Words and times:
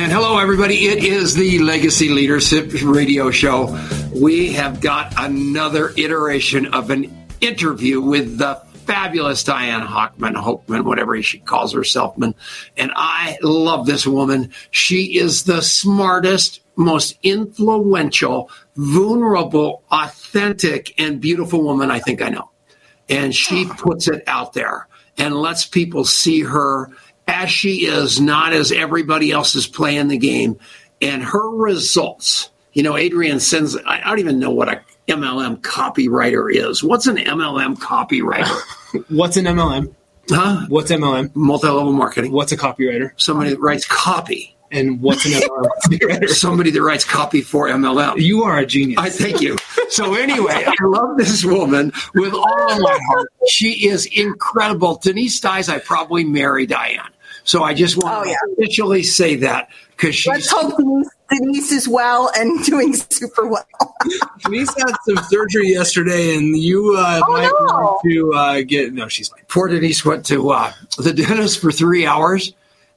And 0.00 0.10
hello, 0.10 0.38
everybody. 0.38 0.86
It 0.86 1.04
is 1.04 1.34
the 1.34 1.58
Legacy 1.58 2.08
Leadership 2.08 2.70
Radio 2.82 3.30
Show. 3.30 3.78
We 4.14 4.54
have 4.54 4.80
got 4.80 5.12
another 5.18 5.92
iteration 5.94 6.72
of 6.72 6.88
an 6.88 7.28
interview 7.42 8.00
with 8.00 8.38
the 8.38 8.54
fabulous 8.86 9.44
Diane 9.44 9.86
Hochman, 9.86 10.36
Hockman, 10.36 10.84
whatever 10.84 11.20
she 11.22 11.38
calls 11.40 11.74
herself. 11.74 12.16
And 12.16 12.34
I 12.96 13.36
love 13.42 13.84
this 13.84 14.06
woman. 14.06 14.52
She 14.70 15.18
is 15.18 15.44
the 15.44 15.60
smartest, 15.60 16.62
most 16.76 17.18
influential, 17.22 18.50
vulnerable, 18.76 19.82
authentic, 19.90 20.98
and 20.98 21.20
beautiful 21.20 21.62
woman 21.62 21.90
I 21.90 21.98
think 21.98 22.22
I 22.22 22.30
know. 22.30 22.50
And 23.10 23.34
she 23.34 23.66
puts 23.66 24.08
it 24.08 24.24
out 24.26 24.54
there 24.54 24.88
and 25.18 25.34
lets 25.36 25.66
people 25.66 26.06
see 26.06 26.40
her 26.40 26.90
as 27.30 27.50
she 27.50 27.86
is, 27.86 28.20
not 28.20 28.52
as 28.52 28.72
everybody 28.72 29.30
else 29.30 29.54
is 29.54 29.66
playing 29.66 30.08
the 30.08 30.18
game. 30.18 30.58
And 31.00 31.22
her 31.22 31.48
results, 31.48 32.50
you 32.72 32.82
know, 32.82 32.96
Adrian 32.96 33.40
sends, 33.40 33.76
I 33.76 34.00
don't 34.00 34.18
even 34.18 34.38
know 34.38 34.50
what 34.50 34.68
a 34.68 34.82
MLM 35.08 35.60
copywriter 35.60 36.52
is. 36.52 36.82
What's 36.82 37.06
an 37.06 37.16
MLM 37.16 37.76
copywriter? 37.76 38.60
What's 39.08 39.36
an 39.36 39.44
MLM? 39.44 39.94
Huh? 40.28 40.66
What's 40.68 40.90
MLM? 40.90 41.34
Multi 41.34 41.68
level 41.68 41.92
marketing. 41.92 42.32
What's 42.32 42.52
a 42.52 42.56
copywriter? 42.56 43.12
Somebody 43.16 43.50
that 43.50 43.60
writes 43.60 43.86
copy. 43.86 44.56
And 44.72 45.00
what's 45.00 45.24
an 45.24 45.32
MLM 45.32 45.68
copywriter? 45.84 46.28
Somebody 46.28 46.70
that 46.70 46.82
writes 46.82 47.04
copy 47.04 47.40
for 47.40 47.68
MLM. 47.68 48.20
You 48.20 48.44
are 48.44 48.58
a 48.58 48.66
genius. 48.66 48.98
I 49.00 49.10
thank 49.10 49.40
you. 49.40 49.56
So 49.88 50.14
anyway, 50.14 50.64
I 50.66 50.84
love 50.84 51.16
this 51.16 51.44
woman 51.44 51.92
with 52.14 52.34
all 52.34 52.80
my 52.80 52.98
heart. 53.08 53.32
She 53.48 53.88
is 53.88 54.06
incredible. 54.06 54.96
Denise 55.02 55.40
dies, 55.40 55.68
I 55.68 55.78
probably 55.78 56.24
marry 56.24 56.66
Diane. 56.66 57.10
So 57.44 57.62
I 57.64 57.74
just 57.74 57.96
want 58.02 58.18
Oh, 58.18 58.24
to 58.24 58.30
yeah. 58.30 58.36
officially 58.52 59.02
say 59.02 59.36
that 59.36 59.68
because 59.96 60.14
she's 60.14 60.26
Let's 60.28 60.50
hope 60.50 60.76
Denise, 60.76 61.08
Denise 61.30 61.72
is 61.72 61.88
well 61.88 62.30
and 62.36 62.62
doing 62.64 62.94
super 62.94 63.46
well. 63.46 63.66
Denise 64.44 64.68
had 64.78 64.94
some 65.06 65.16
surgery 65.28 65.68
yesterday, 65.68 66.36
and 66.36 66.56
you 66.56 66.94
uh, 66.96 67.20
Oh, 67.26 67.32
might 67.32 67.42
no. 67.44 67.50
want 67.74 68.00
to 68.04 68.32
uh, 68.34 68.62
get. 68.66 68.92
No, 68.92 69.08
she's 69.08 69.28
fine. 69.28 69.42
poor 69.48 69.68
Denise 69.68 70.04
went 70.04 70.24
to 70.26 70.50
uh, 70.50 70.72
the 70.98 71.12
dentist 71.12 71.60
for 71.60 71.70
three 71.72 72.06
hours, 72.06 72.52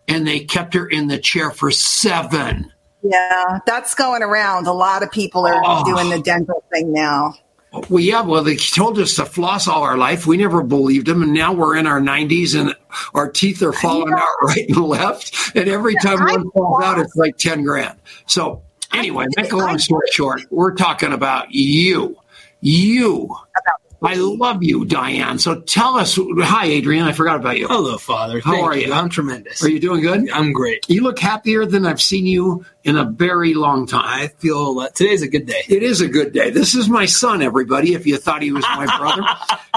and 0.08 0.28
they 0.28 0.40
kept 0.42 0.74
her 0.74 0.88
in 0.88 1.08
the 1.08 1.18
chair 1.18 1.52
for 1.52 1.72
seven. 1.72 2.72
Yeah, 3.02 3.60
that's 3.66 3.94
going 3.96 4.24
around. 4.24 4.66
A 4.68 4.72
lot 4.74 5.04
of 5.04 5.12
people 5.12 5.46
are 5.46 5.62
Oh. 5.66 5.84
doing 5.84 6.10
the 6.10 6.20
dental 6.20 6.64
thing 6.74 6.94
now. 6.94 7.34
Well, 7.90 8.00
yeah, 8.02 8.22
well, 8.22 8.44
they 8.44 8.56
told 8.56 9.00
us 9.00 9.16
to 9.16 9.26
floss 9.26 9.68
all 9.68 9.82
our 9.82 9.98
life. 9.98 10.28
We 10.28 10.38
never 10.38 10.62
believed 10.62 11.08
them, 11.08 11.24
and 11.24 11.34
now 11.34 11.54
we're 11.54 11.76
in 11.76 11.88
our 11.88 12.00
90s, 12.00 12.60
and 12.60 12.76
our 13.16 13.30
teeth 13.30 13.64
are 13.64 13.74
falling 13.74 14.14
out 14.14 14.28
right 14.44 14.70
and 14.70 14.78
left. 14.78 15.56
And 15.56 15.68
every 15.68 15.96
time 15.96 16.22
I 16.22 16.34
one 16.34 16.52
falls 16.52 16.84
out, 16.84 17.00
it's 17.00 17.16
like 17.16 17.38
10 17.38 17.64
grand. 17.64 17.98
So, 18.28 18.62
anyway, 18.94 19.26
make 19.38 19.52
a 19.54 19.58
long 19.58 19.80
story 19.80 20.08
short, 20.12 20.42
we're 20.52 20.76
talking 20.76 21.14
about 21.14 21.52
you. 21.52 22.16
You. 22.62 23.36
I 24.04 24.16
love 24.16 24.62
you, 24.62 24.84
Diane. 24.84 25.40
So 25.40 25.62
tell 25.62 25.96
us. 25.96 26.20
Hi, 26.20 26.66
Adrian. 26.66 27.06
I 27.06 27.14
forgot 27.14 27.38
about 27.38 27.58
you. 27.58 27.68
Hello, 27.68 27.98
Father. 27.98 28.42
How 28.42 28.52
Thank 28.52 28.64
are 28.66 28.78
you. 28.78 28.88
you? 28.88 28.94
I'm 28.94 29.08
tremendous. 29.10 29.64
Are 29.64 29.70
you 29.70 29.80
doing 29.80 30.02
good? 30.02 30.30
I'm 30.30 30.52
great. 30.52 30.90
You 30.90 31.02
look 31.04 31.20
happier 31.20 31.66
than 31.66 31.86
I've 31.86 32.02
seen 32.02 32.26
you 32.26 32.66
in 32.84 32.98
a 32.98 33.06
very 33.06 33.54
long 33.54 33.88
time. 33.88 34.04
I 34.06 34.28
feel 34.40 34.78
uh, 34.80 34.90
today's 34.90 35.22
a 35.22 35.28
good 35.30 35.46
day. 35.46 35.64
It 35.70 35.84
is 35.84 36.02
a 36.02 36.08
good 36.10 36.34
day. 36.34 36.50
This 36.50 36.76
is 36.76 36.90
my 36.90 37.06
son, 37.06 37.42
everybody, 37.42 37.94
if 37.94 38.06
you 38.06 38.18
thought 38.18 38.42
he 38.42 38.52
was 38.52 38.66
my 38.76 38.86
brother. 38.98 39.24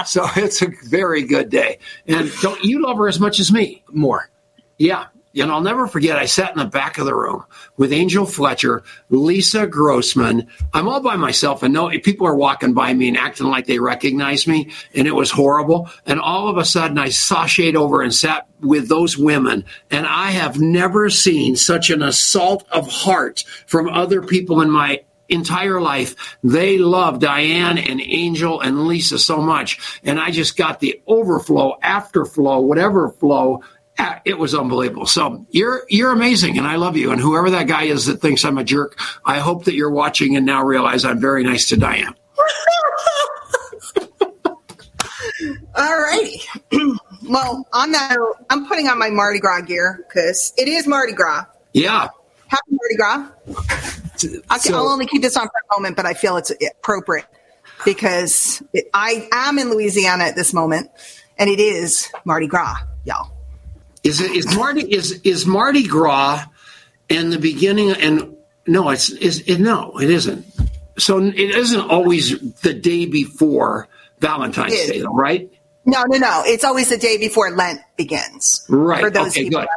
so 0.05 0.25
it's 0.35 0.61
a 0.61 0.67
very 0.89 1.23
good 1.23 1.49
day. 1.49 1.79
And 2.05 2.29
don't 2.41 2.61
you 2.63 2.81
love 2.83 2.97
her 2.97 3.07
as 3.07 3.19
much 3.21 3.39
as 3.39 3.51
me? 3.51 3.83
More. 3.91 4.29
Yeah. 4.77 5.05
And 5.39 5.51
I'll 5.51 5.61
never 5.61 5.87
forget, 5.87 6.17
I 6.17 6.25
sat 6.25 6.51
in 6.51 6.57
the 6.57 6.65
back 6.65 6.97
of 6.97 7.05
the 7.05 7.15
room 7.15 7.45
with 7.77 7.93
Angel 7.93 8.25
Fletcher, 8.25 8.83
Lisa 9.09 9.67
Grossman. 9.67 10.47
I'm 10.73 10.87
all 10.87 11.01
by 11.01 11.15
myself, 11.15 11.63
and 11.63 11.73
no 11.73 11.89
people 11.89 12.27
are 12.27 12.35
walking 12.35 12.73
by 12.73 12.93
me 12.93 13.07
and 13.07 13.17
acting 13.17 13.47
like 13.47 13.65
they 13.65 13.79
recognize 13.79 14.47
me, 14.47 14.71
and 14.93 15.07
it 15.07 15.15
was 15.15 15.31
horrible. 15.31 15.89
And 16.05 16.19
all 16.19 16.47
of 16.49 16.57
a 16.57 16.65
sudden, 16.65 16.97
I 16.97 17.07
sashayed 17.07 17.75
over 17.75 18.01
and 18.01 18.13
sat 18.13 18.47
with 18.61 18.89
those 18.89 19.17
women, 19.17 19.65
and 19.91 20.05
I 20.05 20.31
have 20.31 20.59
never 20.59 21.09
seen 21.09 21.55
such 21.55 21.89
an 21.89 22.01
assault 22.01 22.65
of 22.71 22.87
heart 22.89 23.43
from 23.67 23.89
other 23.89 24.21
people 24.21 24.61
in 24.61 24.71
my 24.71 25.01
entire 25.29 25.81
life. 25.81 26.37
They 26.43 26.77
love 26.77 27.19
Diane 27.19 27.77
and 27.77 28.01
Angel 28.01 28.61
and 28.61 28.87
Lisa 28.87 29.19
so 29.19 29.41
much. 29.41 29.99
And 30.03 30.19
I 30.19 30.31
just 30.31 30.57
got 30.57 30.79
the 30.79 31.01
overflow, 31.05 31.77
afterflow, 31.83 32.63
whatever 32.63 33.09
flow. 33.09 33.61
It 34.25 34.37
was 34.37 34.53
unbelievable. 34.53 35.05
So 35.05 35.45
you're 35.51 35.83
you're 35.89 36.11
amazing, 36.11 36.57
and 36.57 36.67
I 36.67 36.75
love 36.75 36.97
you. 36.97 37.11
And 37.11 37.21
whoever 37.21 37.49
that 37.51 37.67
guy 37.67 37.83
is 37.83 38.05
that 38.07 38.19
thinks 38.21 38.43
I'm 38.43 38.57
a 38.57 38.63
jerk, 38.63 38.99
I 39.25 39.39
hope 39.39 39.63
that 39.65 39.73
you're 39.73 39.89
watching 39.89 40.35
and 40.35 40.45
now 40.45 40.63
realize 40.63 41.05
I'm 41.05 41.19
very 41.21 41.43
nice 41.43 41.69
to 41.69 41.77
Diane. 41.77 42.13
All 45.75 46.01
righty. 46.01 46.41
well, 47.29 47.67
on 47.73 47.91
that 47.91 48.15
note, 48.17 48.35
I'm 48.49 48.67
putting 48.67 48.87
on 48.87 48.97
my 48.99 49.09
Mardi 49.09 49.39
Gras 49.39 49.61
gear 49.61 50.03
because 50.07 50.53
it 50.57 50.67
is 50.67 50.87
Mardi 50.87 51.13
Gras. 51.13 51.45
Yeah, 51.73 52.07
Happy 52.47 52.71
Mardi 52.71 52.95
Gras. 52.95 53.29
I 54.49 54.57
can, 54.57 54.59
So- 54.59 54.75
I'll 54.75 54.89
only 54.89 55.05
keep 55.05 55.21
this 55.21 55.37
on 55.37 55.47
for 55.47 55.51
a 55.71 55.79
moment, 55.79 55.95
but 55.95 56.05
I 56.05 56.13
feel 56.13 56.37
it's 56.37 56.51
appropriate 56.79 57.25
because 57.85 58.63
it, 58.73 58.89
I 58.93 59.27
am 59.31 59.59
in 59.59 59.69
Louisiana 59.69 60.23
at 60.25 60.35
this 60.35 60.53
moment, 60.53 60.89
and 61.37 61.49
it 61.49 61.59
is 61.59 62.09
Mardi 62.25 62.47
Gras, 62.47 62.75
y'all. 63.05 63.31
Is 64.07 64.21
it 64.21 64.31
is 64.31 64.55
Mardi 64.55 64.81
is 64.93 65.11
is 65.23 65.45
Mardi 65.45 65.85
Gras 65.87 66.45
and 67.09 67.31
the 67.31 67.39
beginning 67.39 67.91
and 67.91 68.35
no, 68.65 68.89
it's 68.89 69.09
is 69.09 69.43
it, 69.47 69.59
no, 69.59 69.97
it 69.99 70.09
isn't. 70.09 70.45
So 70.97 71.19
it 71.19 71.35
isn't 71.37 71.89
always 71.89 72.39
the 72.61 72.73
day 72.73 73.05
before 73.05 73.87
Valentine's 74.19 74.73
Day, 74.73 75.01
though, 75.01 75.13
right? 75.13 75.49
No, 75.85 76.03
no, 76.03 76.17
no. 76.17 76.41
It's 76.45 76.63
always 76.63 76.89
the 76.89 76.97
day 76.97 77.17
before 77.17 77.51
Lent 77.51 77.79
begins. 77.95 78.65
Right. 78.67 79.01
For 79.01 79.09
those 79.09 79.27
okay, 79.29 79.43
people. 79.45 79.61
good. 79.61 79.69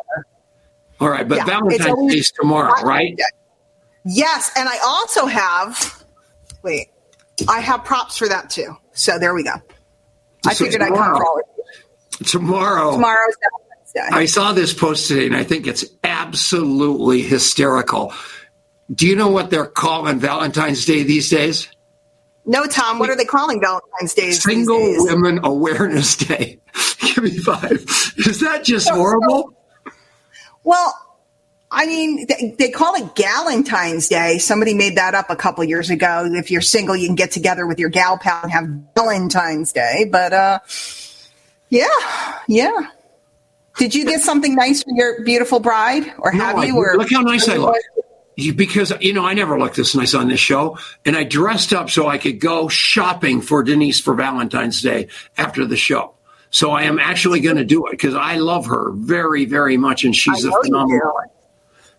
All 0.98 1.08
right, 1.08 1.28
but 1.28 1.38
Yeah, 1.38 1.44
Valentine's 1.44 2.12
Day 2.12 2.18
is 2.18 2.30
tomorrow, 2.32 2.82
right? 2.82 3.16
Yes, 4.04 4.50
and 4.56 4.68
I 4.68 4.78
also 4.82 5.26
have. 5.26 6.04
Wait, 6.62 6.88
I 7.48 7.60
have 7.60 7.84
props 7.84 8.16
for 8.18 8.28
that 8.28 8.50
too. 8.50 8.76
So 8.92 9.18
there 9.18 9.34
we 9.34 9.44
go. 9.44 9.52
I 10.46 10.54
So 10.54 10.64
figured 10.64 10.82
I'd 10.82 10.88
come 10.88 10.96
tomorrow. 10.96 11.16
for 11.18 11.26
all 11.26 11.38
of 11.38 11.44
you. 12.18 12.24
Tomorrow, 12.26 12.92
Tomorrow's 12.92 13.36
Valentine's 13.40 13.69
Day. 13.69 13.69
I 13.96 14.26
saw 14.26 14.52
this 14.52 14.72
post 14.72 15.08
today, 15.08 15.26
and 15.26 15.36
I 15.36 15.44
think 15.44 15.66
it's 15.66 15.84
absolutely 16.04 17.22
hysterical. 17.22 18.12
Do 18.92 19.06
you 19.06 19.16
know 19.16 19.28
what 19.28 19.50
they're 19.50 19.66
calling 19.66 20.18
Valentine's 20.18 20.84
Day 20.84 21.02
these 21.02 21.28
days? 21.28 21.68
no, 22.46 22.66
Tom. 22.66 22.98
What 22.98 23.10
are 23.10 23.16
they 23.16 23.24
calling 23.24 23.60
Valentine's 23.60 24.14
Day? 24.14 24.32
Single 24.32 24.78
days? 24.78 24.98
Women 25.02 25.40
Awareness 25.44 26.16
Day. 26.16 26.58
Give 27.00 27.24
me 27.24 27.38
five. 27.38 27.84
Is 28.16 28.40
that 28.40 28.64
just 28.64 28.88
horrible? 28.88 29.52
Well, 30.64 30.94
I 31.70 31.86
mean, 31.86 32.26
they, 32.26 32.54
they 32.58 32.70
call 32.70 32.96
it 32.96 33.14
Galentine's 33.14 34.08
Day. 34.08 34.38
Somebody 34.38 34.74
made 34.74 34.96
that 34.96 35.14
up 35.14 35.30
a 35.30 35.36
couple 35.36 35.62
years 35.62 35.90
ago. 35.90 36.28
If 36.32 36.50
you're 36.50 36.60
single, 36.60 36.96
you 36.96 37.06
can 37.06 37.14
get 37.14 37.30
together 37.30 37.66
with 37.66 37.78
your 37.78 37.90
gal 37.90 38.18
pal 38.18 38.42
and 38.42 38.50
have 38.50 38.64
Valentine's 38.96 39.72
Day. 39.72 40.08
But 40.10 40.32
uh, 40.32 40.58
yeah, 41.68 41.86
yeah. 42.48 42.72
Did 43.80 43.94
you 43.94 44.04
get 44.04 44.20
something 44.20 44.54
nice 44.54 44.82
for 44.82 44.90
your 44.92 45.24
beautiful 45.24 45.58
bride, 45.58 46.12
or 46.18 46.32
No, 46.34 46.44
have 46.44 46.56
I- 46.58 46.64
you? 46.66 46.76
Or 46.76 46.98
look 46.98 47.10
how 47.10 47.22
nice 47.22 47.48
I 47.48 47.56
look. 47.56 47.76
Because 48.36 48.92
you 49.00 49.14
know, 49.14 49.24
I 49.24 49.32
never 49.32 49.58
looked 49.58 49.76
this 49.76 49.94
nice 49.94 50.12
on 50.12 50.28
this 50.28 50.38
show, 50.38 50.76
and 51.06 51.16
I 51.16 51.24
dressed 51.24 51.72
up 51.72 51.88
so 51.88 52.06
I 52.06 52.18
could 52.18 52.40
go 52.40 52.68
shopping 52.68 53.40
for 53.40 53.62
Denise 53.62 53.98
for 53.98 54.14
Valentine's 54.14 54.82
Day 54.82 55.08
after 55.38 55.64
the 55.64 55.78
show. 55.78 56.12
So 56.50 56.72
I 56.72 56.82
am 56.82 56.98
actually 56.98 57.40
going 57.40 57.56
to 57.56 57.64
do 57.64 57.86
it 57.86 57.92
because 57.92 58.14
I 58.14 58.36
love 58.36 58.66
her 58.66 58.92
very, 58.92 59.46
very 59.46 59.78
much, 59.78 60.04
and 60.04 60.14
she's 60.14 60.44
a 60.44 60.52
phenomenal. 60.62 61.12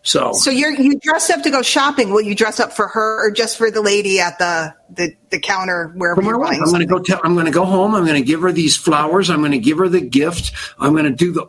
So, 0.04 0.34
So 0.34 0.52
you're 0.52 0.72
you 0.72 1.00
dressed 1.00 1.32
up 1.32 1.42
to 1.44 1.50
go 1.50 1.64
shopping. 1.64 2.12
Will 2.12 2.22
you 2.22 2.36
dress 2.36 2.60
up 2.60 2.74
for 2.74 2.88
her 2.90 3.26
or 3.28 3.32
just 3.32 3.58
for 3.58 3.72
the 3.72 3.82
lady 3.82 4.20
at 4.20 4.38
the 4.38 4.74
the, 4.90 5.16
the 5.30 5.40
counter 5.40 5.92
where 5.96 6.16
for 6.16 6.22
my 6.22 6.30
you're 6.30 6.40
buying 6.40 6.60
I'm 6.62 6.70
going 6.70 6.80
to 6.80 6.86
go. 6.86 7.00
Tell, 7.00 7.22
I'm 7.24 7.34
going 7.34 7.46
to 7.46 7.52
go 7.52 7.66
home. 7.66 7.96
I'm 7.96 8.06
going 8.06 8.22
to 8.22 8.26
give 8.28 8.42
her 8.42 8.52
these 8.52 8.78
flowers. 8.78 9.30
I'm 9.32 9.40
going 9.40 9.52
to 9.52 9.60
give 9.60 9.80
her 9.80 9.90
the 9.90 10.02
gift. 10.02 10.54
I'm 10.80 10.94
going 10.94 11.06
to 11.06 11.12
do 11.12 11.32
the. 11.32 11.48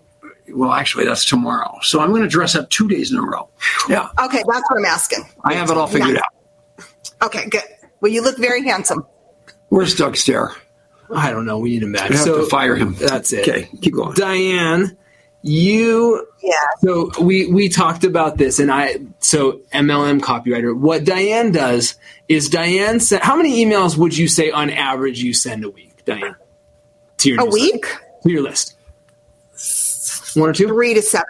Well, 0.52 0.72
actually, 0.72 1.04
that's 1.04 1.25
tomorrow. 1.25 1.78
So 1.82 2.00
I'm 2.00 2.10
going 2.10 2.22
to 2.22 2.28
dress 2.28 2.54
up 2.54 2.69
two 2.70 2.88
days 2.88 3.12
in 3.12 3.19
a 3.19 3.22
row. 3.22 3.49
Yeah, 3.88 4.08
Okay, 4.22 4.43
that's 4.46 4.70
what 4.70 4.78
I'm 4.78 4.84
asking. 4.84 5.25
I 5.44 5.54
have 5.54 5.70
it 5.70 5.76
all 5.76 5.87
figured 5.87 6.19
out. 6.19 6.84
Okay, 7.22 7.49
good. 7.49 7.62
Well, 8.00 8.10
you 8.12 8.22
look 8.22 8.38
very 8.38 8.62
handsome. 8.64 9.06
Where's 9.69 9.94
Doug 9.94 10.16
Stair? 10.16 10.50
I 11.14 11.31
don't 11.31 11.44
know. 11.46 11.58
We 11.58 11.70
need 11.70 11.82
him 11.82 11.93
back. 11.93 12.10
We 12.10 12.16
have 12.16 12.25
so 12.25 12.40
to 12.43 12.46
fire 12.46 12.75
him. 12.75 12.94
That's 12.94 13.32
it. 13.32 13.49
Okay, 13.49 13.69
keep 13.81 13.94
going. 13.94 14.14
Diane, 14.14 14.96
you 15.43 16.26
Yeah. 16.43 16.52
So 16.82 17.10
we 17.20 17.46
we 17.46 17.69
talked 17.69 18.05
about 18.05 18.38
this, 18.38 18.58
and 18.58 18.70
I 18.70 18.98
so 19.19 19.60
MLM 19.75 20.20
copywriter. 20.20 20.75
What 20.76 21.05
Diane 21.05 21.52
does 21.52 21.96
is 22.28 22.48
Diane. 22.48 22.98
se- 23.00 23.20
How 23.22 23.37
many 23.37 23.64
emails 23.64 23.96
would 23.96 24.16
you 24.16 24.26
say 24.28 24.50
on 24.50 24.70
average 24.70 25.22
you 25.22 25.34
send 25.34 25.64
a 25.64 25.70
week, 25.70 26.05
Diane? 26.05 26.34
To 27.19 27.28
your 27.28 27.40
A 27.40 27.44
newsletter? 27.44 27.62
week? 27.72 27.87
to 28.25 28.31
your 28.31 28.43
list. 28.43 28.76
One 30.34 30.50
or 30.50 30.52
two. 30.52 30.69
Three 30.69 30.94
to 30.94 31.02
seven. 31.02 31.26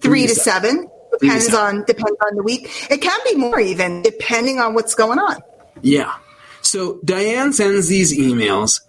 Three 0.00 0.26
to 0.26 0.34
seven. 0.34 0.82
To 0.84 1.18
Depends 1.20 1.46
seven. 1.46 1.78
on 1.78 1.84
depends 1.84 2.16
on 2.28 2.36
the 2.36 2.42
week. 2.42 2.68
It 2.90 3.00
can 3.00 3.18
be 3.24 3.36
more 3.36 3.60
even, 3.60 4.02
depending 4.02 4.58
on 4.58 4.74
what's 4.74 4.94
going 4.94 5.18
on. 5.18 5.42
Yeah. 5.80 6.14
So 6.62 6.98
Diane 7.04 7.52
sends 7.52 7.88
these 7.88 8.16
emails, 8.16 8.80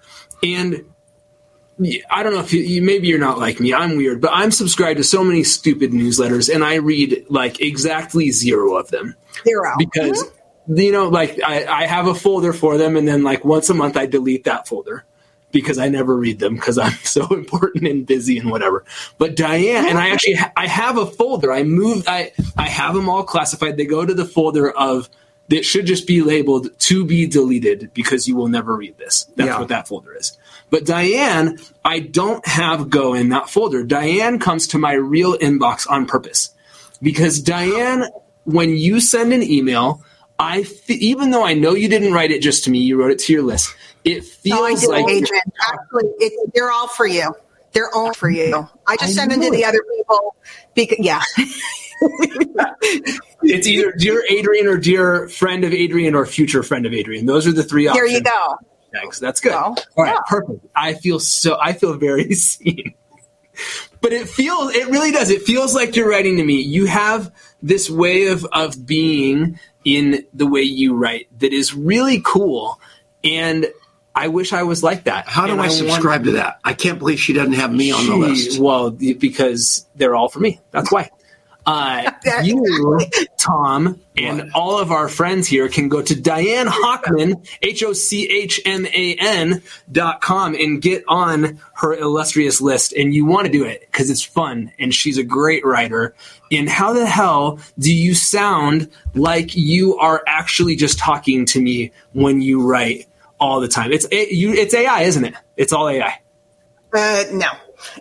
and 0.42 0.86
I 2.10 2.24
don't 2.24 2.34
know 2.34 2.40
if 2.40 2.52
you, 2.54 2.62
you 2.62 2.82
maybe 2.82 3.08
you're 3.08 3.20
not 3.20 3.38
like 3.38 3.60
me. 3.60 3.74
I'm 3.74 3.98
weird, 3.98 4.22
but 4.22 4.32
I'm 4.34 4.50
subscribed 4.50 4.98
to 4.98 5.04
so 5.04 5.24
many 5.24 5.44
stupid 5.44 5.92
newsletters, 5.92 6.54
and 6.54 6.64
I 6.64 6.76
read 6.76 7.26
like 7.30 7.62
exactly 7.62 8.32
zero 8.32 8.76
of 8.76 8.90
them. 8.90 9.16
Zero. 9.44 9.74
because 9.78 10.24
mm-hmm. 10.24 10.78
you 10.78 10.92
know 10.92 11.10
like 11.10 11.40
I, 11.44 11.66
I 11.66 11.86
have 11.88 12.08
a 12.08 12.16
folder 12.16 12.54
for 12.54 12.78
them 12.78 12.96
and 12.96 13.08
then 13.08 13.24
like 13.24 13.44
once 13.44 13.70
a 13.70 13.74
month 13.74 13.98
i 13.98 14.06
delete 14.06 14.46
that 14.46 14.68
folder 14.68 15.04
because 15.62 15.78
i 15.78 15.88
never 15.90 16.16
read 16.16 16.38
them 16.40 16.54
because 16.56 16.78
i'm 16.78 16.92
so 17.04 17.26
important 17.34 17.88
and 17.88 18.06
busy 18.06 18.38
and 18.38 18.52
whatever. 18.52 18.84
But 19.18 19.36
diane 19.36 19.86
and 19.88 19.98
i 19.98 20.10
actually 20.10 20.36
ha- 20.36 20.52
i 20.56 20.68
have 20.68 20.98
a 20.98 21.06
folder. 21.06 21.52
I 21.52 21.64
moved 21.64 22.08
i 22.08 22.32
i 22.58 22.68
have 22.70 22.94
them 22.94 23.10
all 23.10 23.24
classified. 23.24 23.78
They 23.78 23.86
go 23.86 24.06
to 24.06 24.14
the 24.14 24.26
folder 24.26 24.70
of 24.70 25.10
that 25.48 25.64
should 25.64 25.86
just 25.86 26.08
be 26.08 26.22
labeled 26.22 26.68
to 26.80 27.06
be 27.06 27.26
deleted 27.28 27.92
because 27.94 28.28
you 28.28 28.36
will 28.36 28.48
never 28.48 28.76
read 28.76 28.98
this. 28.98 29.26
That's 29.36 29.48
Yeah. 29.48 29.60
what 29.60 29.68
that 29.70 29.88
folder 29.88 30.16
is. 30.16 30.38
But 30.70 30.86
diane 30.86 31.58
i 31.84 32.00
don't 32.00 32.46
have 32.48 32.90
go 32.90 33.14
in 33.14 33.30
that 33.30 33.50
folder. 33.50 33.84
Diane 33.84 34.40
comes 34.40 34.68
to 34.70 34.78
my 34.78 34.94
real 34.94 35.38
inbox 35.38 35.90
on 35.90 36.06
purpose. 36.06 36.50
Because 37.02 37.42
Diane, 37.42 38.06
when 38.46 38.70
you 38.76 39.00
send 39.00 39.34
an 39.34 39.44
email, 39.44 40.02
I 40.40 40.66
even 40.88 41.32
though 41.32 41.46
I 41.46 41.54
know 41.54 41.74
you 41.76 41.88
didn't 41.90 42.14
write 42.14 42.32
it 42.32 42.42
just 42.42 42.64
to 42.64 42.72
me, 42.72 42.80
you 42.80 42.98
wrote 43.00 43.12
it 43.12 43.20
to 43.20 43.34
your 43.34 43.44
list. 43.44 43.74
It 44.06 44.24
feels 44.24 44.82
did, 44.82 44.90
like 44.90 45.10
Adrian. 45.10 45.44
Actually, 45.68 46.10
it, 46.20 46.52
they're 46.54 46.72
all 46.72 46.88
for 46.88 47.08
you. 47.08 47.34
They're 47.74 47.94
all 47.94 48.14
for 48.14 48.30
you. 48.30 48.68
I 48.88 48.96
just 48.96 49.10
I 49.10 49.12
send 49.12 49.32
them 49.32 49.42
to 49.42 49.50
knew 49.50 49.58
the 49.58 49.66
other 49.66 49.82
people 49.98 50.36
because 50.76 50.98
yeah. 51.00 51.22
it's 53.42 53.68
either 53.68 53.92
dear 53.92 54.24
Adrian 54.30 54.68
or 54.68 54.78
dear 54.78 55.28
friend 55.28 55.66
of 55.66 55.74
Adrian 55.74 56.16
or 56.16 56.26
future 56.26 56.64
friend 56.64 56.86
of 56.86 56.94
Adrian. 56.94 57.26
Those 57.26 57.46
are 57.48 57.52
the 57.52 57.64
three 57.64 57.84
There 57.86 58.06
options. 58.06 58.14
you 58.14 58.22
go. 58.22 58.56
Thanks. 58.94 59.20
That's 59.20 59.42
good. 59.42 59.52
Well, 59.52 59.76
All 59.98 60.04
right, 60.04 60.14
yeah. 60.14 60.20
perfect. 60.28 60.66
I 60.76 60.94
feel 60.94 61.20
so. 61.20 61.58
I 61.60 61.74
feel 61.74 61.98
very 61.98 62.34
seen. 62.36 62.94
But 64.00 64.14
it 64.14 64.30
feels. 64.30 64.74
It 64.74 64.88
really 64.88 65.12
does. 65.12 65.30
It 65.30 65.42
feels 65.42 65.76
like 65.76 65.96
you're 65.96 66.10
writing 66.10 66.38
to 66.38 66.44
me. 66.46 66.62
You 66.62 66.86
have 66.86 67.34
this 67.62 67.90
way 67.90 68.28
of 68.28 68.46
of 68.54 68.86
being 68.86 69.60
in 69.84 70.26
the 70.34 70.48
way 70.48 70.62
you 70.62 70.96
write 70.96 71.28
that 71.40 71.52
is 71.52 71.74
really 71.74 72.22
cool, 72.24 72.80
and 73.24 73.68
I 74.16 74.30
wish 74.30 74.54
I 74.54 74.64
was 74.64 74.82
like 74.82 75.04
that. 75.04 75.28
How 75.28 75.46
do 75.46 75.52
And 75.52 75.62
I, 75.62 75.66
want- 75.66 75.78
subscribe 75.78 76.24
to 76.24 76.32
that? 76.34 76.60
I 76.64 76.74
can't 76.74 77.00
believe 77.00 77.20
she 77.20 77.34
doesn't 77.34 77.54
have 77.54 77.74
me 77.74 77.92
on 77.92 78.08
the 78.08 78.16
list. 78.16 78.60
Well, 78.60 78.92
because 78.92 79.86
they're 79.96 80.16
all 80.16 80.30
for 80.30 80.40
me. 80.40 80.62
That's 80.72 80.92
why. 80.92 81.10
Uh, 81.66 82.12
you, 82.44 83.00
Tom, 83.40 84.00
and 84.16 84.38
What? 84.38 84.50
all 84.54 84.78
of 84.80 84.92
our 84.92 85.10
friends 85.10 85.48
here 85.48 85.68
can 85.68 85.90
go 85.90 86.00
to 86.02 86.20
Diane 86.22 86.68
Hochman, 86.68 87.46
H 87.64 87.84
O 87.84 87.92
C 87.94 88.28
H 88.30 88.62
M 88.66 88.86
A 88.86 89.16
N 89.20 89.64
dot 89.92 90.22
com, 90.22 90.54
and 90.54 90.80
get 90.80 91.04
on 91.08 91.60
her 91.74 91.94
illustrious 91.96 92.62
list. 92.62 92.94
And 92.94 93.16
you 93.16 93.26
want 93.26 93.48
to 93.48 93.52
do 93.52 93.66
it 93.66 93.82
because 93.82 94.12
it's 94.12 94.22
fun, 94.24 94.72
and 94.78 94.94
she's 94.94 95.18
a 95.18 95.24
great 95.24 95.66
writer. 95.66 96.16
And 96.52 96.70
how 96.70 96.94
the 96.94 97.08
hell 97.08 97.60
do 97.80 97.92
you 97.92 98.14
sound 98.14 98.90
like 99.16 99.56
you 99.56 99.98
are 99.98 100.22
actually 100.28 100.76
just 100.76 101.00
talking 101.00 101.46
to 101.48 101.60
me 101.62 101.92
when 102.14 102.42
you 102.42 102.62
write 102.62 103.08
all 103.40 103.60
the 103.60 103.68
time? 103.68 103.92
It's 103.92 104.08
A- 104.12 104.34
you. 104.34 104.54
It's 104.54 104.74
AI, 104.74 105.02
isn't 105.02 105.26
it? 105.26 105.34
It's 105.58 105.74
all 105.74 105.88
AI. 105.90 106.20
Uh, 106.94 107.24
no, 107.34 107.48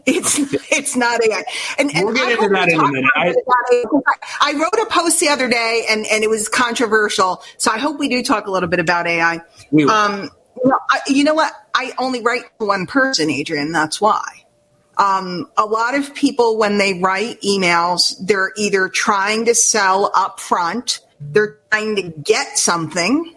it's 0.07 0.39
it's 0.73 0.97
not 0.97 1.23
AI. 1.23 1.45
And, 1.79 1.95
and 1.95 2.07
We'll 2.07 2.15
get 2.15 2.29
I 2.29 2.33
into 2.33 2.49
that 2.51 2.69
in 2.69 2.81
a 2.81 2.89
minute. 2.89 3.11
it 3.17 3.45
AI. 3.73 4.01
I 4.41 4.53
wrote 4.55 4.87
a 4.87 4.91
post 4.91 5.21
the 5.21 5.29
other 5.29 5.49
day, 5.49 5.85
and 5.91 6.07
and 6.07 6.23
it 6.25 6.31
was 6.31 6.49
controversial. 6.49 7.43
So 7.59 7.71
I 7.73 7.79
hope 7.79 7.99
we 7.99 8.09
do 8.09 8.23
talk 8.23 8.47
a 8.47 8.51
little 8.51 8.69
bit 8.69 8.81
about 8.81 9.07
AI. 9.07 9.41
We 9.71 9.85
will. 9.85 9.93
Um, 9.93 10.31
you 10.63 10.71
know, 10.71 10.79
I, 10.91 11.01
you 11.09 11.25
know 11.25 11.35
what? 11.35 11.53
I 11.75 11.93
only 11.99 12.23
write 12.23 12.45
one 12.59 12.87
person, 12.87 13.31
Adrian. 13.31 13.73
That's 13.73 14.01
why. 14.01 14.23
Um, 14.97 15.51
a 15.57 15.65
lot 15.67 15.95
of 15.97 16.15
people, 16.15 16.57
when 16.57 16.79
they 16.79 17.01
write 17.01 17.41
emails, 17.43 18.15
they're 18.21 18.53
either 18.57 18.89
trying 18.89 19.47
to 19.47 19.55
sell 19.55 20.13
up 20.15 20.39
front, 20.39 21.01
they're 21.21 21.59
trying 21.73 21.97
to 21.97 22.03
get 22.03 22.59
something, 22.59 23.34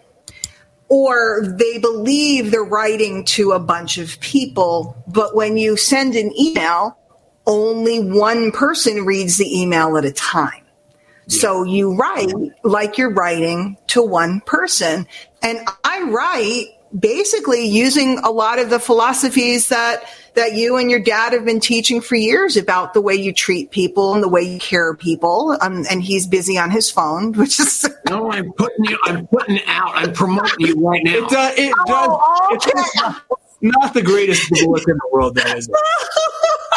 or 0.89 1.43
they 1.45 1.77
believe 1.77 2.51
they're 2.51 2.63
writing 2.63 3.25
to 3.25 3.51
a 3.51 3.59
bunch 3.59 3.97
of 3.97 4.19
people. 4.19 4.95
But 5.07 5.35
when 5.35 5.57
you 5.57 5.77
send 5.77 6.15
an 6.15 6.31
email, 6.39 6.97
only 7.45 7.99
one 7.99 8.51
person 8.51 9.05
reads 9.05 9.37
the 9.37 9.61
email 9.61 9.97
at 9.97 10.05
a 10.05 10.11
time. 10.11 10.63
So 11.27 11.63
you 11.63 11.95
write 11.95 12.33
like 12.63 12.97
you're 12.97 13.13
writing 13.13 13.77
to 13.87 14.01
one 14.01 14.41
person. 14.41 15.07
And 15.41 15.59
I 15.83 16.03
write 16.03 16.67
basically 16.97 17.65
using 17.67 18.19
a 18.19 18.29
lot 18.31 18.59
of 18.59 18.69
the 18.69 18.79
philosophies 18.79 19.69
that 19.69 20.03
that 20.35 20.53
you 20.53 20.77
and 20.77 20.91
your 20.91 20.99
dad 20.99 21.33
have 21.33 21.43
been 21.45 21.59
teaching 21.59 21.99
for 21.99 22.15
years 22.15 22.55
about 22.57 22.93
the 22.93 23.01
way 23.01 23.15
you 23.15 23.33
treat 23.33 23.71
people 23.71 24.13
and 24.13 24.21
the 24.23 24.27
way 24.29 24.43
you 24.43 24.59
care 24.59 24.93
people. 24.95 25.57
Um, 25.61 25.83
and 25.89 26.03
he's 26.03 26.27
busy 26.27 26.59
on 26.59 26.69
his 26.69 26.91
phone, 26.91 27.31
which 27.33 27.59
is 27.59 27.89
No, 28.07 28.31
I'm 28.31 28.51
putting 28.53 28.85
you. 28.85 28.99
I'm 29.05 29.25
putting 29.27 29.59
out. 29.65 29.91
I'm 29.95 30.13
promoting 30.13 30.67
you 30.67 30.75
right 30.87 31.01
now. 31.03 31.15
It 31.15 31.29
does. 31.29 31.53
It 31.57 31.73
Oh, 31.87 32.57
does. 32.59 32.71
It's 32.75 33.46
not 33.61 33.93
the 33.93 34.01
greatest 34.01 34.49
bullet 34.49 34.87
in 34.87 34.95
the 34.95 35.09
world, 35.11 35.35
that 35.35 35.57
is. 35.57 35.69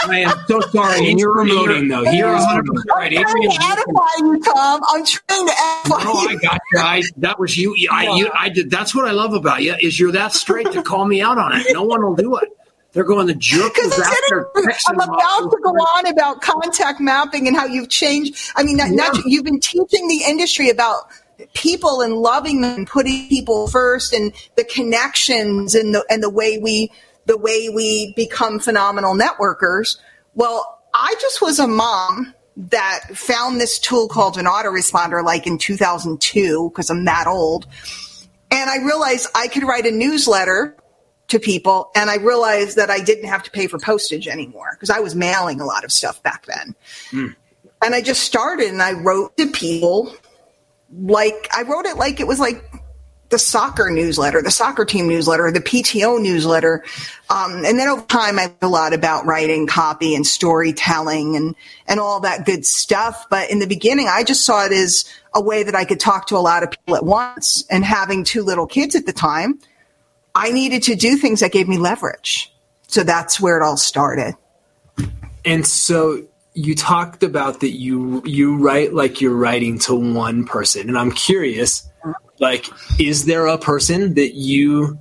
I 0.09 0.21
am 0.21 0.33
so 0.49 0.61
sorry. 0.61 1.13
You're 1.13 1.35
promoting, 1.35 1.89
though. 1.89 2.03
You're 2.03 2.35
is 2.35 2.41
100 2.41 2.65
percent 2.65 2.91
right. 2.97 3.17
I'm 3.17 3.23
trying 3.23 3.37
Adrian, 3.37 3.51
to 3.51 3.67
edify 3.67 4.17
you, 4.19 4.41
Tom. 4.41 4.81
I'm 4.89 5.05
trying 5.05 5.47
to 5.47 5.55
edify 5.59 6.05
No, 6.05 6.13
I 6.13 6.37
got 6.41 6.61
you. 6.73 6.79
I, 6.79 7.03
that 7.19 7.39
was 7.39 7.57
you. 7.59 7.77
I, 7.91 8.17
you. 8.17 8.31
I 8.35 8.49
did. 8.49 8.71
That's 8.71 8.95
what 8.95 9.07
I 9.07 9.11
love 9.13 9.35
about 9.35 9.63
you 9.63 9.75
is 9.81 10.01
you're 10.01 10.13
that 10.13 10.33
straight 10.33 10.73
to 10.73 10.83
call 10.83 11.05
me 11.05 11.21
out 11.21 11.39
on 11.39 11.53
it. 11.57 11.67
No 11.73 11.83
one 11.83 12.03
will 12.03 12.17
do 12.17 12.37
it. 12.37 12.49
They're 12.93 13.05
going 13.05 13.29
the 13.29 13.35
jerk 13.35 13.75
Because 13.75 14.01
after 14.01 14.51
I'm 14.89 14.97
about 14.97 15.51
to 15.51 15.59
go 15.63 15.71
on 15.71 16.07
about 16.07 16.43
contact 16.43 17.01
mapping 17.01 17.47
and 17.47 17.57
how 17.57 17.67
you've 17.67 17.89
changed. 17.89 18.37
I 18.57 18.65
mean, 18.65 18.77
not, 18.77 18.91
not 18.91 19.17
you've 19.27 19.45
been 19.45 19.61
teaching 19.61 20.09
the 20.09 20.23
industry 20.27 20.71
about 20.71 21.05
people 21.55 22.01
and 22.01 22.15
loving 22.15 22.61
them 22.61 22.79
and 22.79 22.87
putting 22.87 23.29
people 23.29 23.69
first 23.69 24.13
and 24.13 24.33
the 24.57 24.65
connections 24.65 25.75
and 25.75 25.95
the 25.95 26.05
and 26.11 26.23
the 26.23 26.31
way 26.31 26.59
we 26.59 26.91
the 27.27 27.37
way 27.37 27.69
we 27.69 28.13
become 28.15 28.59
phenomenal 28.59 29.15
networkers. 29.15 29.99
Well, 30.35 30.83
I 30.95 31.15
just 31.21 31.41
was 31.41 31.59
a 31.59 31.67
mom 31.67 32.35
that 32.57 33.05
found 33.15 33.61
this 33.61 33.79
tool 33.79 34.09
called 34.09 34.37
an 34.37 34.47
autoresponder 34.47 35.25
like 35.25 35.47
in 35.47 35.59
2002 35.59 36.71
because 36.71 36.91
I'm 36.91 37.05
that 37.05 37.27
old. 37.27 37.67
And 38.51 38.69
I 38.69 38.79
realized 38.79 39.29
I 39.35 39.49
could 39.49 39.63
write 39.63 39.87
a 39.87 39.91
newsletter 39.91 40.77
to 41.29 41.39
people 41.39 41.91
and 41.95 42.11
I 42.11 42.17
realized 42.17 42.77
that 42.77 42.91
I 42.91 42.99
didn't 42.99 43.29
have 43.29 43.45
to 43.45 43.51
pay 43.51 43.69
for 43.69 43.79
postage 43.79 44.27
anymore 44.27 44.71
because 44.73 44.91
I 44.91 44.99
was 44.99 45.15
mailing 45.15 45.61
a 45.61 45.65
lot 45.65 45.85
of 45.85 45.93
stuff 45.93 46.23
back 46.23 46.47
then. 46.47 46.75
Hmm. 47.11 47.27
And 47.83 47.95
I 47.95 48.03
just 48.03 48.23
started 48.23 48.69
and 48.69 48.83
I 48.83 48.93
wrote 48.93 49.37
to 49.37 49.47
people 49.47 50.13
like 50.93 51.49
I 51.57 51.63
wrote 51.63 51.87
it 51.87 51.97
like 51.97 52.21
it 52.21 52.27
was 52.27 52.41
like 52.41 52.65
the 53.31 53.39
soccer 53.39 53.91
newsletter, 53.91 54.43
the 54.43 54.51
soccer 54.51 54.85
team 54.85 55.07
newsletter, 55.07 55.51
the 55.53 55.61
PTO 55.61 56.21
newsletter. 56.21 56.85
Um, 57.31 57.65
and 57.65 57.79
then 57.79 57.89
over 57.89 58.03
time, 58.03 58.39
I 58.39 58.47
learned 58.47 58.57
a 58.63 58.69
lot 58.69 58.93
about 58.93 59.25
writing 59.25 59.69
copy 59.69 60.17
and 60.17 60.27
storytelling 60.27 61.37
and, 61.37 61.55
and 61.87 62.01
all 62.01 62.21
that 62.21 62.45
good 62.45 62.67
stuff. 62.67 63.27
But 63.31 63.51
in 63.51 63.61
the 63.61 63.69
beginning, 63.69 64.09
I 64.11 64.25
just 64.25 64.45
saw 64.45 64.67
it 64.67 64.73
as 64.73 65.05
a 65.33 65.41
way 65.41 65.63
that 65.63 65.77
I 65.77 65.85
could 65.85 66.01
talk 66.01 66.27
to 66.29 66.37
a 66.37 66.39
lot 66.39 66.65
of 66.65 66.73
people 66.73 66.97
at 66.97 67.05
once. 67.05 67.65
And 67.71 67.85
having 67.85 68.25
two 68.25 68.43
little 68.43 68.67
kids 68.67 68.97
at 68.97 69.07
the 69.07 69.13
time, 69.13 69.61
I 70.35 70.51
needed 70.51 70.83
to 70.85 70.97
do 70.97 71.17
things 71.17 71.39
that 71.41 71.53
gave 71.53 71.69
me 71.69 71.79
leverage. 71.79 72.53
So 72.89 73.05
that's 73.05 73.41
where 73.41 73.57
it 73.57 73.63
all 73.63 73.77
started. 73.77 74.35
And 75.45 75.65
so 75.65 76.27
you 76.55 76.75
talked 76.75 77.23
about 77.23 77.61
that 77.61 77.71
you 77.71 78.23
you 78.25 78.57
write 78.59 78.93
like 78.93 79.21
you're 79.21 79.35
writing 79.37 79.79
to 79.81 79.95
one 79.95 80.45
person, 80.45 80.89
and 80.89 80.99
I'm 80.99 81.13
curious, 81.13 81.89
like, 82.39 82.67
is 82.99 83.25
there 83.27 83.47
a 83.47 83.57
person 83.59 84.15
that 84.15 84.35
you 84.35 84.99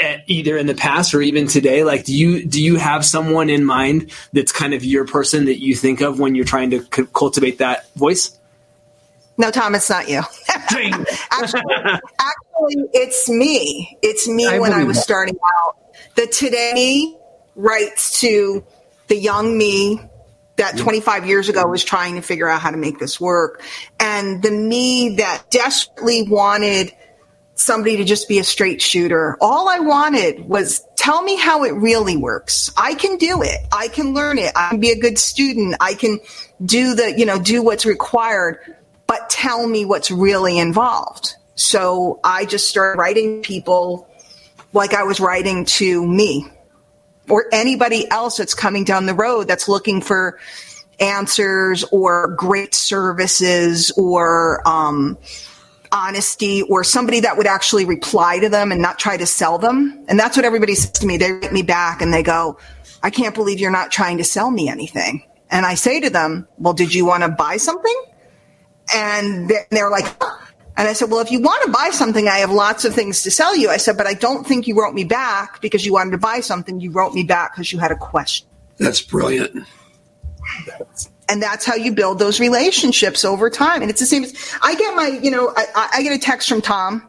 eh, 0.00 0.18
either 0.26 0.56
in 0.56 0.66
the 0.66 0.74
past 0.74 1.12
or 1.14 1.20
even 1.20 1.46
today 1.48 1.82
like 1.84 2.04
do 2.04 2.14
you 2.14 2.46
do 2.46 2.62
you 2.62 2.76
have 2.76 3.04
someone 3.04 3.50
in 3.50 3.64
mind 3.64 4.10
that's 4.32 4.52
kind 4.52 4.72
of 4.72 4.84
your 4.84 5.04
person 5.04 5.44
that 5.46 5.60
you 5.60 5.74
think 5.74 6.00
of 6.00 6.20
when 6.20 6.34
you're 6.36 6.44
trying 6.44 6.70
to 6.70 6.80
c- 6.94 7.06
cultivate 7.12 7.58
that 7.58 7.92
voice 7.96 8.38
No, 9.36 9.50
Tom, 9.50 9.74
it's 9.74 9.90
not 9.90 10.08
you. 10.08 10.22
actually, 10.48 10.86
actually, 11.32 11.62
actually, 12.20 12.88
it's 12.92 13.28
me. 13.28 13.96
It's 14.02 14.26
me 14.28 14.48
I 14.48 14.58
when 14.58 14.72
I 14.72 14.84
was 14.84 14.96
that. 14.96 15.02
starting 15.02 15.36
out. 15.58 15.76
The 16.16 16.26
today 16.28 16.72
me 16.74 17.16
writes 17.56 18.20
to 18.20 18.64
the 19.08 19.16
young 19.16 19.56
me 19.58 20.00
that 20.58 20.76
25 20.76 21.26
years 21.26 21.48
ago 21.48 21.66
was 21.66 21.82
trying 21.82 22.16
to 22.16 22.22
figure 22.22 22.48
out 22.48 22.60
how 22.60 22.70
to 22.70 22.76
make 22.76 22.98
this 22.98 23.20
work. 23.20 23.62
And 23.98 24.42
the 24.42 24.50
me 24.50 25.16
that 25.16 25.44
desperately 25.50 26.28
wanted 26.28 26.92
somebody 27.54 27.96
to 27.96 28.04
just 28.04 28.28
be 28.28 28.38
a 28.38 28.44
straight 28.44 28.80
shooter. 28.80 29.36
All 29.40 29.68
I 29.68 29.80
wanted 29.80 30.48
was 30.48 30.84
tell 30.96 31.22
me 31.22 31.36
how 31.36 31.64
it 31.64 31.72
really 31.72 32.16
works. 32.16 32.72
I 32.76 32.94
can 32.94 33.16
do 33.16 33.42
it. 33.42 33.58
I 33.72 33.88
can 33.88 34.14
learn 34.14 34.38
it. 34.38 34.52
I 34.54 34.70
can 34.70 34.80
be 34.80 34.90
a 34.90 34.98
good 34.98 35.18
student. 35.18 35.76
I 35.80 35.94
can 35.94 36.20
do 36.64 36.94
the, 36.94 37.18
you 37.18 37.26
know, 37.26 37.40
do 37.40 37.62
what's 37.62 37.86
required, 37.86 38.58
but 39.06 39.30
tell 39.30 39.66
me 39.66 39.84
what's 39.84 40.10
really 40.10 40.58
involved. 40.58 41.34
So 41.54 42.20
I 42.22 42.44
just 42.44 42.68
started 42.68 43.00
writing 43.00 43.42
people 43.42 44.08
like 44.72 44.94
I 44.94 45.04
was 45.04 45.18
writing 45.18 45.64
to 45.64 46.06
me 46.06 46.46
or 47.30 47.46
anybody 47.52 48.10
else 48.10 48.36
that's 48.36 48.54
coming 48.54 48.84
down 48.84 49.06
the 49.06 49.14
road 49.14 49.48
that's 49.48 49.68
looking 49.68 50.00
for 50.00 50.38
answers 51.00 51.84
or 51.84 52.28
great 52.36 52.74
services 52.74 53.90
or 53.96 54.66
um, 54.66 55.16
honesty 55.92 56.62
or 56.62 56.84
somebody 56.84 57.20
that 57.20 57.36
would 57.36 57.46
actually 57.46 57.84
reply 57.84 58.38
to 58.38 58.48
them 58.48 58.72
and 58.72 58.82
not 58.82 58.98
try 58.98 59.16
to 59.16 59.26
sell 59.26 59.58
them. 59.58 60.04
And 60.08 60.18
that's 60.18 60.36
what 60.36 60.44
everybody 60.44 60.74
says 60.74 60.90
to 60.92 61.06
me. 61.06 61.16
They 61.16 61.32
write 61.32 61.52
me 61.52 61.62
back 61.62 62.02
and 62.02 62.12
they 62.12 62.22
go, 62.22 62.58
I 63.02 63.10
can't 63.10 63.34
believe 63.34 63.60
you're 63.60 63.70
not 63.70 63.90
trying 63.92 64.18
to 64.18 64.24
sell 64.24 64.50
me 64.50 64.68
anything. 64.68 65.22
And 65.50 65.64
I 65.64 65.74
say 65.74 66.00
to 66.00 66.10
them, 66.10 66.46
Well, 66.58 66.74
did 66.74 66.92
you 66.92 67.04
want 67.06 67.22
to 67.22 67.28
buy 67.28 67.56
something? 67.56 68.04
And 68.94 69.48
they- 69.48 69.66
they're 69.70 69.90
like, 69.90 70.06
"Huh." 70.20 70.36
And 70.78 70.88
I 70.88 70.94
said, 70.94 71.10
Well, 71.10 71.20
if 71.20 71.30
you 71.30 71.40
want 71.40 71.62
to 71.66 71.70
buy 71.70 71.90
something, 71.92 72.28
I 72.28 72.38
have 72.38 72.50
lots 72.50 72.84
of 72.86 72.94
things 72.94 73.22
to 73.24 73.30
sell 73.30 73.54
you. 73.54 73.68
I 73.68 73.76
said, 73.76 73.96
But 73.98 74.06
I 74.06 74.14
don't 74.14 74.46
think 74.46 74.66
you 74.66 74.78
wrote 74.80 74.94
me 74.94 75.04
back 75.04 75.60
because 75.60 75.84
you 75.84 75.92
wanted 75.92 76.12
to 76.12 76.18
buy 76.18 76.40
something. 76.40 76.80
You 76.80 76.90
wrote 76.92 77.12
me 77.12 77.24
back 77.24 77.52
because 77.52 77.72
you 77.72 77.78
had 77.78 77.90
a 77.90 77.96
question. 77.96 78.46
That's 78.78 79.02
brilliant. 79.02 79.66
and 81.28 81.42
that's 81.42 81.64
how 81.66 81.74
you 81.74 81.92
build 81.92 82.18
those 82.18 82.40
relationships 82.40 83.24
over 83.24 83.50
time. 83.50 83.82
And 83.82 83.90
it's 83.90 84.00
the 84.00 84.06
same 84.06 84.24
as 84.24 84.34
I 84.62 84.74
get 84.76 84.94
my, 84.94 85.08
you 85.08 85.30
know, 85.30 85.52
I, 85.54 85.66
I- 85.74 85.88
I 85.94 86.02
get 86.02 86.12
a 86.12 86.18
text 86.18 86.48
from 86.48 86.62
Tom, 86.62 87.08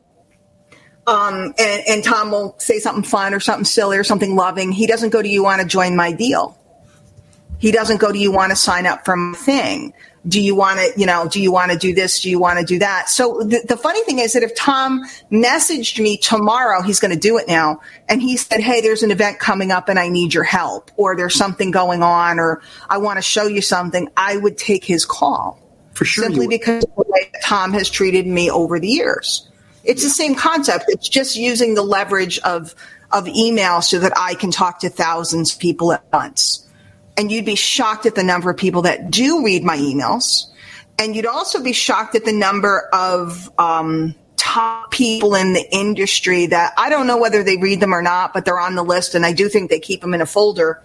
um, 1.07 1.53
and, 1.57 1.83
and 1.87 2.03
Tom 2.03 2.31
will 2.31 2.55
say 2.59 2.79
something 2.79 3.03
fun 3.03 3.33
or 3.33 3.39
something 3.39 3.65
silly 3.65 3.97
or 3.97 4.03
something 4.03 4.35
loving. 4.35 4.71
He 4.71 4.87
doesn't 4.87 5.11
go 5.11 5.21
to 5.21 5.27
you 5.27 5.43
want 5.43 5.61
to 5.61 5.67
join 5.67 5.95
my 5.95 6.11
deal. 6.11 6.57
He 7.59 7.71
doesn't 7.71 7.99
go 7.99 8.11
to 8.11 8.17
you 8.17 8.31
want 8.31 8.51
to 8.51 8.55
sign 8.55 8.85
up 8.85 9.05
for 9.05 9.15
my 9.15 9.37
thing. 9.37 9.93
Do 10.27 10.41
you 10.41 10.53
want 10.53 10.79
to, 10.79 10.99
you 10.99 11.05
know, 11.05 11.27
do 11.27 11.41
you 11.41 11.51
want 11.51 11.71
to 11.71 11.77
do 11.77 11.93
this? 11.93 12.21
Do 12.21 12.29
you 12.29 12.39
want 12.39 12.59
to 12.59 12.65
do 12.65 12.79
that? 12.79 13.09
So 13.09 13.39
the, 13.41 13.63
the 13.67 13.77
funny 13.77 14.03
thing 14.03 14.19
is 14.19 14.33
that 14.33 14.43
if 14.43 14.53
Tom 14.53 15.01
messaged 15.31 15.99
me 16.01 16.17
tomorrow, 16.17 16.81
he's 16.81 16.99
going 16.99 17.13
to 17.13 17.19
do 17.19 17.37
it 17.37 17.47
now. 17.47 17.79
And 18.09 18.21
he 18.21 18.35
said, 18.35 18.59
Hey, 18.59 18.81
there's 18.81 19.01
an 19.01 19.11
event 19.11 19.39
coming 19.39 19.71
up 19.71 19.87
and 19.87 19.97
I 19.97 20.09
need 20.09 20.33
your 20.33 20.43
help 20.43 20.91
or 20.97 21.15
there's 21.15 21.35
something 21.35 21.71
going 21.71 22.03
on 22.03 22.39
or 22.39 22.61
I 22.89 22.97
want 22.97 23.17
to 23.17 23.21
show 23.21 23.47
you 23.47 23.61
something. 23.61 24.09
I 24.17 24.35
would 24.35 24.57
take 24.57 24.83
his 24.83 25.05
call 25.05 25.61
For 25.93 26.03
sure. 26.03 26.25
simply 26.25 26.47
because 26.47 26.83
of 26.83 26.95
the 26.95 27.03
way 27.07 27.29
that 27.31 27.41
Tom 27.43 27.71
has 27.73 27.89
treated 27.89 28.27
me 28.27 28.51
over 28.51 28.77
the 28.79 28.89
years. 28.89 29.49
It's 29.85 30.03
the 30.03 30.09
same 30.09 30.35
concept. 30.35 30.85
It's 30.89 31.07
just 31.07 31.37
using 31.37 31.75
the 31.75 31.83
leverage 31.83 32.39
of 32.39 32.75
of 33.11 33.27
email 33.27 33.81
so 33.81 33.99
that 33.99 34.13
I 34.15 34.35
can 34.35 34.51
talk 34.51 34.79
to 34.79 34.89
thousands 34.89 35.53
of 35.53 35.59
people 35.59 35.91
at 35.93 36.03
once. 36.13 36.65
And 37.19 37.31
you'd 37.31 37.45
be 37.45 37.55
shocked 37.55 38.05
at 38.05 38.15
the 38.15 38.23
number 38.23 38.49
of 38.49 38.55
people 38.57 38.83
that 38.83 39.11
do 39.11 39.43
read 39.43 39.63
my 39.63 39.77
emails. 39.77 40.45
And 40.97 41.15
you'd 41.15 41.25
also 41.25 41.61
be 41.61 41.73
shocked 41.73 42.15
at 42.15 42.23
the 42.23 42.31
number 42.31 42.89
of 42.93 43.51
um, 43.59 44.15
top 44.37 44.91
people 44.91 45.35
in 45.35 45.51
the 45.51 45.67
industry 45.69 46.45
that 46.45 46.73
I 46.77 46.89
don't 46.89 47.07
know 47.07 47.17
whether 47.17 47.43
they 47.43 47.57
read 47.57 47.81
them 47.81 47.93
or 47.93 48.01
not, 48.01 48.33
but 48.33 48.45
they're 48.45 48.59
on 48.59 48.75
the 48.75 48.83
list. 48.83 49.15
And 49.15 49.25
I 49.25 49.33
do 49.33 49.49
think 49.49 49.69
they 49.69 49.81
keep 49.81 49.99
them 49.99 50.13
in 50.13 50.21
a 50.21 50.25
folder. 50.25 50.81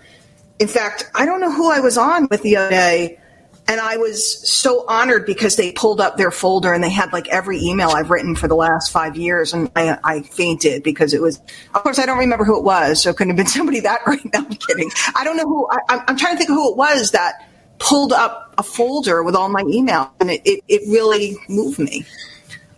In 0.59 0.67
fact, 0.67 1.09
I 1.15 1.25
don't 1.25 1.41
know 1.41 1.53
who 1.53 1.71
I 1.71 1.79
was 1.79 1.97
on 1.97 2.27
with 2.29 2.43
the 2.43 2.57
other 2.57 2.71
day. 2.71 3.21
And 3.67 3.81
I 3.81 3.97
was 3.97 4.47
so 4.47 4.85
honored 4.87 5.25
because 5.25 5.57
they 5.57 5.73
pulled 5.73 6.01
up 6.01 6.19
their 6.19 6.31
folder 6.31 6.73
and 6.73 6.85
they 6.85 6.91
had 6.91 7.13
like 7.13 7.29
every 7.29 7.61
email 7.61 7.89
I've 7.91 8.11
written 8.11 8.37
for 8.37 8.47
the 8.47 8.55
last 8.55 8.93
five 8.93 9.17
years. 9.17 9.55
And 9.55 9.71
I, 9.75 9.99
I 10.05 10.21
fainted 10.21 10.83
because 10.83 11.15
it 11.15 11.23
was, 11.23 11.41
of 11.75 11.83
course, 11.83 11.99
I 11.99 12.05
don't 12.05 12.19
remember 12.19 12.45
who 12.45 12.59
it 12.59 12.65
was. 12.65 13.03
So 13.03 13.11
it 13.11 13.17
couldn't 13.17 13.31
have 13.31 13.37
been 13.39 13.47
somebody 13.59 13.81
that 13.81 14.01
right 14.07 14.25
now. 14.33 14.41
I'm 14.41 14.55
kidding. 14.55 14.91
I 15.17 15.25
don't 15.25 15.37
know 15.37 15.45
who, 15.45 15.69
I, 15.71 15.79
I'm, 15.89 16.05
I'm 16.09 16.17
trying 16.17 16.35
to 16.35 16.39
think 16.39 16.51
of 16.51 16.57
who 16.57 16.73
it 16.73 16.77
was 16.77 17.13
that 17.13 17.49
pulled 17.79 18.13
up 18.13 18.55
a 18.59 18.63
folder 18.63 19.23
with 19.23 19.35
all 19.35 19.49
my 19.49 19.63
email. 19.67 20.13
And 20.21 20.31
it, 20.31 20.43
it, 20.45 20.63
it 20.69 20.83
really 20.89 21.37
moved 21.49 21.79
me. 21.79 22.05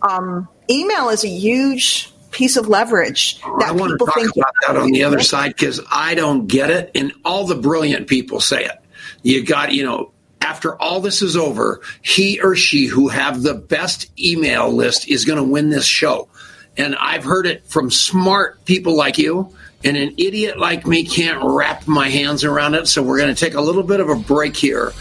Um, 0.02 0.49
email 0.71 1.09
is 1.09 1.25
a 1.25 1.28
huge 1.28 2.12
piece 2.31 2.57
of 2.57 2.69
leverage 2.69 3.40
that 3.40 3.69
I 3.69 3.73
want 3.73 3.90
to 3.90 3.95
people 3.95 4.07
talk 4.07 4.14
think 4.16 4.37
about 4.37 4.52
that 4.66 4.76
on 4.76 4.90
the 4.90 5.05
other 5.05 5.21
side 5.21 5.49
because 5.57 5.81
I 5.90 6.14
don't 6.14 6.47
get 6.47 6.71
it, 6.71 6.90
and 6.95 7.12
all 7.25 7.47
the 7.47 7.55
brilliant 7.55 8.09
people 8.09 8.40
say 8.40 8.64
it. 8.64 8.78
You 9.23 9.45
got, 9.45 9.73
you 9.73 9.85
know, 9.85 10.12
after 10.40 10.81
all 10.81 11.00
this 11.00 11.23
is 11.23 11.37
over, 11.37 11.81
he 12.02 12.40
or 12.40 12.55
she 12.55 12.87
who 12.87 13.09
have 13.09 13.43
the 13.43 13.55
best 13.55 14.11
email 14.19 14.73
list 14.73 15.09
is 15.09 15.25
going 15.25 15.38
to 15.38 15.45
win 15.45 15.71
this 15.71 15.87
show. 15.87 16.28
And 16.76 16.95
I've 16.97 17.25
heard 17.25 17.47
it 17.47 17.66
from 17.66 17.90
smart 17.90 18.64
people 18.64 18.97
like 18.97 19.19
you, 19.19 19.55
and 19.83 19.97
an 19.97 20.14
idiot 20.19 20.59
like 20.59 20.87
me 20.87 21.05
can't 21.05 21.43
wrap 21.43 21.87
my 21.87 22.09
hands 22.09 22.45
around 22.45 22.75
it. 22.75 22.87
So 22.87 23.02
we're 23.02 23.19
going 23.19 23.35
to 23.35 23.45
take 23.45 23.55
a 23.55 23.61
little 23.61 23.83
bit 23.83 24.00
of 24.00 24.09
a 24.09 24.14
break 24.14 24.57
here 24.57 24.93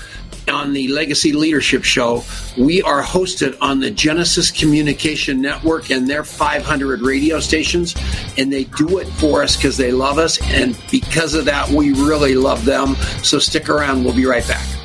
on 0.48 0.74
the 0.74 0.88
Legacy 0.90 1.34
Leadership 1.34 1.84
Show. 1.84 2.24
We 2.58 2.82
are 2.82 3.02
hosted 3.02 3.58
on 3.62 3.80
the 3.80 3.92
Genesis 3.92 4.52
Communication 4.52 5.42
Network 5.42 5.90
and 5.90 6.08
their 6.08 6.24
500 6.24 7.02
radio 7.02 7.40
stations, 7.40 7.96
and 8.38 8.54
they 8.54 8.66
do 8.66 9.00
it 9.00 9.06
for 9.06 9.44
us 9.44 9.56
because 9.56 9.78
they 9.78 9.92
love 9.92 10.18
us, 10.18 10.40
and 10.42 10.78
because 10.92 11.34
of 11.34 11.46
that, 11.46 11.70
we 11.70 11.92
really 11.94 12.36
love 12.36 12.64
them. 12.66 12.96
So 13.24 13.40
stick 13.40 13.70
around. 13.70 14.04
We'll 14.04 14.16
be 14.16 14.26
right 14.26 14.48
back. 14.48 14.85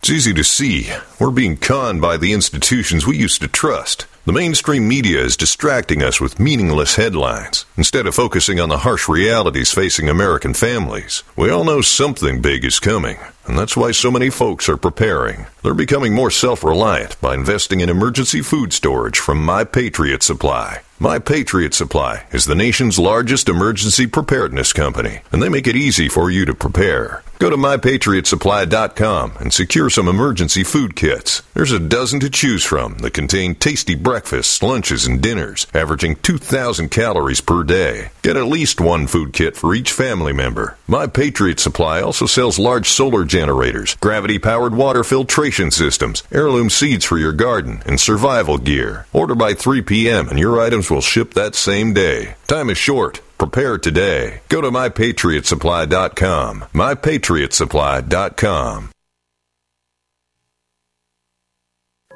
It's 0.01 0.11
easy 0.11 0.35
to 0.35 0.43
see. 0.43 0.91
We're 1.21 1.31
being 1.31 1.57
conned 1.57 2.01
by 2.01 2.17
the 2.17 2.33
institutions 2.33 3.07
we 3.07 3.17
used 3.17 3.41
to 3.43 3.49
trust. 3.49 4.07
The 4.25 4.33
mainstream 4.33 4.89
media 4.89 5.21
is 5.21 5.37
distracting 5.37 6.03
us 6.03 6.21
with 6.21 6.41
meaningless 6.41 6.97
headlines 6.97 7.67
instead 7.77 8.09
of 8.09 8.17
focusing 8.17 8.59
on 8.59 8.69
the 8.69 8.79
harsh 8.79 9.09
realities 9.09 9.73
facing 9.73 10.09
American 10.09 10.55
families. 10.55 11.23
We 11.37 11.51
all 11.51 11.63
know 11.63 11.83
something 11.83 12.43
big 12.43 12.65
is 12.65 12.81
coming, 12.81 13.19
and 13.47 13.57
that's 13.57 13.77
why 13.77 13.93
so 13.93 14.11
many 14.11 14.31
folks 14.31 14.69
are 14.69 14.77
preparing. 14.77 15.47
They're 15.63 15.75
becoming 15.75 16.13
more 16.13 16.31
self 16.31 16.65
reliant 16.65 17.21
by 17.21 17.35
investing 17.35 17.81
in 17.81 17.89
emergency 17.89 18.43
food 18.43 18.73
storage 18.73 19.19
from 19.19 19.45
My 19.45 19.63
Patriot 19.63 20.25
Supply. 20.25 20.81
My 20.99 21.19
Patriot 21.19 21.75
Supply 21.75 22.25
is 22.33 22.45
the 22.45 22.55
nation's 22.55 22.99
largest 22.99 23.49
emergency 23.49 24.07
preparedness 24.07 24.73
company, 24.73 25.21
and 25.31 25.43
they 25.43 25.49
make 25.49 25.67
it 25.67 25.77
easy 25.77 26.09
for 26.09 26.31
you 26.31 26.45
to 26.45 26.55
prepare. 26.55 27.23
Go 27.41 27.51
to 27.51 27.57
mypatriotsupply.com 27.57 29.33
and 29.41 29.53
secure 29.53 29.91
some 29.91 30.07
emergency 30.07 30.63
food 30.63 30.95
kits. 30.95 31.43
There's 31.55 31.73
a 31.73 31.81
dozen 31.81 32.21
to 32.21 32.31
choose 32.31 32.65
from 32.65 32.99
that 32.99 33.15
contain 33.15 33.57
tasty 33.57 33.97
breakfasts, 33.97 34.63
lunches, 34.63 35.09
and 35.09 35.21
dinners, 35.21 35.67
averaging 35.75 36.17
2,000 36.17 36.89
calories 36.91 37.41
per 37.41 37.65
day. 37.65 38.11
Get 38.23 38.37
at 38.37 38.47
least 38.47 38.81
one 38.81 39.09
food 39.09 39.33
kit 39.33 39.57
for 39.57 39.75
each 39.75 39.91
family 39.91 40.33
member. 40.33 40.79
My 40.87 41.09
Patriot 41.09 41.59
Supply 41.59 42.01
also 42.01 42.27
sells 42.27 42.61
large 42.61 42.89
solar 42.89 43.25
generators, 43.25 43.97
gravity 43.97 44.39
powered 44.39 44.77
water 44.77 45.03
filtration 45.03 45.52
systems, 45.71 46.23
heirloom 46.33 46.71
seeds 46.71 47.05
for 47.05 47.19
your 47.19 47.33
garden, 47.33 47.83
and 47.85 48.01
survival 48.01 48.59
gear. 48.59 49.07
Order 49.13 49.35
by 49.35 49.55
3 49.55 49.83
p.m. 49.83 50.29
and 50.29 50.39
your 50.39 50.61
items 50.61 50.91
will 50.91 51.01
ship 51.01 51.35
that 51.35 51.55
same 51.55 51.93
day. 51.93 52.37
Time 52.47 52.71
is 52.71 52.79
short. 52.79 53.21
Prepare 53.39 53.79
today. 53.79 54.41
Go 54.49 54.61
to 54.61 54.71
mypatriotsupply.com. 54.71 56.61
mypatriotsupply.com. 56.73 58.89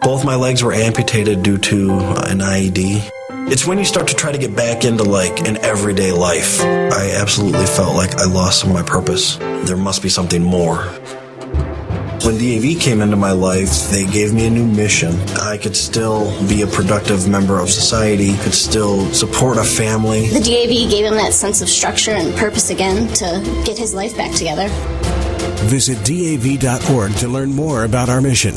Both 0.02 0.24
my 0.24 0.36
legs 0.36 0.62
were 0.62 0.72
amputated 0.72 1.42
due 1.42 1.58
to 1.58 1.90
an 1.90 2.38
IED. 2.38 3.10
It's 3.50 3.66
when 3.66 3.78
you 3.78 3.84
start 3.84 4.08
to 4.08 4.14
try 4.14 4.30
to 4.30 4.38
get 4.38 4.54
back 4.54 4.84
into 4.84 5.04
like 5.04 5.48
an 5.48 5.56
everyday 5.58 6.12
life. 6.12 6.60
I 6.60 7.12
absolutely 7.16 7.66
felt 7.66 7.94
like 7.94 8.16
I 8.16 8.24
lost 8.24 8.60
some 8.60 8.70
of 8.70 8.76
my 8.76 8.82
purpose. 8.82 9.36
There 9.36 9.76
must 9.76 10.02
be 10.02 10.08
something 10.08 10.42
more. 10.42 10.84
When 12.26 12.38
DAV 12.38 12.80
came 12.80 13.02
into 13.02 13.14
my 13.14 13.30
life, 13.30 13.88
they 13.92 14.04
gave 14.04 14.34
me 14.34 14.46
a 14.48 14.50
new 14.50 14.66
mission. 14.66 15.14
I 15.38 15.56
could 15.58 15.76
still 15.76 16.26
be 16.48 16.62
a 16.62 16.66
productive 16.66 17.28
member 17.28 17.60
of 17.60 17.70
society, 17.70 18.36
could 18.38 18.52
still 18.52 19.06
support 19.12 19.58
a 19.58 19.62
family. 19.62 20.26
The 20.30 20.40
DAV 20.40 20.90
gave 20.90 21.04
him 21.04 21.14
that 21.14 21.32
sense 21.32 21.62
of 21.62 21.68
structure 21.68 22.10
and 22.10 22.34
purpose 22.34 22.70
again 22.70 23.06
to 23.14 23.62
get 23.64 23.78
his 23.78 23.94
life 23.94 24.16
back 24.16 24.32
together. 24.32 24.66
Visit 25.68 25.98
DAV.org 26.04 27.14
to 27.18 27.28
learn 27.28 27.54
more 27.54 27.84
about 27.84 28.08
our 28.08 28.20
mission. 28.20 28.56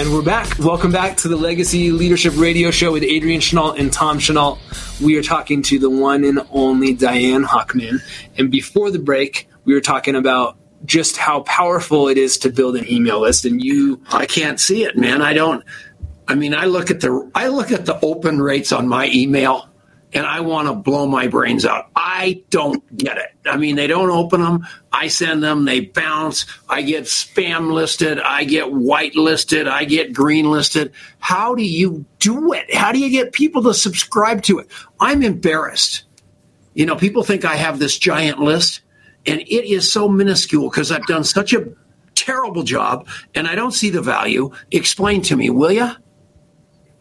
And 0.00 0.14
we're 0.14 0.22
back. 0.22 0.58
Welcome 0.58 0.92
back 0.92 1.18
to 1.18 1.28
the 1.28 1.36
Legacy 1.36 1.90
Leadership 1.90 2.32
Radio 2.38 2.70
Show 2.70 2.90
with 2.90 3.02
Adrian 3.02 3.38
Chenault 3.38 3.72
and 3.72 3.92
Tom 3.92 4.18
Chenault. 4.18 4.56
We 4.98 5.18
are 5.18 5.22
talking 5.22 5.60
to 5.64 5.78
the 5.78 5.90
one 5.90 6.24
and 6.24 6.40
only 6.52 6.94
Diane 6.94 7.44
Hochman. 7.44 8.00
And 8.38 8.50
before 8.50 8.90
the 8.90 8.98
break, 8.98 9.46
we 9.66 9.74
were 9.74 9.82
talking 9.82 10.14
about 10.16 10.56
just 10.86 11.18
how 11.18 11.40
powerful 11.42 12.08
it 12.08 12.16
is 12.16 12.38
to 12.38 12.48
build 12.48 12.76
an 12.76 12.90
email 12.90 13.20
list. 13.20 13.44
And 13.44 13.62
you, 13.62 14.00
I 14.10 14.24
can't 14.24 14.58
see 14.58 14.84
it, 14.84 14.96
man. 14.96 15.20
I 15.20 15.34
don't. 15.34 15.62
I 16.26 16.34
mean, 16.34 16.54
I 16.54 16.64
look 16.64 16.90
at 16.90 17.00
the 17.00 17.30
I 17.34 17.48
look 17.48 17.70
at 17.70 17.84
the 17.84 18.00
open 18.02 18.40
rates 18.40 18.72
on 18.72 18.88
my 18.88 19.06
email 19.12 19.68
and 20.12 20.26
I 20.26 20.40
want 20.40 20.68
to 20.68 20.74
blow 20.74 21.06
my 21.06 21.28
brains 21.28 21.64
out. 21.64 21.90
I 21.94 22.42
don't 22.50 22.96
get 22.96 23.16
it. 23.16 23.30
I 23.46 23.56
mean, 23.56 23.76
they 23.76 23.86
don't 23.86 24.10
open 24.10 24.40
them. 24.40 24.66
I 24.92 25.08
send 25.08 25.42
them, 25.42 25.64
they 25.64 25.80
bounce. 25.80 26.46
I 26.68 26.82
get 26.82 27.04
spam 27.04 27.72
listed. 27.72 28.18
I 28.18 28.44
get 28.44 28.72
white 28.72 29.14
listed. 29.14 29.68
I 29.68 29.84
get 29.84 30.12
green 30.12 30.50
listed. 30.50 30.92
How 31.18 31.54
do 31.54 31.62
you 31.62 32.04
do 32.18 32.52
it? 32.52 32.74
How 32.74 32.92
do 32.92 32.98
you 32.98 33.10
get 33.10 33.32
people 33.32 33.62
to 33.64 33.74
subscribe 33.74 34.42
to 34.42 34.58
it? 34.58 34.68
I'm 34.98 35.22
embarrassed. 35.22 36.04
You 36.74 36.86
know, 36.86 36.96
people 36.96 37.22
think 37.22 37.44
I 37.44 37.56
have 37.56 37.78
this 37.78 37.98
giant 37.98 38.38
list, 38.38 38.80
and 39.26 39.40
it 39.40 39.70
is 39.70 39.90
so 39.90 40.08
minuscule 40.08 40.70
because 40.70 40.90
I've 40.92 41.06
done 41.06 41.24
such 41.24 41.52
a 41.52 41.68
terrible 42.14 42.62
job 42.62 43.08
and 43.34 43.48
I 43.48 43.54
don't 43.54 43.72
see 43.72 43.90
the 43.90 44.02
value. 44.02 44.50
Explain 44.70 45.22
to 45.22 45.36
me, 45.36 45.50
will 45.50 45.72
you? 45.72 45.90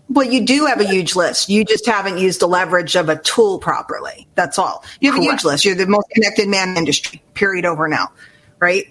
Well, 0.09 0.25
you 0.25 0.43
do 0.43 0.65
have 0.65 0.81
a 0.81 0.85
huge 0.85 1.15
list. 1.15 1.49
You 1.49 1.63
just 1.63 1.85
haven't 1.85 2.17
used 2.17 2.39
the 2.39 2.47
leverage 2.47 2.95
of 2.95 3.09
a 3.09 3.17
tool 3.17 3.59
properly. 3.59 4.27
That's 4.33 4.57
all. 4.57 4.83
You 4.99 5.11
have 5.11 5.19
Correct. 5.19 5.27
a 5.27 5.31
huge 5.31 5.45
list. 5.45 5.65
You're 5.65 5.75
the 5.75 5.85
most 5.85 6.09
connected 6.09 6.47
man 6.47 6.69
in 6.69 6.73
the 6.73 6.79
industry, 6.79 7.21
period, 7.35 7.65
over 7.65 7.87
now, 7.87 8.11
right? 8.59 8.85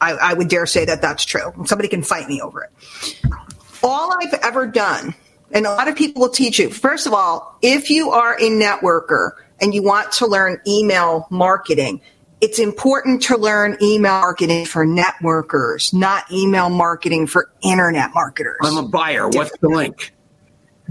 I, 0.00 0.12
I 0.12 0.34
would 0.34 0.48
dare 0.48 0.66
say 0.66 0.84
that 0.84 1.00
that's 1.00 1.24
true. 1.24 1.52
Somebody 1.66 1.88
can 1.88 2.02
fight 2.02 2.28
me 2.28 2.40
over 2.40 2.64
it. 2.64 2.70
All 3.82 4.12
I've 4.20 4.34
ever 4.34 4.66
done, 4.66 5.14
and 5.52 5.66
a 5.66 5.70
lot 5.70 5.86
of 5.86 5.94
people 5.94 6.22
will 6.22 6.30
teach 6.30 6.58
you, 6.58 6.70
first 6.70 7.06
of 7.06 7.14
all, 7.14 7.56
if 7.62 7.88
you 7.88 8.10
are 8.10 8.34
a 8.34 8.50
networker 8.50 9.32
and 9.60 9.72
you 9.72 9.82
want 9.82 10.10
to 10.12 10.26
learn 10.26 10.60
email 10.66 11.28
marketing, 11.30 12.00
it's 12.40 12.58
important 12.58 13.22
to 13.22 13.38
learn 13.38 13.78
email 13.80 14.20
marketing 14.20 14.66
for 14.66 14.84
networkers, 14.84 15.94
not 15.94 16.30
email 16.30 16.68
marketing 16.68 17.26
for 17.26 17.50
internet 17.62 18.12
marketers. 18.12 18.58
I'm 18.62 18.76
a 18.76 18.82
buyer. 18.82 19.28
What's 19.28 19.56
the 19.58 19.68
link? 19.68 20.12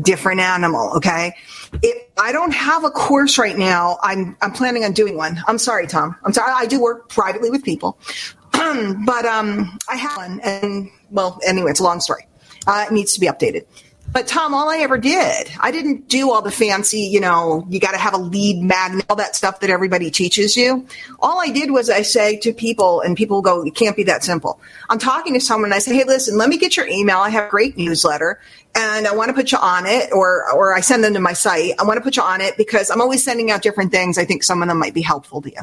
Different 0.02 0.42
animal. 0.42 0.92
Okay. 0.98 1.36
If 1.82 2.04
I 2.18 2.32
don't 2.32 2.54
have 2.54 2.84
a 2.84 2.90
course 2.90 3.38
right 3.38 3.58
now, 3.58 3.98
I'm, 4.02 4.38
I'm 4.42 4.52
planning 4.52 4.86
on 4.86 4.94
doing 4.94 5.18
one. 5.18 5.42
I'm 5.48 5.58
sorry, 5.58 5.88
Tom. 5.88 6.16
I'm 6.24 6.34
sorry. 6.34 6.52
I 6.56 6.66
do 6.66 6.82
work 6.82 7.10
privately 7.10 7.50
with 7.50 7.64
people, 7.64 7.98
but, 8.52 9.26
um, 9.26 9.78
I 9.90 9.96
have 9.96 10.18
one 10.18 10.40
and 10.42 10.90
well, 11.12 11.40
anyway, 11.46 11.72
it's 11.72 11.80
a 11.80 11.84
long 11.84 12.02
story. 12.02 12.28
Uh, 12.68 12.86
it 12.88 12.94
needs 12.94 13.14
to 13.14 13.20
be 13.20 13.28
updated. 13.28 13.66
But 14.12 14.28
Tom, 14.28 14.54
all 14.54 14.70
I 14.70 14.78
ever 14.78 14.98
did, 14.98 15.52
I 15.60 15.72
didn't 15.72 16.08
do 16.08 16.32
all 16.32 16.42
the 16.42 16.52
fancy, 16.52 17.02
you 17.02 17.20
know, 17.20 17.66
you 17.70 17.80
got 17.80 17.92
to 17.92 17.98
have 17.98 18.14
a 18.14 18.18
lead 18.18 18.64
magnet, 18.64 19.06
all 19.10 19.16
that 19.16 19.36
stuff 19.36 19.60
that 19.60 19.70
everybody 19.70 20.12
teaches 20.12 20.56
you. 20.56 20.88
All 21.20 21.42
I 21.42 21.50
did 21.50 21.72
was 21.72 21.90
I 21.90 22.04
say 22.04 22.38
to 22.38 22.54
people, 22.54 23.02
and 23.02 23.18
people 23.18 23.42
go, 23.42 23.66
it 23.66 23.76
can't 23.76 23.96
be 23.96 24.04
that 24.04 24.24
simple. 24.24 24.60
I'm 24.90 25.00
talking 25.00 25.34
to 25.34 25.42
someone 25.42 25.72
and 25.72 25.74
I 25.74 25.80
say, 25.80 25.96
hey, 25.96 26.04
listen, 26.06 26.38
let 26.38 26.50
me 26.50 26.58
get 26.58 26.78
your 26.78 26.88
email. 26.88 27.18
I 27.18 27.30
have 27.30 27.48
a 27.48 27.50
great 27.50 27.78
newsletter 27.78 28.40
and 28.76 29.08
I 29.08 29.16
want 29.16 29.30
to 29.30 29.34
put 29.34 29.52
you 29.52 29.58
on 29.58 29.86
it, 29.86 30.12
or 30.12 30.52
or 30.52 30.76
I 30.76 30.82
send 30.82 31.04
them 31.04 31.14
to 31.14 31.20
my 31.20 31.34
site. 31.34 31.74
I 31.80 31.84
want 31.84 31.98
to 31.98 32.02
put 32.02 32.18
you 32.18 32.24
on 32.24 32.42
it 32.42 32.58
because 32.58 32.90
I'm 32.90 33.02
always 33.02 33.24
sending 33.24 33.52
out 33.52 33.62
different 33.62 33.92
things. 33.92 34.18
I 34.18 34.26
think 34.26 34.44
some 34.44 34.62
of 34.62 34.68
them 34.68 34.78
might 34.78 34.94
be 34.94 35.02
helpful 35.02 35.42
to 35.42 35.50
you. 35.50 35.62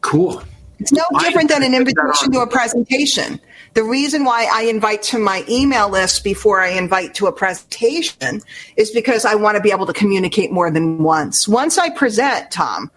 Cool. 0.00 0.42
It's 0.78 0.92
no 0.92 1.02
different 1.18 1.50
than 1.50 1.62
an 1.62 1.74
invitation 1.74 2.32
to 2.32 2.40
a 2.40 2.46
presentation. 2.46 3.38
The 3.74 3.82
reason 3.82 4.24
why 4.24 4.48
I 4.50 4.62
invite 4.62 5.02
to 5.04 5.18
my 5.18 5.44
email 5.48 5.90
list 5.90 6.24
before 6.24 6.60
I 6.60 6.68
invite 6.68 7.14
to 7.16 7.26
a 7.26 7.32
presentation 7.32 8.40
is 8.76 8.90
because 8.90 9.26
I 9.26 9.34
want 9.34 9.56
to 9.56 9.62
be 9.62 9.70
able 9.70 9.86
to 9.86 9.92
communicate 9.92 10.50
more 10.50 10.70
than 10.70 11.02
once. 11.02 11.46
Once 11.46 11.76
I 11.76 11.90
present, 11.90 12.50
Tom, 12.50 12.90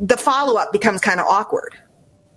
the 0.00 0.16
follow 0.16 0.58
up 0.58 0.72
becomes 0.72 1.02
kind 1.02 1.20
of 1.20 1.26
awkward. 1.26 1.76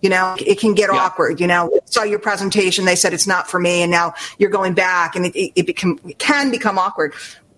You 0.02 0.10
know, 0.10 0.36
it 0.40 0.60
can 0.60 0.74
get 0.74 0.90
yeah. 0.92 1.00
awkward. 1.00 1.40
You 1.40 1.48
know, 1.48 1.80
saw 1.86 2.04
your 2.04 2.20
presentation, 2.20 2.86
they 2.86 2.96
said 2.96 3.14
it's 3.14 3.28
not 3.28 3.50
for 3.50 3.60
me, 3.60 3.82
and 3.82 3.92
now 3.92 4.14
you're 4.38 4.50
going 4.50 4.74
back, 4.74 5.16
and 5.16 5.26
it, 5.26 5.36
it, 5.36 5.52
it, 5.56 5.66
become, 5.66 6.00
it 6.08 6.18
can 6.18 6.52
become 6.52 6.78
awkward. 6.78 7.14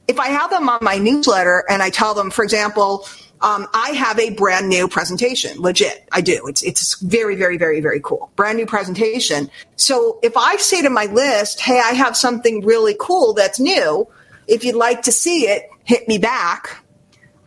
If 0.07 0.19
I 0.19 0.27
have 0.27 0.49
them 0.49 0.67
on 0.67 0.83
my 0.83 0.97
newsletter 0.97 1.63
and 1.69 1.81
I 1.81 1.89
tell 1.89 2.13
them, 2.13 2.29
for 2.29 2.43
example, 2.43 3.07
um, 3.43 3.67
I 3.73 3.89
have 3.91 4.19
a 4.19 4.31
brand 4.31 4.69
new 4.69 4.87
presentation. 4.87 5.59
Legit, 5.59 6.07
I 6.11 6.21
do. 6.21 6.47
It's 6.47 6.63
it's 6.63 6.99
very 7.01 7.35
very 7.35 7.57
very 7.57 7.81
very 7.81 7.99
cool. 7.99 8.31
Brand 8.37 8.57
new 8.57 8.65
presentation. 8.65 9.49
So 9.75 10.19
if 10.23 10.37
I 10.37 10.55
say 10.57 10.81
to 10.81 10.89
my 10.89 11.05
list, 11.05 11.59
"Hey, 11.59 11.79
I 11.79 11.91
have 11.91 12.15
something 12.15 12.65
really 12.65 12.95
cool 12.97 13.33
that's 13.33 13.59
new," 13.59 14.07
if 14.47 14.63
you'd 14.63 14.75
like 14.75 15.01
to 15.03 15.11
see 15.11 15.47
it, 15.47 15.69
hit 15.83 16.07
me 16.07 16.17
back. 16.17 16.82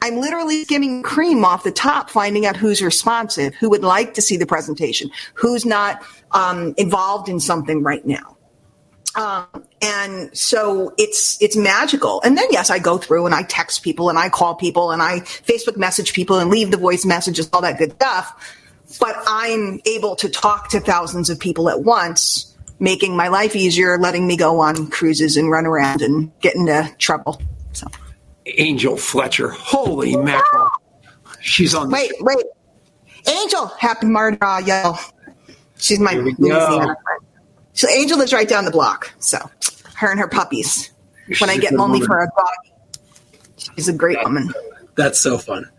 I'm 0.02 0.16
literally 0.20 0.64
skimming 0.64 1.02
cream 1.02 1.44
off 1.44 1.64
the 1.64 1.72
top, 1.72 2.10
finding 2.10 2.46
out 2.46 2.56
who's 2.56 2.82
responsive, 2.82 3.54
who 3.54 3.70
would 3.70 3.82
like 3.82 4.14
to 4.14 4.22
see 4.22 4.36
the 4.36 4.46
presentation, 4.46 5.10
who's 5.34 5.64
not 5.64 6.02
um, 6.32 6.74
involved 6.76 7.28
in 7.28 7.40
something 7.40 7.82
right 7.82 8.04
now. 8.04 8.36
Um, 9.16 9.46
and 9.80 10.36
so 10.36 10.92
it's 10.98 11.40
it's 11.40 11.56
magical. 11.56 12.20
And 12.22 12.36
then 12.36 12.46
yes, 12.50 12.68
I 12.68 12.78
go 12.78 12.98
through 12.98 13.24
and 13.24 13.34
I 13.34 13.42
text 13.42 13.82
people 13.82 14.10
and 14.10 14.18
I 14.18 14.28
call 14.28 14.54
people 14.54 14.90
and 14.90 15.00
I 15.00 15.20
Facebook 15.20 15.76
message 15.78 16.12
people 16.12 16.38
and 16.38 16.50
leave 16.50 16.70
the 16.70 16.76
voice 16.76 17.06
messages, 17.06 17.48
all 17.52 17.62
that 17.62 17.78
good 17.78 17.92
stuff. 17.92 18.54
But 19.00 19.16
I'm 19.26 19.80
able 19.86 20.16
to 20.16 20.28
talk 20.28 20.68
to 20.70 20.80
thousands 20.80 21.30
of 21.30 21.40
people 21.40 21.70
at 21.70 21.82
once, 21.82 22.54
making 22.78 23.16
my 23.16 23.28
life 23.28 23.56
easier, 23.56 23.98
letting 23.98 24.26
me 24.26 24.36
go 24.36 24.60
on 24.60 24.88
cruises 24.88 25.36
and 25.36 25.50
run 25.50 25.64
around 25.64 26.02
and 26.02 26.30
get 26.40 26.54
into 26.54 26.94
trouble. 26.98 27.40
Angel 28.58 28.96
Fletcher, 28.96 29.48
holy 29.48 30.16
mackerel! 30.16 30.70
She's 31.40 31.74
on. 31.74 31.90
Wait, 31.90 32.12
wait, 32.20 32.44
Angel, 33.28 33.66
happy 33.78 34.06
Mardi 34.06 34.36
Gras, 34.36 34.58
yo! 34.58 34.94
She's 35.78 35.98
my 35.98 36.14
Louisiana 36.14 36.96
friend. 37.04 37.26
So 37.72 37.88
Angel 37.90 38.18
lives 38.18 38.32
right 38.32 38.48
down 38.48 38.64
the 38.64 38.70
block. 38.70 39.12
So 39.18 39.38
her 39.96 40.10
and 40.10 40.18
her 40.18 40.28
puppies. 40.28 40.92
She's 41.26 41.40
when 41.40 41.50
I 41.50 41.58
get 41.58 41.72
lonely 41.74 42.00
woman. 42.00 42.06
for 42.06 42.22
a 42.22 42.26
dog, 42.26 42.98
she's 43.56 43.88
a 43.88 43.92
great 43.92 44.18
woman. 44.22 44.52
That's 44.94 45.20
so 45.20 45.38
fun. 45.38 45.70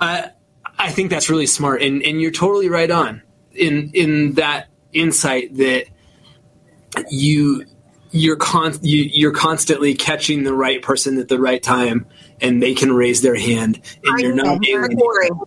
I 0.00 0.30
I 0.78 0.90
think 0.90 1.10
that's 1.10 1.30
really 1.30 1.46
smart, 1.46 1.82
and 1.82 2.02
and 2.02 2.20
you're 2.20 2.32
totally 2.32 2.68
right 2.68 2.90
on 2.90 3.22
in 3.52 3.90
in 3.94 4.34
that 4.34 4.68
insight 4.92 5.56
that 5.56 5.86
you 7.08 7.64
you're 8.10 8.36
con 8.36 8.74
you, 8.82 9.02
you're 9.02 9.32
constantly 9.32 9.94
catching 9.94 10.44
the 10.44 10.54
right 10.54 10.82
person 10.82 11.18
at 11.18 11.28
the 11.28 11.38
right 11.38 11.62
time, 11.62 12.06
and 12.40 12.62
they 12.62 12.74
can 12.74 12.92
raise 12.92 13.22
their 13.22 13.36
hand, 13.36 13.80
and 14.04 14.20
you're 14.20 14.34
not 14.34 14.62
Eric 14.66 14.92
alienating. 14.92 15.40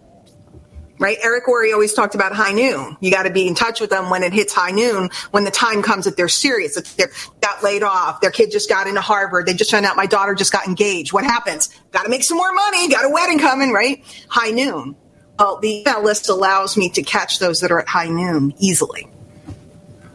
Right? 1.00 1.18
Eric 1.24 1.46
Worre 1.46 1.72
always 1.72 1.94
talked 1.94 2.14
about 2.14 2.34
high 2.34 2.52
noon. 2.52 2.98
You 3.00 3.10
got 3.10 3.24
to 3.24 3.30
be 3.30 3.48
in 3.48 3.56
touch 3.56 3.80
with 3.80 3.90
them 3.90 4.10
when 4.10 4.22
it 4.22 4.34
hits 4.34 4.54
high 4.54 4.72
noon, 4.72 5.10
when 5.32 5.46
the 5.46 5.52
time 5.52 5.82
comes 5.82 6.04
that 6.04 6.18
they're 6.18 6.28
serious, 6.28 6.76
that 6.76 6.86
they 6.98 7.06
got 7.40 7.64
laid 7.64 7.84
off, 7.84 8.20
their 8.20 8.32
kid 8.32 8.52
just 8.52 8.68
got 8.68 8.86
into 8.86 9.00
Harvard, 9.00 9.46
they 9.46 9.54
just 9.54 9.72
found 9.72 9.86
out 9.86 9.96
my 9.96 10.06
daughter 10.06 10.36
just 10.36 10.52
got 10.52 10.68
engaged. 10.68 11.14
What 11.14 11.24
happens? 11.24 11.70
Got 11.92 12.04
to 12.04 12.10
make 12.10 12.24
some 12.24 12.36
more 12.36 12.52
money, 12.52 12.90
got 12.90 13.06
a 13.06 13.10
wedding 13.10 13.40
coming, 13.40 13.72
right? 13.72 14.04
High 14.28 14.52
noon. 14.52 14.98
Well, 15.40 15.58
the 15.62 15.80
email 15.80 16.04
list 16.04 16.28
allows 16.28 16.76
me 16.76 16.90
to 16.90 17.02
catch 17.02 17.40
those 17.40 17.62
that 17.62 17.72
are 17.72 17.80
at 17.80 17.88
high 17.88 18.10
noon 18.10 18.54
easily. 18.60 19.08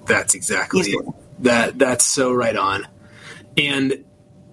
That's 0.07 0.35
exactly 0.35 0.95
that. 1.41 1.79
That's 1.79 2.05
so 2.05 2.33
right 2.33 2.57
on. 2.57 2.87
And 3.57 4.05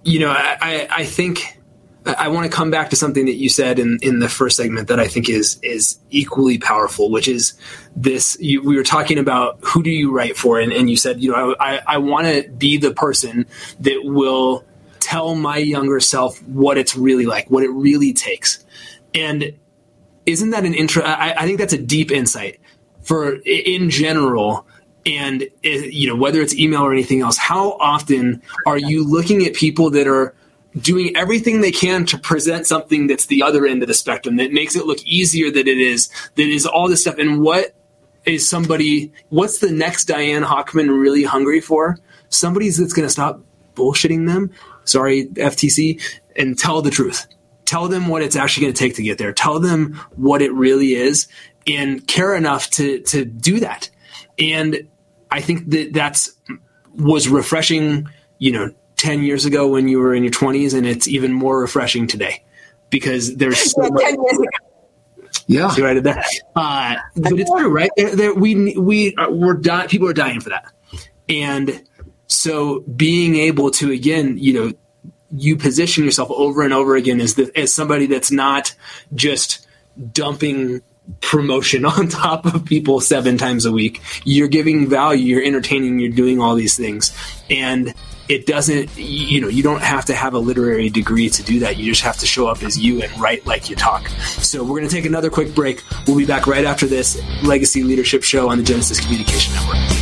you 0.04 0.20
know, 0.20 0.30
I 0.30 0.88
I, 0.90 1.04
think 1.04 1.60
I, 2.04 2.28
want 2.28 2.50
to 2.50 2.56
come 2.56 2.70
back 2.70 2.90
to 2.90 2.96
something 2.96 3.26
that 3.26 3.36
you 3.36 3.48
said 3.48 3.78
in 3.78 3.98
in 4.02 4.18
the 4.18 4.28
first 4.28 4.56
segment 4.56 4.88
that 4.88 4.98
I 4.98 5.06
think 5.06 5.28
is 5.28 5.58
is 5.62 5.98
equally 6.10 6.58
powerful, 6.58 7.10
which 7.10 7.28
is 7.28 7.54
this. 7.94 8.36
You, 8.40 8.62
we 8.62 8.76
were 8.76 8.82
talking 8.82 9.18
about 9.18 9.58
who 9.62 9.82
do 9.82 9.90
you 9.90 10.12
write 10.12 10.36
for, 10.36 10.58
and, 10.58 10.72
and 10.72 10.90
you 10.90 10.96
said, 10.96 11.20
you 11.22 11.30
know, 11.30 11.54
I 11.54 11.74
I, 11.76 11.80
I 11.86 11.98
want 11.98 12.26
to 12.26 12.48
be 12.50 12.78
the 12.78 12.92
person 12.92 13.46
that 13.80 14.00
will 14.04 14.64
tell 14.98 15.34
my 15.34 15.58
younger 15.58 16.00
self 16.00 16.42
what 16.44 16.78
it's 16.78 16.96
really 16.96 17.26
like, 17.26 17.50
what 17.50 17.62
it 17.62 17.70
really 17.70 18.12
takes, 18.12 18.64
and 19.14 19.52
isn't 20.26 20.50
that 20.50 20.64
an 20.64 20.74
intro? 20.74 21.02
I, 21.02 21.42
I 21.42 21.46
think 21.46 21.58
that's 21.58 21.72
a 21.72 21.82
deep 21.82 22.10
insight 22.10 22.60
for 23.02 23.34
in 23.34 23.90
general. 23.90 24.66
And 25.04 25.42
eh, 25.64 25.88
you 25.90 26.06
know 26.06 26.16
whether 26.16 26.40
it's 26.40 26.54
email 26.54 26.82
or 26.82 26.92
anything 26.92 27.20
else, 27.20 27.36
how 27.36 27.72
often 27.72 28.42
are 28.66 28.78
you 28.78 29.08
looking 29.08 29.44
at 29.46 29.54
people 29.54 29.90
that 29.90 30.06
are 30.06 30.34
doing 30.78 31.14
everything 31.16 31.60
they 31.60 31.70
can 31.70 32.06
to 32.06 32.18
present 32.18 32.66
something 32.66 33.06
that's 33.06 33.26
the 33.26 33.42
other 33.42 33.66
end 33.66 33.82
of 33.82 33.88
the 33.88 33.94
spectrum 33.94 34.36
that 34.36 34.52
makes 34.52 34.74
it 34.74 34.86
look 34.86 35.02
easier 35.04 35.50
than 35.50 35.68
it 35.68 35.78
is, 35.78 36.08
that 36.36 36.46
is 36.46 36.66
all 36.66 36.88
this 36.88 37.02
stuff. 37.02 37.18
And 37.18 37.42
what 37.42 37.74
is 38.24 38.48
somebody? 38.48 39.12
What's 39.28 39.58
the 39.58 39.70
next 39.70 40.06
Diane 40.06 40.42
Hochman 40.42 40.88
really 40.88 41.24
hungry 41.24 41.60
for? 41.60 41.98
Somebody 42.28 42.70
that's 42.70 42.92
going 42.92 43.06
to 43.06 43.12
stop 43.12 43.40
bullshitting 43.74 44.26
them. 44.26 44.50
Sorry, 44.84 45.26
FTC, 45.26 46.00
and 46.36 46.58
tell 46.58 46.82
the 46.82 46.90
truth 46.90 47.26
tell 47.64 47.88
them 47.88 48.08
what 48.08 48.22
it's 48.22 48.36
actually 48.36 48.62
going 48.62 48.74
to 48.74 48.78
take 48.78 48.96
to 48.96 49.02
get 49.02 49.18
there 49.18 49.32
tell 49.32 49.58
them 49.58 49.94
what 50.16 50.42
it 50.42 50.52
really 50.52 50.94
is 50.94 51.28
and 51.66 52.06
care 52.06 52.34
enough 52.34 52.68
to 52.70 53.00
to 53.00 53.24
do 53.24 53.60
that 53.60 53.88
and 54.38 54.88
i 55.30 55.40
think 55.40 55.68
that 55.70 55.92
that's 55.92 56.32
was 56.94 57.28
refreshing 57.28 58.08
you 58.38 58.52
know 58.52 58.72
10 58.96 59.22
years 59.22 59.44
ago 59.44 59.68
when 59.68 59.88
you 59.88 59.98
were 59.98 60.14
in 60.14 60.22
your 60.22 60.32
20s 60.32 60.76
and 60.76 60.86
it's 60.86 61.08
even 61.08 61.32
more 61.32 61.60
refreshing 61.60 62.06
today 62.06 62.42
because 62.90 63.36
there's 63.36 63.72
so 63.72 63.82
much 63.82 64.02
yeah. 65.46 65.70
See 65.70 65.82
what 65.82 65.90
i 65.90 65.94
did 65.94 66.04
there? 66.04 66.22
Uh, 66.54 66.96
but 67.16 67.32
it's 67.32 67.50
true 67.50 67.68
right? 67.68 67.90
There, 67.96 68.14
there, 68.14 68.34
we 68.34 68.76
we 68.76 69.14
are, 69.16 69.30
we're 69.30 69.54
dying 69.54 69.88
people 69.88 70.08
are 70.08 70.12
dying 70.12 70.40
for 70.40 70.50
that. 70.50 70.72
And 71.28 71.82
so 72.26 72.80
being 72.80 73.36
able 73.36 73.70
to 73.72 73.90
again 73.90 74.38
you 74.38 74.52
know 74.52 74.72
you 75.34 75.56
position 75.56 76.04
yourself 76.04 76.30
over 76.30 76.62
and 76.62 76.72
over 76.72 76.94
again 76.94 77.20
as 77.20 77.34
the, 77.34 77.50
as 77.56 77.72
somebody 77.72 78.06
that's 78.06 78.30
not 78.30 78.74
just 79.14 79.66
dumping 80.12 80.82
promotion 81.20 81.84
on 81.86 82.08
top 82.08 82.46
of 82.46 82.64
people 82.64 83.00
seven 83.00 83.38
times 83.38 83.64
a 83.64 83.72
week. 83.72 84.00
You're 84.24 84.48
giving 84.48 84.88
value, 84.88 85.36
you're 85.36 85.44
entertaining, 85.44 85.98
you're 85.98 86.12
doing 86.12 86.40
all 86.40 86.54
these 86.54 86.76
things. 86.76 87.16
And 87.50 87.94
it 88.28 88.46
doesn't, 88.46 88.96
you 88.96 89.40
know, 89.40 89.48
you 89.48 89.62
don't 89.62 89.82
have 89.82 90.06
to 90.06 90.14
have 90.14 90.34
a 90.34 90.38
literary 90.38 90.88
degree 90.88 91.28
to 91.28 91.42
do 91.42 91.60
that. 91.60 91.76
You 91.76 91.86
just 91.86 92.02
have 92.02 92.18
to 92.18 92.26
show 92.26 92.46
up 92.46 92.62
as 92.62 92.78
you 92.78 93.02
and 93.02 93.20
write 93.20 93.44
like 93.46 93.68
you 93.68 93.76
talk. 93.76 94.08
So 94.08 94.62
we're 94.62 94.78
going 94.78 94.88
to 94.88 94.94
take 94.94 95.04
another 95.04 95.28
quick 95.28 95.54
break. 95.54 95.82
We'll 96.06 96.16
be 96.16 96.26
back 96.26 96.46
right 96.46 96.64
after 96.64 96.86
this 96.86 97.20
Legacy 97.42 97.82
Leadership 97.82 98.22
Show 98.22 98.48
on 98.48 98.58
the 98.58 98.64
Genesis 98.64 99.00
Communication 99.00 99.54
Network. 99.54 100.01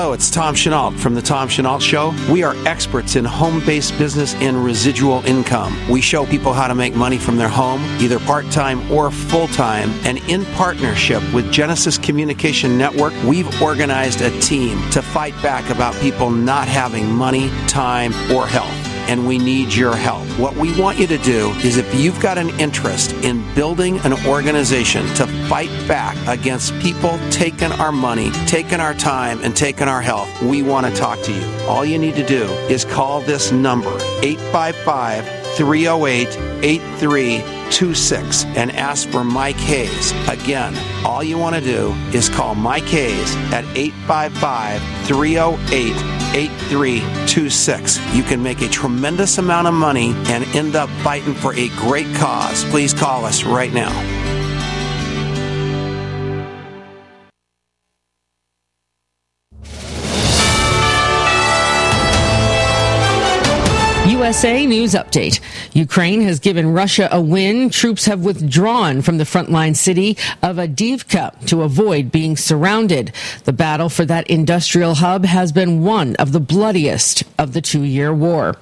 Hello, 0.00 0.14
it's 0.14 0.30
Tom 0.30 0.54
Chenault 0.54 0.92
from 0.92 1.14
The 1.14 1.20
Tom 1.20 1.46
Chenault 1.46 1.80
Show. 1.80 2.14
We 2.32 2.42
are 2.42 2.56
experts 2.66 3.16
in 3.16 3.24
home 3.26 3.60
based 3.66 3.98
business 3.98 4.34
and 4.36 4.64
residual 4.64 5.22
income. 5.26 5.76
We 5.90 6.00
show 6.00 6.24
people 6.24 6.54
how 6.54 6.68
to 6.68 6.74
make 6.74 6.94
money 6.94 7.18
from 7.18 7.36
their 7.36 7.50
home, 7.50 7.82
either 8.00 8.18
part 8.18 8.50
time 8.50 8.90
or 8.90 9.10
full 9.10 9.46
time. 9.48 9.90
And 10.04 10.16
in 10.26 10.46
partnership 10.54 11.22
with 11.34 11.52
Genesis 11.52 11.98
Communication 11.98 12.78
Network, 12.78 13.12
we've 13.24 13.60
organized 13.60 14.22
a 14.22 14.30
team 14.40 14.80
to 14.92 15.02
fight 15.02 15.34
back 15.42 15.68
about 15.68 15.94
people 15.96 16.30
not 16.30 16.66
having 16.66 17.12
money, 17.12 17.50
time, 17.66 18.14
or 18.32 18.46
health 18.46 18.89
and 19.10 19.26
we 19.26 19.38
need 19.38 19.74
your 19.74 19.96
help. 19.96 20.24
What 20.38 20.54
we 20.54 20.78
want 20.80 20.98
you 21.00 21.08
to 21.08 21.18
do 21.18 21.50
is 21.64 21.76
if 21.76 21.94
you've 21.96 22.20
got 22.20 22.38
an 22.38 22.48
interest 22.60 23.12
in 23.24 23.42
building 23.56 23.98
an 24.00 24.12
organization 24.24 25.04
to 25.16 25.26
fight 25.48 25.68
back 25.88 26.16
against 26.28 26.72
people 26.78 27.18
taking 27.30 27.72
our 27.72 27.90
money, 27.90 28.30
taking 28.46 28.78
our 28.78 28.94
time, 28.94 29.40
and 29.42 29.56
taking 29.56 29.88
our 29.88 30.00
health, 30.00 30.30
we 30.40 30.62
want 30.62 30.86
to 30.86 30.94
talk 30.94 31.20
to 31.22 31.32
you. 31.32 31.44
All 31.66 31.84
you 31.84 31.98
need 31.98 32.14
to 32.14 32.24
do 32.24 32.44
is 32.70 32.84
call 32.84 33.20
this 33.20 33.50
number, 33.50 33.92
855 34.22 35.39
308 35.56 36.28
8326, 36.62 38.44
and 38.44 38.70
ask 38.72 39.08
for 39.08 39.24
Mike 39.24 39.56
Hayes. 39.56 40.12
Again, 40.28 40.76
all 41.04 41.22
you 41.22 41.38
want 41.38 41.54
to 41.56 41.60
do 41.60 41.92
is 42.12 42.28
call 42.28 42.54
Mike 42.54 42.84
Hayes 42.84 43.34
at 43.52 43.64
855 43.76 44.80
308 45.06 45.92
8326. 46.34 48.14
You 48.14 48.22
can 48.22 48.42
make 48.42 48.62
a 48.62 48.68
tremendous 48.68 49.38
amount 49.38 49.66
of 49.66 49.74
money 49.74 50.12
and 50.26 50.44
end 50.54 50.76
up 50.76 50.88
fighting 51.02 51.34
for 51.34 51.54
a 51.54 51.68
great 51.70 52.14
cause. 52.16 52.64
Please 52.66 52.94
call 52.94 53.24
us 53.24 53.44
right 53.44 53.72
now. 53.72 54.19
USA 64.30 64.64
News 64.64 64.94
Update. 64.94 65.40
Ukraine 65.72 66.20
has 66.20 66.38
given 66.38 66.72
Russia 66.72 67.08
a 67.10 67.20
win. 67.20 67.68
Troops 67.68 68.04
have 68.04 68.24
withdrawn 68.24 69.02
from 69.02 69.18
the 69.18 69.24
frontline 69.24 69.74
city 69.74 70.16
of 70.40 70.54
Avdiivka 70.54 71.46
to 71.46 71.62
avoid 71.62 72.12
being 72.12 72.36
surrounded. 72.36 73.10
The 73.42 73.52
battle 73.52 73.88
for 73.88 74.04
that 74.04 74.30
industrial 74.30 74.94
hub 74.94 75.24
has 75.24 75.50
been 75.50 75.82
one 75.82 76.14
of 76.14 76.30
the 76.30 76.38
bloodiest 76.38 77.24
of 77.38 77.54
the 77.54 77.60
two 77.60 77.82
year 77.82 78.14
war. 78.14 78.54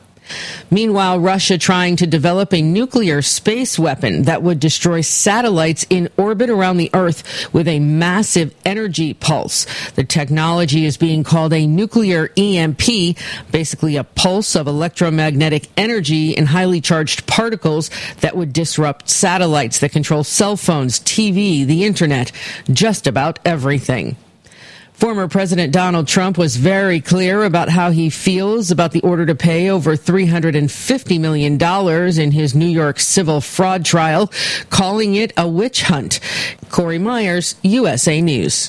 Meanwhile, 0.70 1.20
Russia 1.20 1.58
trying 1.58 1.96
to 1.96 2.06
develop 2.06 2.52
a 2.52 2.62
nuclear 2.62 3.22
space 3.22 3.78
weapon 3.78 4.22
that 4.22 4.42
would 4.42 4.60
destroy 4.60 5.00
satellites 5.00 5.86
in 5.90 6.08
orbit 6.16 6.50
around 6.50 6.76
the 6.76 6.90
Earth 6.94 7.52
with 7.52 7.68
a 7.68 7.80
massive 7.80 8.54
energy 8.64 9.14
pulse. 9.14 9.66
The 9.92 10.04
technology 10.04 10.84
is 10.84 10.96
being 10.96 11.24
called 11.24 11.52
a 11.52 11.66
nuclear 11.66 12.30
EMP, 12.36 13.16
basically 13.50 13.96
a 13.96 14.04
pulse 14.04 14.54
of 14.54 14.66
electromagnetic 14.66 15.68
energy 15.76 16.32
in 16.32 16.46
highly 16.46 16.80
charged 16.80 17.26
particles 17.26 17.90
that 18.20 18.36
would 18.36 18.52
disrupt 18.52 19.08
satellites 19.08 19.78
that 19.78 19.92
control 19.92 20.24
cell 20.24 20.56
phones, 20.56 21.00
TV, 21.00 21.66
the 21.66 21.84
internet, 21.84 22.32
just 22.70 23.06
about 23.06 23.38
everything. 23.44 24.16
Former 24.98 25.28
President 25.28 25.72
Donald 25.72 26.08
Trump 26.08 26.36
was 26.36 26.56
very 26.56 27.00
clear 27.00 27.44
about 27.44 27.68
how 27.68 27.92
he 27.92 28.10
feels 28.10 28.72
about 28.72 28.90
the 28.90 29.00
order 29.02 29.24
to 29.26 29.36
pay 29.36 29.70
over 29.70 29.96
$350 29.96 31.20
million 31.20 32.20
in 32.20 32.32
his 32.32 32.56
New 32.56 32.66
York 32.66 32.98
civil 32.98 33.40
fraud 33.40 33.84
trial, 33.84 34.32
calling 34.70 35.14
it 35.14 35.32
a 35.36 35.46
witch 35.46 35.82
hunt. 35.82 36.18
Corey 36.70 36.98
Myers, 36.98 37.54
USA 37.62 38.20
News. 38.20 38.68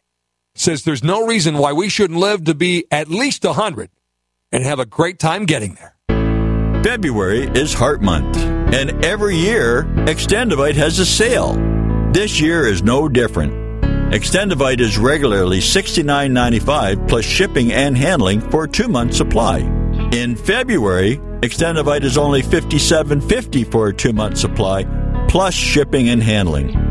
says 0.55 0.83
there's 0.83 1.03
no 1.03 1.25
reason 1.25 1.57
why 1.57 1.73
we 1.73 1.89
shouldn't 1.89 2.19
live 2.19 2.43
to 2.45 2.53
be 2.53 2.85
at 2.91 3.07
least 3.07 3.43
100 3.43 3.89
and 4.51 4.63
have 4.63 4.79
a 4.79 4.85
great 4.85 5.19
time 5.19 5.45
getting 5.45 5.75
there. 5.75 5.95
February 6.83 7.43
is 7.55 7.73
Heart 7.73 8.01
Month, 8.01 8.37
and 8.37 9.05
every 9.05 9.37
year, 9.37 9.83
Extendovite 10.07 10.75
has 10.75 10.99
a 10.99 11.05
sale. 11.05 11.53
This 12.11 12.41
year 12.41 12.65
is 12.65 12.83
no 12.83 13.07
different. 13.07 13.53
Extendovite 14.11 14.81
is 14.81 14.97
regularly 14.97 15.59
$69.95 15.59 17.07
plus 17.07 17.23
shipping 17.23 17.71
and 17.71 17.97
handling 17.97 18.41
for 18.41 18.65
a 18.65 18.67
two 18.67 18.87
month 18.87 19.13
supply. 19.13 19.59
In 20.11 20.35
February, 20.35 21.17
Extendovite 21.41 22.03
is 22.03 22.17
only 22.17 22.41
$57.50 22.41 23.71
for 23.71 23.87
a 23.87 23.93
two 23.93 24.11
month 24.11 24.37
supply 24.37 24.83
plus 25.29 25.53
shipping 25.53 26.09
and 26.09 26.21
handling. 26.21 26.90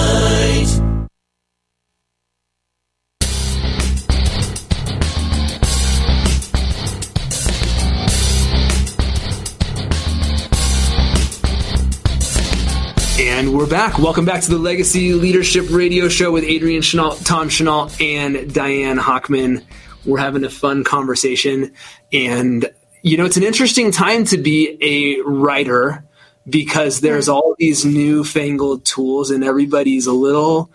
And 13.23 13.53
we're 13.53 13.67
back. 13.67 13.99
Welcome 13.99 14.25
back 14.25 14.41
to 14.41 14.49
the 14.49 14.57
Legacy 14.57 15.13
Leadership 15.13 15.67
Radio 15.69 16.09
Show 16.09 16.31
with 16.31 16.43
Adrian 16.43 16.81
Chenault, 16.81 17.17
Tom 17.17 17.49
Chenault, 17.49 17.89
and 17.99 18.51
Diane 18.51 18.97
Hochman. 18.97 19.63
We're 20.07 20.17
having 20.17 20.43
a 20.43 20.49
fun 20.49 20.83
conversation. 20.83 21.71
And, 22.11 22.67
you 23.03 23.17
know, 23.17 23.25
it's 23.25 23.37
an 23.37 23.43
interesting 23.43 23.91
time 23.91 24.25
to 24.25 24.39
be 24.39 24.75
a 24.81 25.21
writer 25.21 26.03
because 26.49 27.01
there's 27.01 27.25
mm-hmm. 27.25 27.35
all 27.35 27.55
these 27.59 27.85
newfangled 27.85 28.85
tools 28.85 29.29
and 29.29 29.43
everybody's 29.43 30.07
a 30.07 30.13
little 30.13 30.71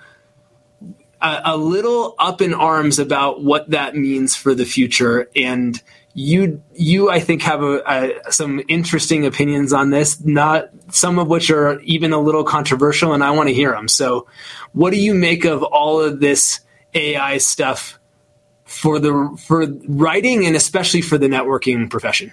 a, 1.20 1.40
a 1.46 1.56
little 1.56 2.14
up 2.16 2.40
in 2.40 2.54
arms 2.54 3.00
about 3.00 3.42
what 3.42 3.70
that 3.70 3.96
means 3.96 4.36
for 4.36 4.54
the 4.54 4.64
future 4.64 5.28
and 5.34 5.82
you 6.16 6.62
you 6.72 7.10
I 7.10 7.20
think 7.20 7.42
have 7.42 7.62
a, 7.62 7.82
a, 7.86 8.32
some 8.32 8.62
interesting 8.68 9.26
opinions 9.26 9.74
on 9.74 9.90
this, 9.90 10.18
not 10.24 10.70
some 10.90 11.18
of 11.18 11.28
which 11.28 11.50
are 11.50 11.78
even 11.80 12.14
a 12.14 12.18
little 12.18 12.42
controversial, 12.42 13.12
and 13.12 13.22
I 13.22 13.32
want 13.32 13.50
to 13.50 13.54
hear 13.54 13.72
them. 13.72 13.86
So, 13.86 14.26
what 14.72 14.94
do 14.94 14.98
you 14.98 15.12
make 15.12 15.44
of 15.44 15.62
all 15.62 16.00
of 16.00 16.20
this 16.20 16.60
AI 16.94 17.36
stuff 17.36 17.98
for 18.64 18.98
the 18.98 19.38
for 19.46 19.66
writing 19.88 20.46
and 20.46 20.56
especially 20.56 21.02
for 21.02 21.18
the 21.18 21.26
networking 21.26 21.90
profession? 21.90 22.32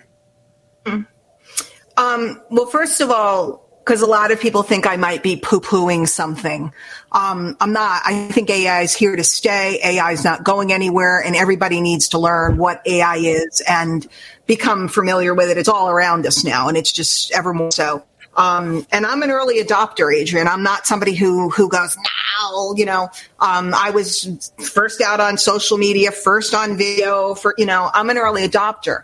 Um, 0.85 2.41
well, 2.49 2.67
first 2.67 3.01
of 3.01 3.11
all, 3.11 3.62
because 3.83 4.01
a 4.01 4.07
lot 4.07 4.31
of 4.31 4.39
people 4.39 4.63
think 4.63 4.87
I 4.87 4.95
might 4.95 5.23
be 5.23 5.35
poo 5.35 5.59
pooing 5.59 6.07
something. 6.07 6.71
Um, 7.11 7.57
I'm 7.59 7.73
not. 7.73 8.01
I 8.05 8.29
think 8.29 8.49
AI 8.49 8.81
is 8.81 8.95
here 8.95 9.15
to 9.15 9.23
stay. 9.23 9.79
AI 9.83 10.11
is 10.11 10.23
not 10.23 10.43
going 10.43 10.71
anywhere, 10.71 11.21
and 11.21 11.35
everybody 11.35 11.81
needs 11.81 12.09
to 12.09 12.19
learn 12.19 12.57
what 12.57 12.81
AI 12.85 13.17
is 13.17 13.61
and 13.67 14.07
become 14.47 14.87
familiar 14.87 15.33
with 15.33 15.49
it. 15.49 15.57
It's 15.57 15.69
all 15.69 15.89
around 15.89 16.25
us 16.25 16.43
now, 16.43 16.69
and 16.69 16.77
it's 16.77 16.91
just 16.91 17.31
ever 17.33 17.53
more 17.53 17.71
so. 17.71 18.03
Um, 18.35 18.87
and 18.91 19.05
I'm 19.05 19.21
an 19.21 19.29
early 19.29 19.61
adopter, 19.61 20.13
Adrian. 20.13 20.47
I'm 20.47 20.63
not 20.63 20.87
somebody 20.87 21.13
who 21.13 21.49
who 21.49 21.67
goes 21.69 21.95
now. 21.97 22.73
You 22.75 22.85
know, 22.85 23.09
um, 23.39 23.73
I 23.75 23.91
was 23.91 24.51
first 24.59 25.01
out 25.01 25.19
on 25.19 25.37
social 25.37 25.77
media, 25.77 26.11
first 26.11 26.53
on 26.53 26.77
video. 26.77 27.35
For 27.35 27.53
you 27.57 27.65
know, 27.65 27.91
I'm 27.93 28.09
an 28.09 28.17
early 28.17 28.47
adopter. 28.47 29.03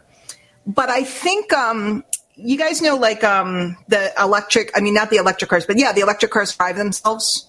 But 0.66 0.90
I 0.90 1.04
think 1.04 1.52
um, 1.52 2.04
you 2.42 2.58
guys 2.58 2.82
know, 2.82 2.96
like 2.96 3.24
um, 3.24 3.78
the 3.88 4.12
electric. 4.20 4.72
I 4.76 4.82
mean, 4.82 4.94
not 4.94 5.10
the 5.10 5.18
electric 5.18 5.50
cars, 5.50 5.66
but 5.66 5.78
yeah, 5.78 5.92
the 5.92 6.02
electric 6.02 6.32
cars 6.32 6.56
drive 6.56 6.78
themselves. 6.78 7.48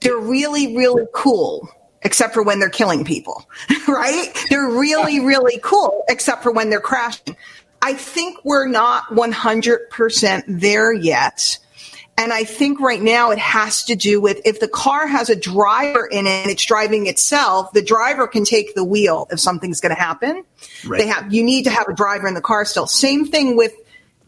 They're 0.00 0.18
really, 0.18 0.76
really 0.76 1.06
cool 1.12 1.68
except 2.04 2.34
for 2.34 2.42
when 2.42 2.58
they're 2.58 2.68
killing 2.68 3.04
people, 3.04 3.48
right? 3.88 4.32
They're 4.50 4.68
really, 4.68 5.20
really 5.20 5.60
cool, 5.62 6.04
except 6.08 6.42
for 6.42 6.50
when 6.52 6.70
they're 6.70 6.80
crashing. 6.80 7.36
I 7.80 7.94
think 7.94 8.38
we're 8.44 8.68
not 8.68 9.04
100% 9.06 10.44
there 10.48 10.92
yet. 10.92 11.58
And 12.18 12.32
I 12.32 12.44
think 12.44 12.78
right 12.78 13.00
now 13.00 13.30
it 13.30 13.38
has 13.38 13.84
to 13.84 13.96
do 13.96 14.20
with 14.20 14.40
if 14.44 14.60
the 14.60 14.68
car 14.68 15.06
has 15.06 15.30
a 15.30 15.36
driver 15.36 16.06
in 16.06 16.26
it 16.26 16.30
and 16.30 16.50
it's 16.50 16.64
driving 16.64 17.06
itself, 17.06 17.72
the 17.72 17.82
driver 17.82 18.26
can 18.26 18.44
take 18.44 18.74
the 18.74 18.84
wheel 18.84 19.26
if 19.30 19.40
something's 19.40 19.80
going 19.80 19.94
to 19.94 20.00
happen. 20.00 20.44
Right. 20.86 20.98
They 20.98 21.06
have, 21.06 21.32
you 21.32 21.42
need 21.42 21.64
to 21.64 21.70
have 21.70 21.88
a 21.88 21.94
driver 21.94 22.28
in 22.28 22.34
the 22.34 22.42
car 22.42 22.64
still. 22.64 22.86
Same 22.86 23.26
thing 23.26 23.56
with 23.56 23.74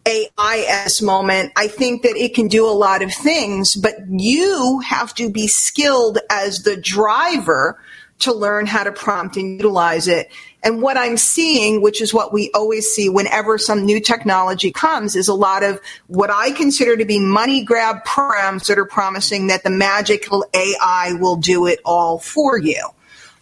AI 0.07 0.67
at 0.69 0.85
this 0.85 1.01
moment. 1.01 1.53
I 1.57 1.69
think 1.69 2.03
that 2.03 2.17
it 2.17 2.35
can 2.35 2.49
do 2.49 2.67
a 2.67 2.73
lot 2.73 3.03
of 3.03 3.13
things, 3.13 3.75
but 3.75 3.95
you 4.09 4.81
have 4.81 5.15
to 5.15 5.31
be 5.31 5.47
skilled 5.47 6.19
as 6.31 6.63
the 6.63 6.77
driver 6.77 7.79
to 8.21 8.33
learn 8.33 8.67
how 8.67 8.85
to 8.85 8.93
prompt 8.93 9.37
and 9.37 9.57
utilize 9.57 10.09
it. 10.09 10.31
And 10.63 10.81
what 10.81 10.97
I'm 10.97 11.17
seeing, 11.17 11.83
which 11.83 12.01
is 12.01 12.15
what 12.15 12.33
we 12.33 12.51
always 12.55 12.89
see 12.89 13.09
whenever 13.09 13.59
some 13.59 13.85
new 13.85 14.01
technology 14.01 14.73
comes, 14.73 15.15
is 15.15 15.29
a 15.29 15.35
lot 15.35 15.63
of 15.63 15.81
what 16.07 16.31
I 16.31 16.53
consider 16.53 16.97
to 16.97 17.05
be 17.05 17.19
money 17.19 17.65
grab 17.65 18.05
programs 18.05 18.67
that 18.69 18.79
are 18.79 18.87
promising 18.87 19.49
that 19.49 19.63
the 19.63 19.71
magical 19.71 20.47
AI 20.55 21.15
will 21.21 21.37
do 21.37 21.67
it 21.67 21.81
all 21.85 22.19
for 22.19 22.57
you. 22.57 22.83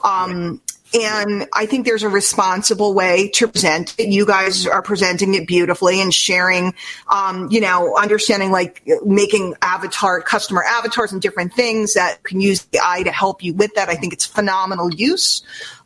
Um, 0.03 0.61
and 0.95 1.49
I 1.53 1.67
think 1.67 1.87
there's 1.87 2.03
a 2.03 2.09
responsible 2.09 2.93
way 2.93 3.29
to 3.35 3.49
present 3.49 3.95
it. 3.99 4.09
You 4.09 4.27
guys 4.27 4.67
are 4.67 4.83
presenting 4.83 5.35
it 5.35 5.47
beautifully 5.47 6.01
and 6.01 6.13
sharing, 6.13 6.75
um, 7.09 7.49
you 7.51 7.61
know, 7.61 7.97
understanding 7.97 8.51
like 8.51 8.87
making 9.05 9.55
avatar, 9.63 10.21
customer 10.21 10.63
avatars 10.63 11.13
and 11.13 11.23
different 11.23 11.55
things 11.55 11.95
that 11.95 12.23
can 12.25 12.41
use 12.41 12.63
the 12.65 12.79
AI 12.79 13.03
to 13.05 13.13
help 13.13 13.43
you 13.43 13.55
with 13.55 13.75
that. 13.75 13.89
I 13.89 13.95
think 13.95 14.13
it's 14.13 14.27
phenomenal 14.27 14.93
use. 14.93 15.43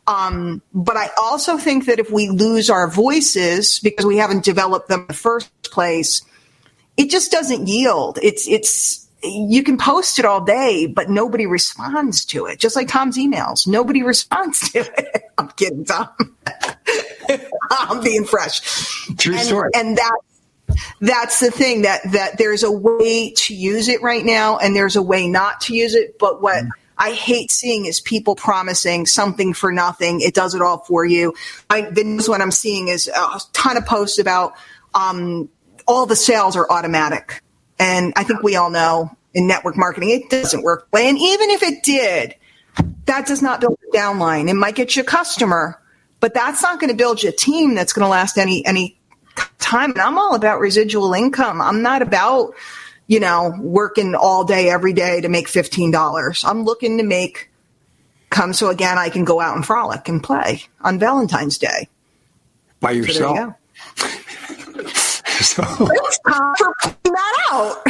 Um, 0.07 0.61
but 0.73 0.97
I 0.97 1.09
also 1.21 1.57
think 1.57 1.85
that 1.85 1.99
if 1.99 2.11
we 2.11 2.29
lose 2.29 2.69
our 2.69 2.89
voices 2.89 3.79
because 3.79 4.05
we 4.05 4.17
haven't 4.17 4.43
developed 4.43 4.89
them 4.89 5.01
in 5.01 5.07
the 5.07 5.13
first 5.13 5.51
place, 5.63 6.21
it 6.95 7.09
just 7.09 7.31
doesn't 7.31 7.67
yield. 7.67 8.19
It's, 8.21 8.47
it's, 8.47 9.06
you 9.23 9.63
can 9.63 9.77
post 9.77 10.19
it 10.19 10.25
all 10.25 10.43
day, 10.43 10.85
but 10.85 11.09
nobody 11.09 11.45
responds 11.45 12.25
to 12.25 12.45
it. 12.45 12.59
Just 12.59 12.75
like 12.75 12.87
Tom's 12.87 13.17
emails, 13.17 13.67
nobody 13.67 14.03
responds 14.03 14.71
to 14.71 14.79
it. 14.79 15.23
I'm 15.37 15.49
kidding, 15.49 15.85
Tom. 15.85 16.09
I'm 17.71 18.01
being 18.01 18.25
fresh. 18.25 18.61
True 19.17 19.35
and, 19.35 19.45
story. 19.45 19.71
And 19.73 19.97
that 19.97 20.17
that's 21.01 21.39
the 21.39 21.51
thing 21.51 21.83
that 21.83 22.01
that 22.11 22.37
there's 22.37 22.63
a 22.63 22.71
way 22.71 23.31
to 23.31 23.55
use 23.55 23.87
it 23.87 24.01
right 24.01 24.23
now, 24.23 24.57
and 24.57 24.75
there's 24.75 24.95
a 24.95 25.01
way 25.01 25.27
not 25.27 25.61
to 25.61 25.75
use 25.75 25.95
it. 25.95 26.17
But 26.19 26.41
what 26.41 26.63
mm. 26.63 26.69
I 26.97 27.11
hate 27.11 27.51
seeing 27.51 27.85
is 27.85 27.99
people 27.99 28.35
promising 28.35 29.05
something 29.05 29.53
for 29.53 29.71
nothing. 29.71 30.21
It 30.21 30.33
does 30.33 30.55
it 30.55 30.61
all 30.61 30.79
for 30.79 31.05
you. 31.05 31.33
I, 31.69 31.81
the 31.81 32.03
news 32.03 32.27
what 32.27 32.41
I'm 32.41 32.51
seeing 32.51 32.87
is 32.87 33.07
a 33.07 33.39
ton 33.53 33.77
of 33.77 33.85
posts 33.85 34.19
about 34.19 34.53
um, 34.93 35.49
all 35.87 36.05
the 36.05 36.15
sales 36.15 36.55
are 36.55 36.69
automatic. 36.71 37.41
And 37.79 38.13
I 38.15 38.23
think 38.23 38.43
we 38.43 38.55
all 38.55 38.69
know 38.69 39.15
in 39.33 39.47
network 39.47 39.77
marketing, 39.77 40.09
it 40.09 40.29
doesn't 40.29 40.63
work. 40.63 40.87
And 40.93 41.17
even 41.17 41.49
if 41.51 41.63
it 41.63 41.83
did, 41.83 42.35
that 43.05 43.27
does 43.27 43.41
not 43.41 43.61
build 43.61 43.77
a 43.93 43.95
downline. 43.95 44.49
It 44.49 44.55
might 44.55 44.75
get 44.75 44.95
you 44.95 45.03
a 45.03 45.05
customer, 45.05 45.79
but 46.19 46.33
that's 46.33 46.61
not 46.61 46.79
going 46.79 46.89
to 46.89 46.95
build 46.95 47.21
you 47.21 47.29
a 47.29 47.33
team 47.33 47.75
that's 47.75 47.93
going 47.93 48.03
to 48.03 48.09
last 48.09 48.37
any, 48.37 48.65
any 48.65 48.97
time. 49.59 49.91
And 49.91 50.01
I'm 50.01 50.17
all 50.17 50.35
about 50.35 50.59
residual 50.59 51.13
income. 51.13 51.61
I'm 51.61 51.81
not 51.81 52.01
about, 52.01 52.53
you 53.07 53.19
know, 53.19 53.53
working 53.59 54.15
all 54.15 54.43
day, 54.43 54.69
every 54.69 54.93
day 54.93 55.21
to 55.21 55.29
make 55.29 55.47
$15. 55.47 56.49
I'm 56.49 56.63
looking 56.63 56.97
to 56.97 57.03
make 57.03 57.49
come 58.29 58.53
so 58.53 58.69
again, 58.69 58.97
I 58.97 59.09
can 59.09 59.23
go 59.23 59.39
out 59.39 59.55
and 59.55 59.65
frolic 59.65 60.09
and 60.09 60.21
play 60.21 60.63
on 60.81 60.99
Valentine's 60.99 61.57
Day. 61.57 61.87
By 62.79 62.91
yourself. 62.91 63.55
So 63.95 64.07
so. 65.41 65.63
It's 65.79 66.19
time 66.27 66.55
for 66.57 66.73
putting 66.81 67.13
that 67.13 67.35
out. 67.51 67.83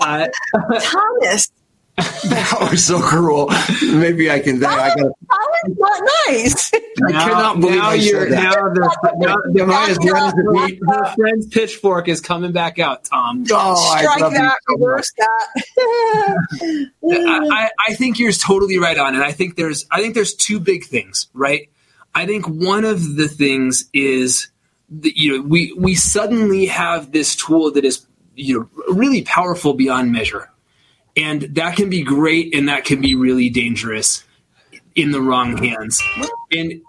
uh, 0.00 0.28
Thomas. 0.80 1.52
that 1.96 2.68
was 2.70 2.84
so 2.86 3.00
cruel. 3.00 3.50
Maybe 3.82 4.30
I 4.30 4.40
can. 4.40 4.60
That, 4.60 4.78
I 4.78 4.88
got. 4.88 4.96
That 4.98 5.12
was 5.28 5.76
not 5.78 6.08
nice. 6.28 6.70
I 6.74 7.12
now, 7.12 7.24
cannot 7.24 7.60
believe 7.60 7.76
now 7.76 7.90
I 7.90 7.94
you're 7.94 8.28
said 8.28 8.32
that. 8.32 8.42
now 8.42 8.52
the 8.72 8.80
now, 9.18 9.36
the, 9.44 9.64
now, 9.66 10.30
the, 10.30 10.78
her 10.88 11.14
friend's 11.14 11.46
pitchfork 11.46 12.08
is 12.08 12.20
coming 12.20 12.52
back 12.52 12.78
out, 12.78 13.04
Tom. 13.04 13.44
Oh, 13.50 13.96
Strike 13.98 14.22
I 14.22 14.30
that, 14.30 14.58
so 14.68 14.76
reverse 14.76 15.12
that. 15.18 15.62
I, 17.04 17.48
I, 17.50 17.70
I 17.88 17.94
think 17.94 18.18
you're 18.18 18.32
totally 18.32 18.78
right 18.78 18.96
on, 18.96 19.14
and 19.14 19.22
I 19.22 19.32
think 19.32 19.56
there's 19.56 19.86
I 19.90 20.00
think 20.00 20.14
there's 20.14 20.34
two 20.34 20.58
big 20.58 20.84
things, 20.84 21.28
right? 21.34 21.68
I 22.14 22.26
think 22.26 22.46
one 22.46 22.84
of 22.84 23.16
the 23.16 23.28
things 23.28 23.88
is 23.92 24.48
that, 24.90 25.16
you 25.16 25.36
know 25.38 25.42
we 25.46 25.72
we 25.74 25.94
suddenly 25.94 26.66
have 26.66 27.12
this 27.12 27.36
tool 27.36 27.70
that 27.72 27.84
is 27.84 28.06
you 28.34 28.58
know 28.58 28.94
really 28.94 29.22
powerful 29.22 29.74
beyond 29.74 30.12
measure, 30.12 30.50
and 31.16 31.42
that 31.42 31.76
can 31.76 31.90
be 31.90 32.02
great 32.02 32.54
and 32.54 32.68
that 32.68 32.84
can 32.84 33.00
be 33.00 33.14
really 33.14 33.48
dangerous 33.50 34.24
in 34.94 35.12
the 35.12 35.20
wrong 35.20 35.56
hands. 35.56 36.02
And 36.52 36.82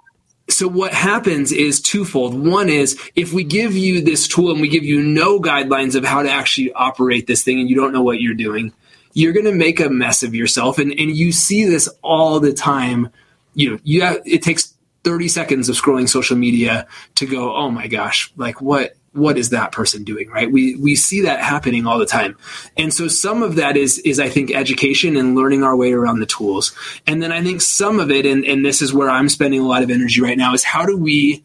so 0.50 0.68
what 0.68 0.94
happens 0.94 1.52
is 1.52 1.82
twofold. 1.82 2.34
One 2.34 2.70
is 2.70 3.00
if 3.16 3.32
we 3.32 3.44
give 3.44 3.74
you 3.76 4.02
this 4.02 4.28
tool 4.28 4.52
and 4.52 4.60
we 4.60 4.68
give 4.68 4.84
you 4.84 5.02
no 5.02 5.40
guidelines 5.40 5.96
of 5.96 6.04
how 6.04 6.24
to 6.24 6.30
actually 6.30 6.74
operate 6.74 7.28
this 7.28 7.44
thing 7.44 7.60
and 7.60 7.70
you 7.70 7.76
don't 7.76 7.94
know 7.94 8.02
what 8.02 8.20
you're 8.20 8.34
doing, 8.34 8.74
you're 9.14 9.34
going 9.34 9.46
to 9.46 9.54
make 9.54 9.80
a 9.80 9.90
mess 9.90 10.24
of 10.24 10.36
yourself. 10.36 10.78
And, 10.78 10.92
and 10.92 11.16
you 11.16 11.32
see 11.32 11.66
this 11.66 11.88
all 12.02 12.40
the 12.40 12.54
time. 12.54 13.10
You 13.54 13.72
know, 13.72 13.80
you 13.84 14.02
have, 14.02 14.22
it 14.26 14.42
takes 14.42 14.74
30 15.04 15.28
seconds 15.28 15.70
of 15.70 15.76
scrolling 15.76 16.08
social 16.08 16.38
media 16.38 16.88
to 17.16 17.26
go, 17.26 17.56
oh 17.56 17.72
my 17.72 17.88
gosh, 17.88 18.32
like 18.38 18.62
what 18.62 18.96
what 19.14 19.38
is 19.38 19.50
that 19.50 19.74
person 19.74 20.04
doing? 20.04 20.30
Right? 20.30 20.50
We 20.50 20.76
we 20.76 20.96
see 20.96 21.22
that 21.22 21.42
happening 21.42 21.86
all 21.86 22.00
the 22.00 22.06
time. 22.06 22.38
And 22.78 22.94
so 22.94 23.08
some 23.08 23.44
of 23.44 23.56
that 23.56 23.76
is 23.76 24.00
is 24.00 24.20
i 24.20 24.30
think 24.30 24.52
education 24.52 25.18
and 25.18 25.36
learning 25.36 25.64
our 25.64 25.76
way 25.76 25.92
around 25.92 26.20
the 26.20 26.26
tools. 26.26 26.74
And 27.08 27.22
then 27.22 27.32
i 27.32 27.44
think 27.44 27.62
some 27.62 28.00
of 28.00 28.10
it 28.12 28.26
and, 28.26 28.46
and 28.46 28.66
this 28.66 28.82
is 28.82 28.94
where 28.94 29.10
i'm 29.10 29.30
spending 29.30 29.60
a 29.60 29.68
lot 29.68 29.84
of 29.84 29.90
energy 29.90 30.22
right 30.22 30.38
now 30.38 30.54
is 30.54 30.64
how 30.64 30.86
do 30.86 30.98
we 30.98 31.44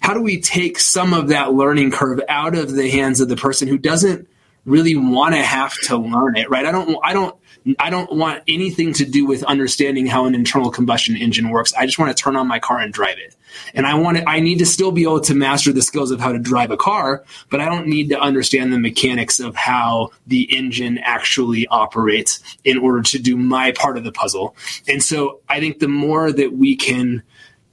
how 0.00 0.12
do 0.12 0.20
we 0.20 0.40
take 0.40 0.78
some 0.78 1.14
of 1.14 1.28
that 1.28 1.52
learning 1.52 1.90
curve 1.90 2.20
out 2.28 2.56
of 2.56 2.72
the 2.72 2.90
hands 2.90 3.20
of 3.20 3.28
the 3.28 3.36
person 3.36 3.68
who 3.68 3.78
doesn't 3.78 4.28
really 4.66 4.96
want 4.96 5.34
to 5.34 5.42
have 5.42 5.74
to 5.82 5.96
learn 5.96 6.36
it 6.36 6.50
right? 6.50 6.66
I 6.66 6.72
don't 6.72 6.98
i 7.04 7.12
don't 7.12 7.36
I 7.78 7.88
don't 7.88 8.12
want 8.12 8.42
anything 8.46 8.92
to 8.94 9.06
do 9.06 9.24
with 9.24 9.42
understanding 9.42 10.06
how 10.06 10.26
an 10.26 10.34
internal 10.34 10.70
combustion 10.70 11.16
engine 11.16 11.48
works. 11.48 11.72
I 11.72 11.86
just 11.86 11.98
want 11.98 12.14
to 12.14 12.22
turn 12.22 12.36
on 12.36 12.46
my 12.46 12.58
car 12.58 12.78
and 12.78 12.92
drive 12.92 13.18
it. 13.18 13.34
And 13.72 13.86
I 13.86 13.94
want 13.94 14.18
to, 14.18 14.28
I 14.28 14.40
need 14.40 14.58
to 14.58 14.66
still 14.66 14.92
be 14.92 15.02
able 15.02 15.20
to 15.20 15.34
master 15.34 15.72
the 15.72 15.80
skills 15.80 16.10
of 16.10 16.20
how 16.20 16.32
to 16.32 16.38
drive 16.38 16.70
a 16.70 16.76
car, 16.76 17.24
but 17.50 17.60
I 17.60 17.66
don't 17.66 17.86
need 17.86 18.10
to 18.10 18.20
understand 18.20 18.72
the 18.72 18.78
mechanics 18.78 19.40
of 19.40 19.54
how 19.56 20.10
the 20.26 20.42
engine 20.56 20.98
actually 20.98 21.66
operates 21.68 22.40
in 22.64 22.78
order 22.78 23.02
to 23.02 23.18
do 23.18 23.36
my 23.36 23.72
part 23.72 23.96
of 23.96 24.04
the 24.04 24.12
puzzle. 24.12 24.56
And 24.88 25.02
so 25.02 25.40
I 25.48 25.60
think 25.60 25.78
the 25.78 25.88
more 25.88 26.32
that 26.32 26.52
we 26.52 26.76
can 26.76 27.22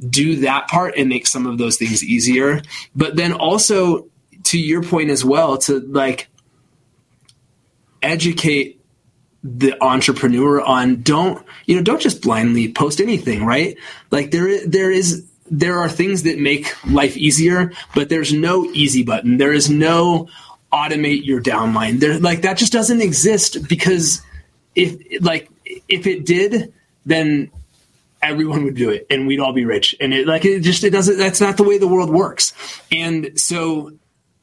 do 0.08 0.38
that 0.38 0.68
part 0.68 0.96
and 0.98 1.10
make 1.10 1.28
some 1.28 1.46
of 1.46 1.58
those 1.58 1.78
things 1.78 2.04
easier, 2.04 2.62
but 2.96 3.16
then 3.16 3.34
also 3.34 4.08
to 4.44 4.60
your 4.60 4.84
point 4.84 5.10
as 5.10 5.26
well, 5.26 5.58
to 5.58 5.80
like 5.80 6.28
educate 8.02 8.81
the 9.44 9.82
entrepreneur 9.84 10.62
on 10.62 11.02
don't 11.02 11.44
you 11.66 11.76
know 11.76 11.82
don't 11.82 12.02
just 12.02 12.22
blindly 12.22 12.72
post 12.72 13.02
anything 13.02 13.46
right? 13.46 13.78
Like 14.12 14.32
there 14.32 14.66
there 14.68 14.92
is 14.92 15.28
there 15.50 15.80
are 15.80 15.90
things 15.90 16.24
that 16.24 16.40
make 16.40 16.74
life 16.86 17.18
easier 17.18 17.72
but 17.96 18.10
there's 18.10 18.32
no 18.32 18.66
easy 18.66 19.04
button. 19.04 19.38
There 19.38 19.54
is 19.54 19.70
no 19.70 20.30
automate 20.72 21.26
your 21.26 21.42
downline. 21.42 22.00
There 22.00 22.20
like 22.20 22.44
that 22.44 22.58
just 22.58 22.72
doesn't 22.72 23.02
exist 23.02 23.68
because 23.68 24.22
if 24.76 24.96
like 25.22 25.50
if 25.66 26.06
it 26.06 26.26
did 26.26 26.74
then 27.06 27.52
everyone 28.22 28.64
would 28.64 28.76
do 28.76 28.92
it 28.92 29.08
and 29.10 29.26
we'd 29.26 29.40
all 29.40 29.54
be 29.54 29.66
rich. 29.66 29.96
And 30.00 30.14
it 30.14 30.28
like 30.28 30.46
it 30.46 30.62
just 30.62 30.84
it 30.84 30.92
doesn't 30.92 31.18
that's 31.18 31.42
not 31.42 31.58
the 31.58 31.64
way 31.64 31.78
the 31.78 31.88
world 31.88 32.12
works. 32.12 32.54
And 32.92 33.40
so 33.40 33.94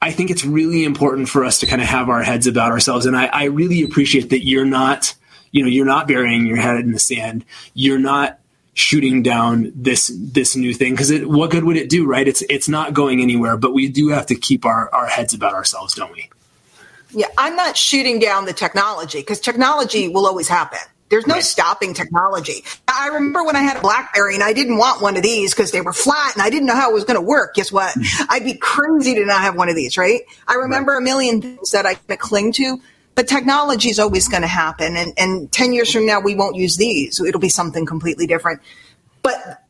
I 0.00 0.12
think 0.12 0.30
it's 0.30 0.44
really 0.44 0.84
important 0.84 1.28
for 1.28 1.44
us 1.44 1.60
to 1.60 1.66
kind 1.66 1.82
of 1.82 1.88
have 1.88 2.08
our 2.08 2.22
heads 2.22 2.46
about 2.46 2.70
ourselves. 2.70 3.06
And 3.06 3.16
I, 3.16 3.26
I, 3.26 3.44
really 3.44 3.82
appreciate 3.82 4.30
that 4.30 4.44
you're 4.44 4.64
not, 4.64 5.14
you 5.50 5.62
know, 5.62 5.68
you're 5.68 5.86
not 5.86 6.06
burying 6.06 6.46
your 6.46 6.56
head 6.56 6.78
in 6.80 6.92
the 6.92 7.00
sand. 7.00 7.44
You're 7.74 7.98
not 7.98 8.38
shooting 8.78 9.24
down 9.24 9.72
this 9.74 10.12
this 10.14 10.54
new 10.54 10.72
thing 10.72 10.92
because 10.92 11.10
what 11.22 11.50
good 11.50 11.64
would 11.64 11.76
it 11.76 11.88
do 11.88 12.06
right 12.06 12.28
it's 12.28 12.42
it's 12.42 12.68
not 12.68 12.94
going 12.94 13.20
anywhere 13.20 13.56
but 13.56 13.74
we 13.74 13.88
do 13.88 14.10
have 14.10 14.24
to 14.24 14.36
keep 14.36 14.64
our 14.64 14.88
our 14.94 15.06
heads 15.06 15.34
about 15.34 15.52
ourselves 15.52 15.96
don't 15.96 16.12
we 16.12 16.30
yeah 17.10 17.26
i'm 17.36 17.56
not 17.56 17.76
shooting 17.76 18.20
down 18.20 18.44
the 18.44 18.52
technology 18.52 19.18
because 19.18 19.40
technology 19.40 20.06
will 20.06 20.26
always 20.26 20.46
happen 20.46 20.78
there's 21.08 21.26
no 21.26 21.40
stopping 21.40 21.94
technology. 21.94 22.64
I 22.86 23.08
remember 23.08 23.44
when 23.44 23.56
I 23.56 23.62
had 23.62 23.78
a 23.78 23.80
BlackBerry 23.80 24.34
and 24.34 24.42
I 24.42 24.52
didn't 24.52 24.76
want 24.76 25.02
one 25.02 25.16
of 25.16 25.22
these 25.22 25.54
because 25.54 25.70
they 25.70 25.80
were 25.80 25.92
flat 25.92 26.34
and 26.34 26.42
I 26.42 26.50
didn't 26.50 26.66
know 26.66 26.74
how 26.74 26.90
it 26.90 26.94
was 26.94 27.04
going 27.04 27.16
to 27.16 27.22
work. 27.22 27.54
Guess 27.54 27.72
what? 27.72 27.94
Mm-hmm. 27.94 28.24
I'd 28.30 28.44
be 28.44 28.54
crazy 28.54 29.14
to 29.14 29.24
not 29.24 29.40
have 29.40 29.56
one 29.56 29.68
of 29.68 29.74
these, 29.74 29.96
right? 29.96 30.22
I 30.46 30.54
remember 30.54 30.92
right. 30.92 30.98
a 30.98 31.04
million 31.04 31.40
things 31.40 31.70
that 31.70 31.86
I 31.86 31.94
cling 31.94 32.52
to, 32.54 32.80
but 33.14 33.26
technology 33.26 33.88
is 33.88 33.98
always 33.98 34.28
going 34.28 34.42
to 34.42 34.48
happen. 34.48 34.96
And, 34.96 35.12
and 35.16 35.50
10 35.50 35.72
years 35.72 35.92
from 35.92 36.06
now, 36.06 36.20
we 36.20 36.34
won't 36.34 36.56
use 36.56 36.76
these. 36.76 37.20
It'll 37.20 37.40
be 37.40 37.48
something 37.48 37.86
completely 37.86 38.26
different. 38.26 38.60
But 39.22 39.64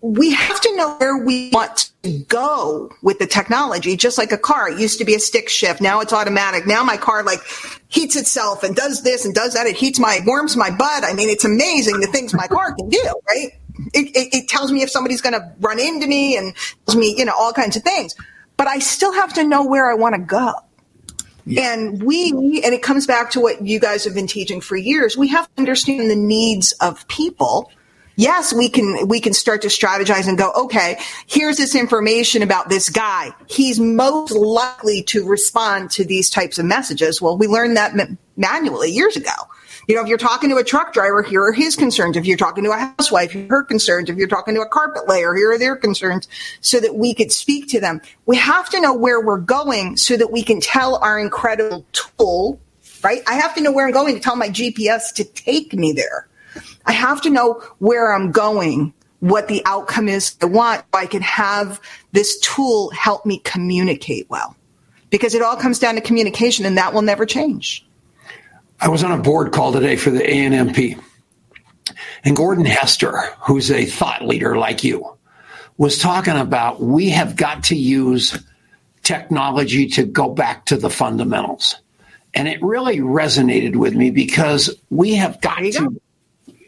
we 0.00 0.32
have 0.32 0.60
to 0.62 0.76
know 0.76 0.96
where 0.96 1.18
we 1.18 1.50
want 1.50 1.90
to 2.02 2.18
go 2.24 2.90
with 3.02 3.18
the 3.18 3.26
technology, 3.26 3.96
just 3.96 4.16
like 4.16 4.32
a 4.32 4.38
car. 4.38 4.70
It 4.70 4.80
used 4.80 4.98
to 4.98 5.04
be 5.04 5.14
a 5.14 5.20
stick 5.20 5.48
shift. 5.48 5.80
Now 5.80 6.00
it's 6.00 6.12
automatic. 6.12 6.66
Now 6.66 6.82
my 6.82 6.96
car 6.96 7.22
like 7.22 7.40
heats 7.90 8.16
itself 8.16 8.62
and 8.62 8.74
does 8.74 9.02
this 9.02 9.26
and 9.26 9.34
does 9.34 9.54
that. 9.54 9.66
It 9.66 9.76
heats 9.76 9.98
my, 9.98 10.20
warms 10.24 10.56
my 10.56 10.70
butt. 10.70 11.04
I 11.04 11.12
mean, 11.12 11.28
it's 11.28 11.44
amazing 11.44 12.00
the 12.00 12.06
things 12.06 12.32
my 12.32 12.46
car 12.46 12.72
can 12.72 12.88
do, 12.88 13.14
right? 13.28 13.48
It, 13.92 14.16
it, 14.16 14.34
it 14.34 14.48
tells 14.48 14.72
me 14.72 14.82
if 14.82 14.90
somebody's 14.90 15.20
going 15.20 15.34
to 15.34 15.52
run 15.60 15.78
into 15.78 16.06
me 16.06 16.36
and 16.36 16.54
tells 16.86 16.96
me, 16.96 17.14
you 17.18 17.24
know, 17.24 17.34
all 17.36 17.52
kinds 17.52 17.76
of 17.76 17.82
things. 17.82 18.14
But 18.56 18.68
I 18.68 18.78
still 18.78 19.12
have 19.12 19.34
to 19.34 19.44
know 19.44 19.66
where 19.66 19.90
I 19.90 19.94
want 19.94 20.14
to 20.14 20.20
go. 20.20 20.52
Yeah. 21.46 21.74
And 21.74 22.02
we, 22.02 22.62
and 22.64 22.72
it 22.72 22.82
comes 22.82 23.06
back 23.06 23.32
to 23.32 23.40
what 23.40 23.66
you 23.66 23.80
guys 23.80 24.04
have 24.04 24.14
been 24.14 24.28
teaching 24.28 24.60
for 24.60 24.76
years. 24.76 25.16
We 25.16 25.28
have 25.28 25.46
to 25.46 25.52
understand 25.58 26.10
the 26.10 26.16
needs 26.16 26.72
of 26.80 27.08
people 27.08 27.72
yes, 28.20 28.52
we 28.52 28.68
can, 28.68 29.08
we 29.08 29.18
can 29.18 29.32
start 29.32 29.62
to 29.62 29.68
strategize 29.68 30.28
and 30.28 30.36
go, 30.36 30.52
okay, 30.52 30.98
here's 31.26 31.56
this 31.56 31.74
information 31.74 32.42
about 32.42 32.68
this 32.68 32.90
guy. 32.90 33.30
He's 33.48 33.80
most 33.80 34.32
likely 34.32 35.02
to 35.04 35.26
respond 35.26 35.90
to 35.92 36.04
these 36.04 36.28
types 36.28 36.58
of 36.58 36.66
messages. 36.66 37.22
Well, 37.22 37.38
we 37.38 37.46
learned 37.46 37.76
that 37.76 37.94
manually 38.36 38.90
years 38.90 39.16
ago. 39.16 39.32
You 39.88 39.96
know, 39.96 40.02
if 40.02 40.08
you're 40.08 40.18
talking 40.18 40.50
to 40.50 40.56
a 40.56 40.64
truck 40.64 40.92
driver, 40.92 41.22
here 41.22 41.42
are 41.42 41.52
his 41.52 41.74
concerns. 41.74 42.16
If 42.16 42.26
you're 42.26 42.36
talking 42.36 42.62
to 42.64 42.70
a 42.70 42.76
housewife, 42.76 43.32
here 43.32 43.46
are 43.46 43.48
her 43.48 43.62
concerns. 43.64 44.10
If 44.10 44.16
you're 44.16 44.28
talking 44.28 44.54
to 44.54 44.60
a 44.60 44.68
carpet 44.68 45.08
layer, 45.08 45.34
here 45.34 45.52
are 45.52 45.58
their 45.58 45.74
concerns 45.74 46.28
so 46.60 46.78
that 46.78 46.96
we 46.96 47.14
could 47.14 47.32
speak 47.32 47.68
to 47.70 47.80
them. 47.80 48.00
We 48.26 48.36
have 48.36 48.68
to 48.70 48.80
know 48.80 48.94
where 48.94 49.20
we're 49.20 49.38
going 49.38 49.96
so 49.96 50.16
that 50.18 50.30
we 50.30 50.42
can 50.42 50.60
tell 50.60 50.96
our 50.96 51.18
incredible 51.18 51.86
tool, 51.92 52.60
right? 53.02 53.22
I 53.26 53.34
have 53.34 53.54
to 53.54 53.62
know 53.62 53.72
where 53.72 53.86
I'm 53.86 53.92
going 53.92 54.14
to 54.14 54.20
tell 54.20 54.36
my 54.36 54.48
GPS 54.48 55.14
to 55.14 55.24
take 55.24 55.72
me 55.72 55.92
there. 55.92 56.28
I 56.86 56.92
have 56.92 57.20
to 57.22 57.30
know 57.30 57.62
where 57.78 58.12
I'm 58.12 58.32
going, 58.32 58.92
what 59.20 59.48
the 59.48 59.62
outcome 59.66 60.08
is 60.08 60.36
I 60.42 60.46
want, 60.46 60.80
so 60.80 60.98
I 60.98 61.06
can 61.06 61.22
have 61.22 61.80
this 62.12 62.38
tool 62.40 62.90
help 62.90 63.26
me 63.26 63.38
communicate 63.38 64.28
well. 64.30 64.56
Because 65.10 65.34
it 65.34 65.42
all 65.42 65.56
comes 65.56 65.78
down 65.78 65.96
to 65.96 66.00
communication 66.00 66.64
and 66.64 66.78
that 66.78 66.94
will 66.94 67.02
never 67.02 67.26
change. 67.26 67.86
I 68.80 68.88
was 68.88 69.04
on 69.04 69.12
a 69.12 69.18
board 69.18 69.52
call 69.52 69.72
today 69.72 69.96
for 69.96 70.10
the 70.10 70.20
ANMP. 70.20 70.98
And 72.24 72.36
Gordon 72.36 72.64
Hester, 72.64 73.14
who's 73.40 73.70
a 73.70 73.84
thought 73.84 74.24
leader 74.24 74.56
like 74.56 74.84
you, 74.84 75.16
was 75.76 75.98
talking 75.98 76.36
about 76.36 76.80
we 76.80 77.10
have 77.10 77.36
got 77.36 77.64
to 77.64 77.76
use 77.76 78.38
technology 79.02 79.88
to 79.88 80.04
go 80.04 80.30
back 80.30 80.66
to 80.66 80.76
the 80.76 80.90
fundamentals. 80.90 81.76
And 82.32 82.46
it 82.46 82.62
really 82.62 82.98
resonated 82.98 83.74
with 83.76 83.94
me 83.94 84.10
because 84.10 84.74
we 84.88 85.14
have 85.14 85.40
got 85.40 85.58
to 85.58 85.72
go 85.72 85.99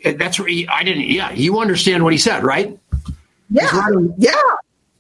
that's 0.05 0.39
where 0.39 0.49
he, 0.49 0.67
I 0.69 0.83
didn't. 0.83 1.05
Yeah, 1.05 1.33
you 1.33 1.59
understand 1.59 2.05
what 2.05 2.13
he 2.13 2.19
said, 2.19 2.45
right? 2.45 2.79
Yeah, 3.51 3.77
right 3.77 3.95
on, 3.95 4.15
yeah. 4.19 4.33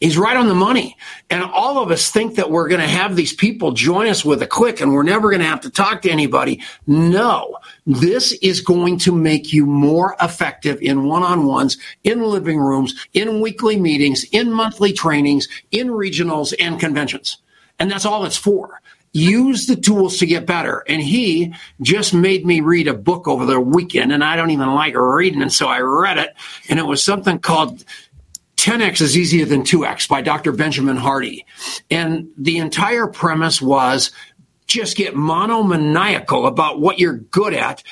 He's 0.01 0.19
right 0.19 0.37
on 0.37 0.49
the 0.49 0.55
money. 0.55 0.97
And 1.31 1.45
all 1.45 1.81
of 1.81 1.93
us 1.93 2.11
think 2.11 2.35
that 2.35 2.51
we're 2.51 2.67
going 2.67 2.81
to 2.81 2.89
have 2.89 3.15
these 3.15 3.33
people 3.33 3.71
join 3.71 4.09
us 4.09 4.25
with 4.25 4.43
a 4.43 4.49
click 4.49 4.81
and 4.81 4.93
we're 4.93 5.05
never 5.05 5.31
going 5.31 5.43
to 5.43 5.47
have 5.47 5.61
to 5.61 5.71
talk 5.71 6.03
to 6.03 6.11
anybody. 6.11 6.61
No, 6.89 7.57
this 7.87 8.33
is 8.43 8.61
going 8.61 8.99
to 8.99 9.15
make 9.15 9.53
you 9.53 9.65
more 9.65 10.17
effective 10.21 10.83
in 10.83 11.05
one 11.05 11.23
on 11.23 11.47
ones, 11.47 11.79
in 12.03 12.21
living 12.21 12.59
rooms, 12.59 13.07
in 13.13 13.41
weekly 13.41 13.79
meetings, 13.79 14.25
in 14.33 14.53
monthly 14.53 14.93
trainings, 14.93 15.47
in 15.71 15.87
regionals 15.87 16.53
and 16.59 16.81
conventions. 16.81 17.39
And 17.79 17.89
that's 17.89 18.05
all 18.05 18.25
it's 18.25 18.37
for 18.37 18.81
use 19.13 19.67
the 19.67 19.77
tools 19.77 20.19
to 20.19 20.27
get 20.27 20.47
better. 20.47 20.83
And 20.89 21.03
he 21.03 21.55
just 21.81 22.15
made 22.15 22.47
me 22.47 22.61
read 22.61 22.89
a 22.89 22.95
book 22.95 23.29
over 23.29 23.45
the 23.47 23.61
weekend, 23.61 24.13
and 24.13 24.25
I 24.25 24.37
don't 24.37 24.51
even 24.51 24.75
like 24.75 24.95
reading, 24.97 25.43
and 25.43 25.53
so 25.53 25.69
I 25.69 25.81
read 25.81 26.19
it, 26.19 26.35
and 26.69 26.79
it 26.79 26.87
was 26.87 27.05
something 27.05 27.39
called 27.39 27.85
10x 28.57 29.01
is 29.01 29.19
easier 29.19 29.45
than 29.45 29.63
2x 29.63 30.09
by 30.09 30.23
Dr. 30.23 30.53
Benjamin 30.53 30.97
Hardy. 30.97 31.45
And 31.91 32.29
the 32.39 32.59
entire 32.59 33.09
premise 33.09 33.61
was 33.61 34.13
just 34.67 34.97
get 34.97 35.17
monomaniacal 35.17 36.47
about 36.47 36.81
what 36.81 36.99
you're 36.99 37.17
good 37.17 37.55
at 37.55 37.83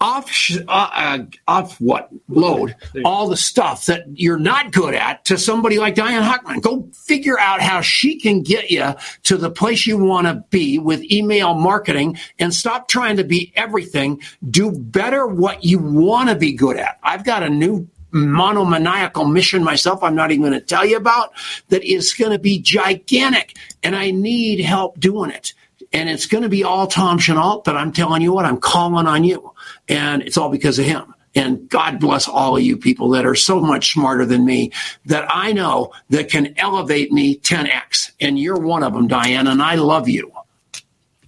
off 0.00 0.50
uh, 0.50 0.64
uh, 0.68 1.18
off 1.46 1.80
what 1.80 2.10
load 2.28 2.74
all 3.04 3.28
the 3.28 3.36
stuff 3.36 3.86
that 3.86 4.04
you're 4.12 4.38
not 4.38 4.72
good 4.72 4.94
at 4.94 5.24
to 5.24 5.38
somebody 5.38 5.78
like 5.78 5.94
Diane 5.94 6.22
Hochman. 6.22 6.60
Go 6.60 6.88
figure 6.92 7.38
out 7.38 7.60
how 7.60 7.80
she 7.80 8.18
can 8.18 8.42
get 8.42 8.70
you 8.70 8.94
to 9.24 9.36
the 9.36 9.50
place 9.50 9.86
you 9.86 9.96
want 9.98 10.26
to 10.26 10.44
be 10.50 10.78
with 10.78 11.02
email 11.10 11.54
marketing 11.54 12.18
and 12.38 12.52
stop 12.52 12.88
trying 12.88 13.16
to 13.16 13.24
be 13.24 13.52
everything. 13.56 14.20
Do 14.50 14.72
better 14.72 15.26
what 15.26 15.64
you 15.64 15.78
want 15.78 16.28
to 16.28 16.34
be 16.34 16.52
good 16.52 16.76
at. 16.76 16.98
I've 17.02 17.24
got 17.24 17.42
a 17.42 17.48
new 17.48 17.88
monomaniacal 18.14 19.24
mission 19.24 19.64
myself 19.64 20.00
I'm 20.02 20.14
not 20.14 20.30
even 20.30 20.42
going 20.42 20.52
to 20.52 20.60
tell 20.60 20.86
you 20.86 20.96
about 20.96 21.32
that 21.68 21.82
is 21.82 22.14
going 22.14 22.30
to 22.30 22.38
be 22.38 22.60
gigantic 22.60 23.56
and 23.82 23.96
I 23.96 24.12
need 24.12 24.60
help 24.60 25.00
doing 25.00 25.30
it. 25.30 25.52
And 25.94 26.10
it's 26.10 26.26
going 26.26 26.42
to 26.42 26.48
be 26.48 26.64
all 26.64 26.88
Tom 26.88 27.18
Chenault, 27.18 27.62
but 27.64 27.76
I'm 27.76 27.92
telling 27.92 28.20
you 28.20 28.32
what, 28.32 28.44
I'm 28.44 28.58
calling 28.58 29.06
on 29.06 29.22
you. 29.22 29.52
And 29.88 30.22
it's 30.22 30.36
all 30.36 30.50
because 30.50 30.78
of 30.78 30.84
him. 30.84 31.14
And 31.36 31.68
God 31.68 32.00
bless 32.00 32.28
all 32.28 32.56
of 32.56 32.62
you 32.62 32.76
people 32.76 33.10
that 33.10 33.24
are 33.24 33.36
so 33.36 33.60
much 33.60 33.92
smarter 33.92 34.26
than 34.26 34.44
me 34.44 34.72
that 35.06 35.26
I 35.30 35.52
know 35.52 35.92
that 36.10 36.28
can 36.28 36.54
elevate 36.58 37.12
me 37.12 37.38
10x. 37.38 38.10
And 38.20 38.38
you're 38.38 38.58
one 38.58 38.82
of 38.82 38.92
them, 38.92 39.06
Diane, 39.06 39.46
and 39.46 39.62
I 39.62 39.76
love 39.76 40.08
you. 40.08 40.32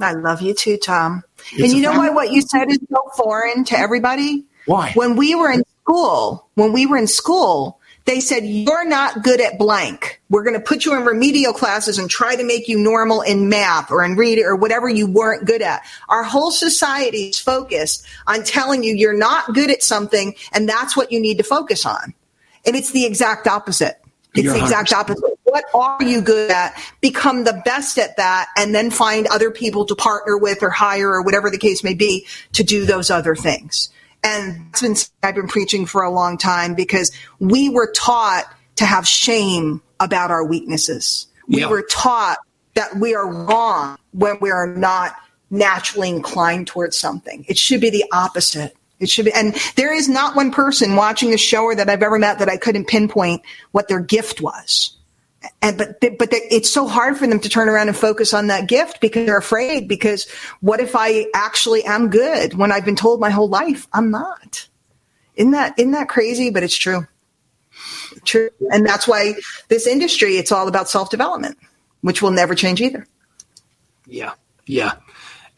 I 0.01 0.13
love 0.13 0.43
you 0.43 0.53
too, 0.53 0.77
Tom. 0.77 1.23
It's 1.53 1.63
and 1.63 1.73
you 1.73 1.83
know 1.83 1.93
why 1.93 2.11
what 2.11 2.33
you 2.33 2.43
said 2.43 2.69
is 2.69 2.79
so 2.91 3.11
foreign 3.17 3.65
to 3.65 3.79
everybody? 3.79 4.45
Why? 4.67 4.93
When 4.95 5.17
we 5.17 5.35
were 5.35 5.51
in 5.51 5.63
school, 5.83 6.49
when 6.55 6.73
we 6.73 6.87
were 6.87 6.97
in 6.97 7.07
school, 7.07 7.81
they 8.07 8.21
said, 8.21 8.47
You're 8.47 8.89
not 8.89 9.23
good 9.23 9.41
at 9.41 9.59
blank. 9.59 10.21
We're 10.31 10.45
going 10.45 10.55
to 10.55 10.61
put 10.61 10.85
you 10.85 10.97
in 10.97 11.05
remedial 11.05 11.53
classes 11.53 11.99
and 11.99 12.09
try 12.09 12.37
to 12.37 12.45
make 12.45 12.69
you 12.69 12.79
normal 12.79 13.21
in 13.21 13.49
math 13.49 13.91
or 13.91 14.05
in 14.05 14.17
reading 14.17 14.45
or 14.45 14.57
whatever 14.57 14.89
you 14.89 15.07
weren't 15.07 15.45
good 15.45 15.61
at. 15.61 15.83
Our 16.09 16.23
whole 16.23 16.51
society 16.51 17.29
is 17.29 17.39
focused 17.39 18.07
on 18.27 18.45
telling 18.45 18.83
you 18.83 18.95
you're 18.95 19.13
not 19.13 19.55
good 19.55 19.71
at 19.71 19.83
something 19.83 20.35
and 20.53 20.69
that's 20.69 20.97
what 20.97 21.13
you 21.13 21.21
need 21.21 21.39
to 21.39 21.45
focus 21.45 21.85
on. 21.85 22.15
And 22.65 22.75
it's 22.75 22.93
the 22.93 23.05
exact 23.05 23.47
opposite. 23.47 24.01
It's 24.35 24.45
you're 24.45 24.55
the 24.55 24.61
exact 24.61 24.91
100%. 24.91 24.99
opposite. 24.99 25.39
What 25.45 25.65
are 25.75 26.03
you 26.03 26.21
good 26.21 26.51
at? 26.51 26.77
Become 27.01 27.45
the 27.45 27.61
best 27.65 27.99
at 27.99 28.17
that 28.19 28.49
and 28.57 28.75
then 28.75 28.91
find 28.91 29.27
other 29.29 29.51
people 29.51 29.85
to 29.87 29.95
partner 29.95 30.37
with 30.37 30.63
or 30.63 30.71
hire 30.71 31.11
or 31.11 31.23
whatever 31.23 31.51
the 31.51 31.59
case 31.59 31.83
may 31.83 31.95
be 31.95 32.27
to 32.53 32.63
do 32.63 32.85
those 32.85 33.11
other 33.11 33.35
things. 33.35 33.91
And 34.27 34.67
that's 34.73 34.83
been 34.83 34.97
I've 35.23 35.37
been 35.37 35.47
preaching 35.47 35.87
for 35.87 36.03
a 36.03 36.11
long 36.11 36.37
time 36.37 36.75
because 36.75 37.13
we 37.39 37.69
were 37.69 37.93
taught 37.93 38.45
to 38.77 38.85
have 38.85 39.07
shame 39.07 39.83
about 40.01 40.31
our 40.31 40.45
weaknesses. 40.45 41.29
We 41.49 41.61
yeah. 41.61 41.69
were 41.69 41.83
taught 41.83 42.39
that 42.75 42.97
we 42.97 43.15
are 43.15 43.27
wrong 43.27 43.99
when 44.13 44.39
we 44.41 44.51
are 44.51 44.67
not 44.67 45.15
naturally 45.49 46.09
inclined 46.09 46.67
towards 46.67 46.99
something. 46.99 47.45
It 47.49 47.57
should 47.57 47.81
be 47.81 47.91
the 47.91 48.05
opposite. 48.13 48.77
It 48.99 49.09
should 49.09 49.27
be, 49.27 49.33
and 49.33 49.55
there 49.77 49.95
is 49.95 50.09
not 50.09 50.35
one 50.35 50.51
person 50.51 50.97
watching 50.97 51.31
the 51.31 51.39
show 51.39 51.63
or 51.63 51.75
that 51.77 51.89
I've 51.89 52.03
ever 52.03 52.19
met 52.19 52.41
that 52.41 52.49
I 52.49 52.57
couldn't 52.57 52.89
pinpoint 52.89 53.43
what 53.71 53.89
their 53.89 54.01
gift 54.01 54.41
was 54.41 54.96
and 55.63 55.79
but 55.79 56.01
they, 56.01 56.11
but 56.11 56.31
they, 56.31 56.41
it's 56.51 56.71
so 56.71 56.87
hard 56.87 57.17
for 57.17 57.27
them 57.27 57.41
to 57.41 57.49
turn 57.49 57.69
around 57.69 57.89
and 57.89 57.97
focus 57.97 58.35
on 58.35 58.49
that 58.49 58.69
gift 58.69 59.01
because 59.01 59.27
they're 59.27 59.39
afraid 59.39 59.89
because 59.89 60.29
what 60.61 60.81
if 60.81 60.97
I 60.97 61.27
actually 61.35 61.85
am 61.85 62.11
good 62.11 62.55
when 62.55 62.73
I've 62.73 62.85
been 62.85 62.97
told 62.97 63.21
my 63.21 63.31
whole 63.31 63.49
life 63.49 63.87
I'm 63.93 64.11
not? 64.11 64.69
Isn't 65.35 65.53
that 65.53 65.79
isn't 65.79 65.93
that 65.93 66.09
crazy? 66.09 66.51
But 66.51 66.63
it's 66.63 66.77
true. 66.77 67.07
True. 68.25 68.51
And 68.73 68.87
that's 68.87 69.07
why 69.07 69.35
this 69.69 69.87
industry 69.87 70.37
it's 70.37 70.53
all 70.53 70.69
about 70.69 70.89
self-development, 70.89 71.59
which 72.01 72.23
will 72.23 72.31
never 72.31 72.55
change 72.55 72.81
either. 72.81 73.07
Yeah. 74.07 74.33
Yeah. 74.67 74.95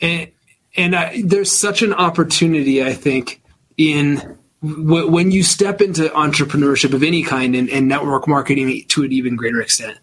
And 0.01 0.31
and 0.77 0.95
I, 0.95 1.23
there's 1.25 1.51
such 1.51 1.83
an 1.83 1.93
opportunity 1.93 2.83
I 2.83 2.93
think 2.93 3.43
in 3.77 4.39
when 4.61 5.31
you 5.31 5.43
step 5.43 5.81
into 5.81 6.09
entrepreneurship 6.09 6.93
of 6.93 7.03
any 7.03 7.23
kind 7.23 7.55
and, 7.55 7.71
and 7.71 7.89
network 7.89 8.27
marketing 8.27 8.85
to 8.89 9.05
an 9.05 9.13
even 9.13 9.37
greater 9.37 9.61
extent, 9.61 9.99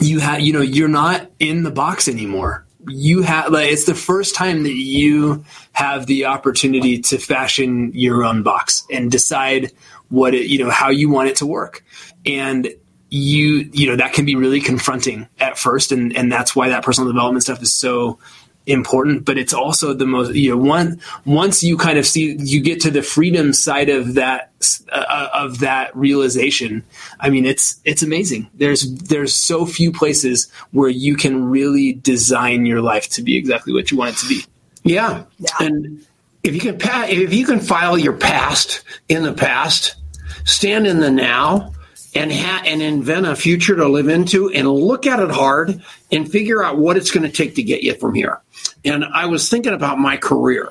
you 0.00 0.20
have 0.20 0.40
you 0.40 0.52
know 0.52 0.60
you're 0.60 0.88
not 0.88 1.30
in 1.38 1.62
the 1.62 1.70
box 1.70 2.08
anymore 2.08 2.66
you 2.88 3.22
have 3.22 3.50
like 3.50 3.70
it's 3.70 3.84
the 3.84 3.94
first 3.94 4.34
time 4.34 4.62
that 4.62 4.74
you 4.74 5.44
have 5.72 6.06
the 6.06 6.26
opportunity 6.26 7.00
to 7.00 7.18
fashion 7.18 7.90
your 7.94 8.22
own 8.24 8.42
box 8.42 8.86
and 8.90 9.10
decide 9.10 9.72
what 10.08 10.34
it, 10.34 10.46
you 10.46 10.62
know, 10.62 10.70
how 10.70 10.90
you 10.90 11.08
want 11.08 11.28
it 11.28 11.36
to 11.36 11.46
work. 11.46 11.84
And 12.24 12.68
you, 13.08 13.68
you 13.72 13.88
know, 13.88 13.96
that 13.96 14.12
can 14.12 14.24
be 14.24 14.36
really 14.36 14.60
confronting 14.60 15.28
at 15.38 15.58
first. 15.58 15.92
And, 15.92 16.16
and 16.16 16.30
that's 16.30 16.54
why 16.54 16.68
that 16.68 16.84
personal 16.84 17.10
development 17.10 17.42
stuff 17.42 17.62
is 17.62 17.74
so 17.74 18.18
important, 18.66 19.24
but 19.24 19.38
it's 19.38 19.54
also 19.54 19.94
the 19.94 20.06
most, 20.06 20.34
you 20.34 20.50
know, 20.50 20.56
one, 20.56 21.00
once 21.24 21.62
you 21.62 21.76
kind 21.76 21.98
of 21.98 22.06
see, 22.06 22.36
you 22.40 22.60
get 22.60 22.80
to 22.80 22.90
the 22.90 23.02
freedom 23.02 23.52
side 23.52 23.88
of 23.88 24.14
that, 24.14 24.52
uh, 24.92 25.28
of 25.32 25.60
that 25.60 25.96
realization. 25.96 26.82
I 27.20 27.30
mean, 27.30 27.46
it's, 27.46 27.80
it's 27.84 28.02
amazing. 28.02 28.50
There's, 28.54 28.92
there's 28.94 29.34
so 29.34 29.66
few 29.66 29.92
places 29.92 30.50
where 30.72 30.90
you 30.90 31.16
can 31.16 31.48
really 31.48 31.92
design 31.92 32.66
your 32.66 32.82
life 32.82 33.08
to 33.10 33.22
be 33.22 33.36
exactly 33.36 33.72
what 33.72 33.90
you 33.90 33.96
want 33.96 34.14
it 34.14 34.18
to 34.18 34.28
be. 34.28 34.44
Yeah. 34.82 35.24
And 35.60 36.04
if 36.42 36.54
you 36.54 36.60
can 36.60 36.78
pa- 36.78 37.06
if 37.08 37.34
you 37.34 37.44
can 37.44 37.58
file 37.58 37.98
your 37.98 38.12
past 38.12 38.82
in 39.08 39.24
the 39.24 39.32
past, 39.32 39.96
stand 40.44 40.86
in 40.86 41.00
the 41.00 41.10
now, 41.10 41.72
and 42.16 42.32
ha- 42.32 42.62
and 42.64 42.82
invent 42.82 43.26
a 43.26 43.36
future 43.36 43.76
to 43.76 43.88
live 43.88 44.08
into, 44.08 44.50
and 44.50 44.70
look 44.70 45.06
at 45.06 45.20
it 45.20 45.30
hard, 45.30 45.82
and 46.10 46.30
figure 46.30 46.62
out 46.62 46.78
what 46.78 46.96
it's 46.96 47.10
going 47.10 47.30
to 47.30 47.36
take 47.36 47.56
to 47.56 47.62
get 47.62 47.82
you 47.82 47.94
from 47.94 48.14
here. 48.14 48.40
And 48.84 49.04
I 49.04 49.26
was 49.26 49.48
thinking 49.48 49.74
about 49.74 49.98
my 49.98 50.16
career. 50.16 50.70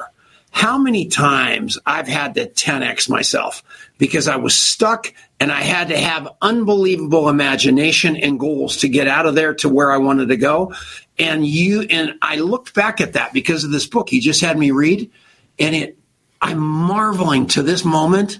How 0.51 0.77
many 0.77 1.07
times 1.07 1.77
I've 1.85 2.07
had 2.07 2.35
to 2.35 2.47
10x 2.47 3.09
myself 3.09 3.61
because 3.97 4.29
I 4.29 4.37
was 4.37 4.55
stuck 4.55 5.13
and 5.39 5.51
I 5.51 5.61
had 5.61 5.89
to 5.89 5.97
have 5.97 6.29
unbelievable 6.41 7.27
imagination 7.27 8.15
and 8.15 8.39
goals 8.39 8.77
to 8.77 8.87
get 8.87 9.07
out 9.07 9.25
of 9.25 9.35
there 9.35 9.53
to 9.55 9.69
where 9.69 9.91
I 9.91 9.97
wanted 9.97 10.29
to 10.29 10.37
go. 10.37 10.73
And 11.19 11.45
you 11.45 11.81
and 11.81 12.13
I 12.21 12.37
looked 12.37 12.73
back 12.73 13.01
at 13.01 13.13
that 13.13 13.33
because 13.33 13.65
of 13.65 13.71
this 13.71 13.85
book 13.85 14.09
he 14.09 14.21
just 14.21 14.41
had 14.41 14.57
me 14.57 14.71
read 14.71 15.11
and 15.59 15.75
it 15.75 15.97
I'm 16.41 16.59
marveling 16.59 17.47
to 17.47 17.63
this 17.63 17.83
moment 17.83 18.39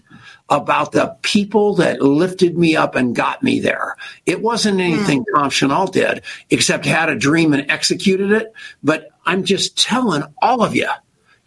about 0.49 0.91
the 0.91 1.15
people 1.21 1.75
that 1.75 2.01
lifted 2.01 2.57
me 2.57 2.75
up 2.75 2.95
and 2.95 3.15
got 3.15 3.41
me 3.41 3.59
there. 3.59 3.95
It 4.25 4.41
wasn't 4.41 4.79
anything 4.79 5.21
mm. 5.21 5.35
Tom 5.35 5.49
Chenault 5.49 5.87
did, 5.87 6.21
except 6.49 6.85
had 6.85 7.09
a 7.09 7.15
dream 7.15 7.53
and 7.53 7.69
executed 7.69 8.31
it. 8.31 8.53
But 8.83 9.09
I'm 9.25 9.43
just 9.43 9.77
telling 9.77 10.23
all 10.41 10.63
of 10.63 10.75
you, 10.75 10.89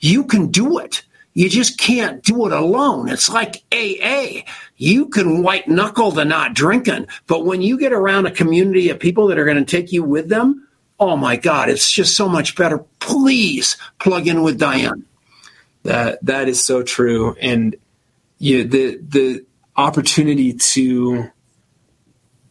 you 0.01 0.24
can 0.24 0.49
do 0.49 0.78
it. 0.78 1.05
You 1.34 1.49
just 1.49 1.78
can't 1.78 2.22
do 2.24 2.46
it 2.46 2.53
alone. 2.53 3.09
It's 3.09 3.28
like 3.28 3.62
AA. 3.72 4.42
You 4.76 5.07
can 5.07 5.42
white 5.42 5.68
knuckle 5.68 6.11
the 6.11 6.24
not 6.24 6.55
drinking, 6.55 7.07
but 7.28 7.44
when 7.44 7.62
you 7.62 7.78
get 7.78 7.92
around 7.92 8.26
a 8.26 8.32
community 8.32 8.90
of 8.90 8.99
people 8.99 9.28
that 9.28 9.38
are 9.38 9.44
going 9.44 9.64
to 9.64 9.64
take 9.64 9.92
you 9.92 10.03
with 10.03 10.28
them, 10.28 10.66
oh 10.99 11.16
my 11.16 11.36
God, 11.36 11.68
it's 11.68 11.92
just 11.92 12.16
so 12.16 12.28
much 12.28 12.57
better. 12.57 12.78
Please 12.99 13.76
plug 14.01 14.26
in 14.26 14.42
with 14.42 14.59
Diane. 14.59 15.05
That 15.84 16.18
that 16.24 16.49
is 16.49 16.64
so 16.64 16.82
true, 16.82 17.36
and 17.40 17.76
you 18.39 18.64
know, 18.64 18.70
the 18.70 19.01
the 19.09 19.47
opportunity 19.76 20.53
to 20.55 21.30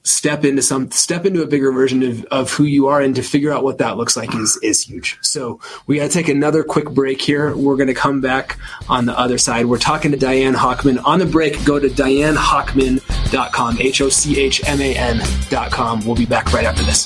step 0.08 0.46
into 0.46 0.62
some 0.62 0.90
step 0.92 1.26
into 1.26 1.42
a 1.42 1.48
bigger 1.48 1.72
version 1.72 2.02
of, 2.02 2.24
of 2.26 2.52
who 2.52 2.64
you 2.64 2.88
are 2.88 3.02
and 3.02 3.16
to 3.16 3.22
figure 3.22 3.52
out 3.52 3.64
what 3.64 3.78
that 3.80 3.98
looks 3.98 4.16
like 4.16 4.34
is 4.36 4.58
is 4.64 4.84
huge. 4.84 5.18
So 5.22 5.60
we 5.86 5.98
got 5.98 6.04
to 6.04 6.10
take 6.10 6.30
another 6.30 6.64
quick 6.64 6.90
break 6.90 7.22
here. 7.22 7.56
We're 7.56 7.76
going 7.76 7.88
to 7.88 7.94
come 7.94 8.22
back 8.22 8.58
on 8.88 9.06
the 9.06 9.18
other 9.18 9.38
side. 9.38 9.66
We're 9.66 9.78
talking 9.78 10.12
to 10.12 10.18
diane 10.18 10.54
Hochman. 10.54 11.04
On 11.06 11.20
the 11.20 11.26
break 11.26 11.64
go 11.66 11.80
to 11.80 11.90
dianehochman.com 11.90 13.82
h-o-c-h-m-a-n 13.82 15.22
dot 15.50 15.72
com. 15.72 16.06
We'll 16.06 16.16
be 16.16 16.26
back 16.26 16.54
right 16.54 16.66
after 16.66 16.84
this 16.84 17.06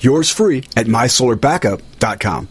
Yours 0.00 0.30
free 0.30 0.64
at 0.76 0.86
mysolarbackup.com. 0.86 2.48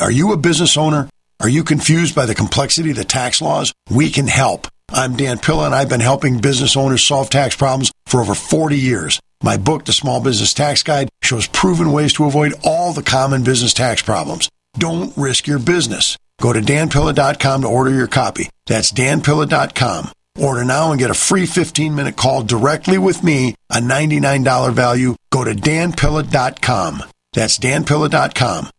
Are 0.00 0.12
you 0.12 0.32
a 0.32 0.36
business 0.36 0.76
owner? 0.76 1.08
Are 1.40 1.48
you 1.48 1.64
confused 1.64 2.14
by 2.14 2.26
the 2.26 2.34
complexity 2.34 2.90
of 2.90 2.96
the 2.96 3.04
tax 3.04 3.40
laws? 3.42 3.72
We 3.90 4.10
can 4.10 4.26
help. 4.28 4.68
I'm 4.90 5.16
Dan 5.16 5.38
Pilla, 5.38 5.66
and 5.66 5.74
I've 5.74 5.88
been 5.88 6.00
helping 6.00 6.38
business 6.38 6.76
owners 6.76 7.04
solve 7.04 7.30
tax 7.30 7.56
problems 7.56 7.92
for 8.06 8.20
over 8.20 8.34
40 8.34 8.78
years. 8.78 9.20
My 9.42 9.56
book, 9.56 9.84
The 9.84 9.92
Small 9.92 10.20
Business 10.20 10.54
Tax 10.54 10.82
Guide, 10.82 11.08
shows 11.22 11.46
proven 11.46 11.92
ways 11.92 12.12
to 12.14 12.24
avoid 12.24 12.54
all 12.64 12.92
the 12.92 13.02
common 13.02 13.44
business 13.44 13.74
tax 13.74 14.02
problems. 14.02 14.48
Don't 14.78 15.16
risk 15.16 15.46
your 15.46 15.58
business. 15.58 16.16
Go 16.40 16.52
to 16.52 16.60
danpilla.com 16.60 17.62
to 17.62 17.68
order 17.68 17.90
your 17.90 18.06
copy. 18.06 18.48
That's 18.66 18.92
danpilla.com. 18.92 20.10
Order 20.40 20.64
now 20.64 20.90
and 20.90 20.98
get 21.00 21.10
a 21.10 21.14
free 21.14 21.46
15 21.46 21.94
minute 21.94 22.16
call 22.16 22.42
directly 22.42 22.98
with 22.98 23.22
me, 23.22 23.54
a 23.70 23.78
$99 23.78 24.72
value. 24.72 25.16
Go 25.30 25.44
to 25.44 25.52
danpilla.com. 25.52 27.02
That's 27.32 27.58
danpilla.com. 27.58 28.70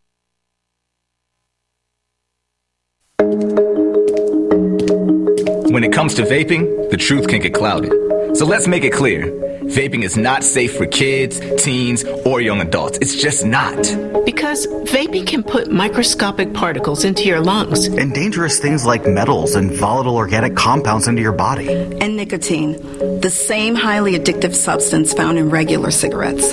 When 5.70 5.84
it 5.84 5.92
comes 5.92 6.14
to 6.14 6.22
vaping, 6.22 6.90
the 6.90 6.96
truth 6.96 7.28
can 7.28 7.40
get 7.40 7.54
clouded. 7.54 8.36
So 8.36 8.44
let's 8.44 8.66
make 8.66 8.84
it 8.84 8.92
clear. 8.92 9.49
Vaping 9.70 10.02
is 10.02 10.16
not 10.16 10.42
safe 10.42 10.76
for 10.76 10.84
kids, 10.84 11.40
teens, 11.62 12.02
or 12.24 12.40
young 12.40 12.60
adults. 12.60 12.98
It's 13.00 13.14
just 13.14 13.44
not. 13.44 13.76
Because 14.24 14.66
vaping 14.66 15.28
can 15.28 15.44
put 15.44 15.70
microscopic 15.70 16.52
particles 16.52 17.04
into 17.04 17.22
your 17.22 17.40
lungs. 17.40 17.86
And 17.86 18.12
dangerous 18.12 18.58
things 18.58 18.84
like 18.84 19.06
metals 19.06 19.54
and 19.54 19.72
volatile 19.72 20.16
organic 20.16 20.56
compounds 20.56 21.06
into 21.06 21.22
your 21.22 21.32
body. 21.32 21.72
And 21.72 22.16
nicotine, 22.16 22.72
the 23.20 23.30
same 23.30 23.76
highly 23.76 24.18
addictive 24.18 24.56
substance 24.56 25.12
found 25.12 25.38
in 25.38 25.50
regular 25.50 25.92
cigarettes. 25.92 26.52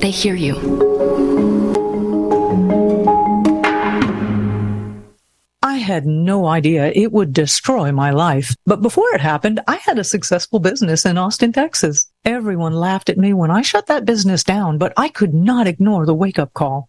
they 0.00 0.10
hear 0.10 0.34
you. 0.34 0.54
I 5.62 5.76
had 5.78 6.06
no 6.06 6.46
idea 6.46 6.92
it 6.94 7.12
would 7.12 7.32
destroy 7.32 7.92
my 7.92 8.10
life. 8.10 8.54
But 8.64 8.82
before 8.82 9.14
it 9.14 9.20
happened, 9.20 9.60
I 9.66 9.76
had 9.76 9.98
a 9.98 10.04
successful 10.04 10.58
business 10.58 11.04
in 11.04 11.18
Austin, 11.18 11.52
Texas. 11.52 12.10
Everyone 12.24 12.72
laughed 12.72 13.08
at 13.08 13.18
me 13.18 13.32
when 13.32 13.50
I 13.50 13.62
shut 13.62 13.86
that 13.86 14.04
business 14.04 14.42
down, 14.44 14.78
but 14.78 14.92
I 14.96 15.08
could 15.08 15.34
not 15.34 15.66
ignore 15.66 16.06
the 16.06 16.14
wake 16.14 16.38
up 16.38 16.54
call. 16.54 16.88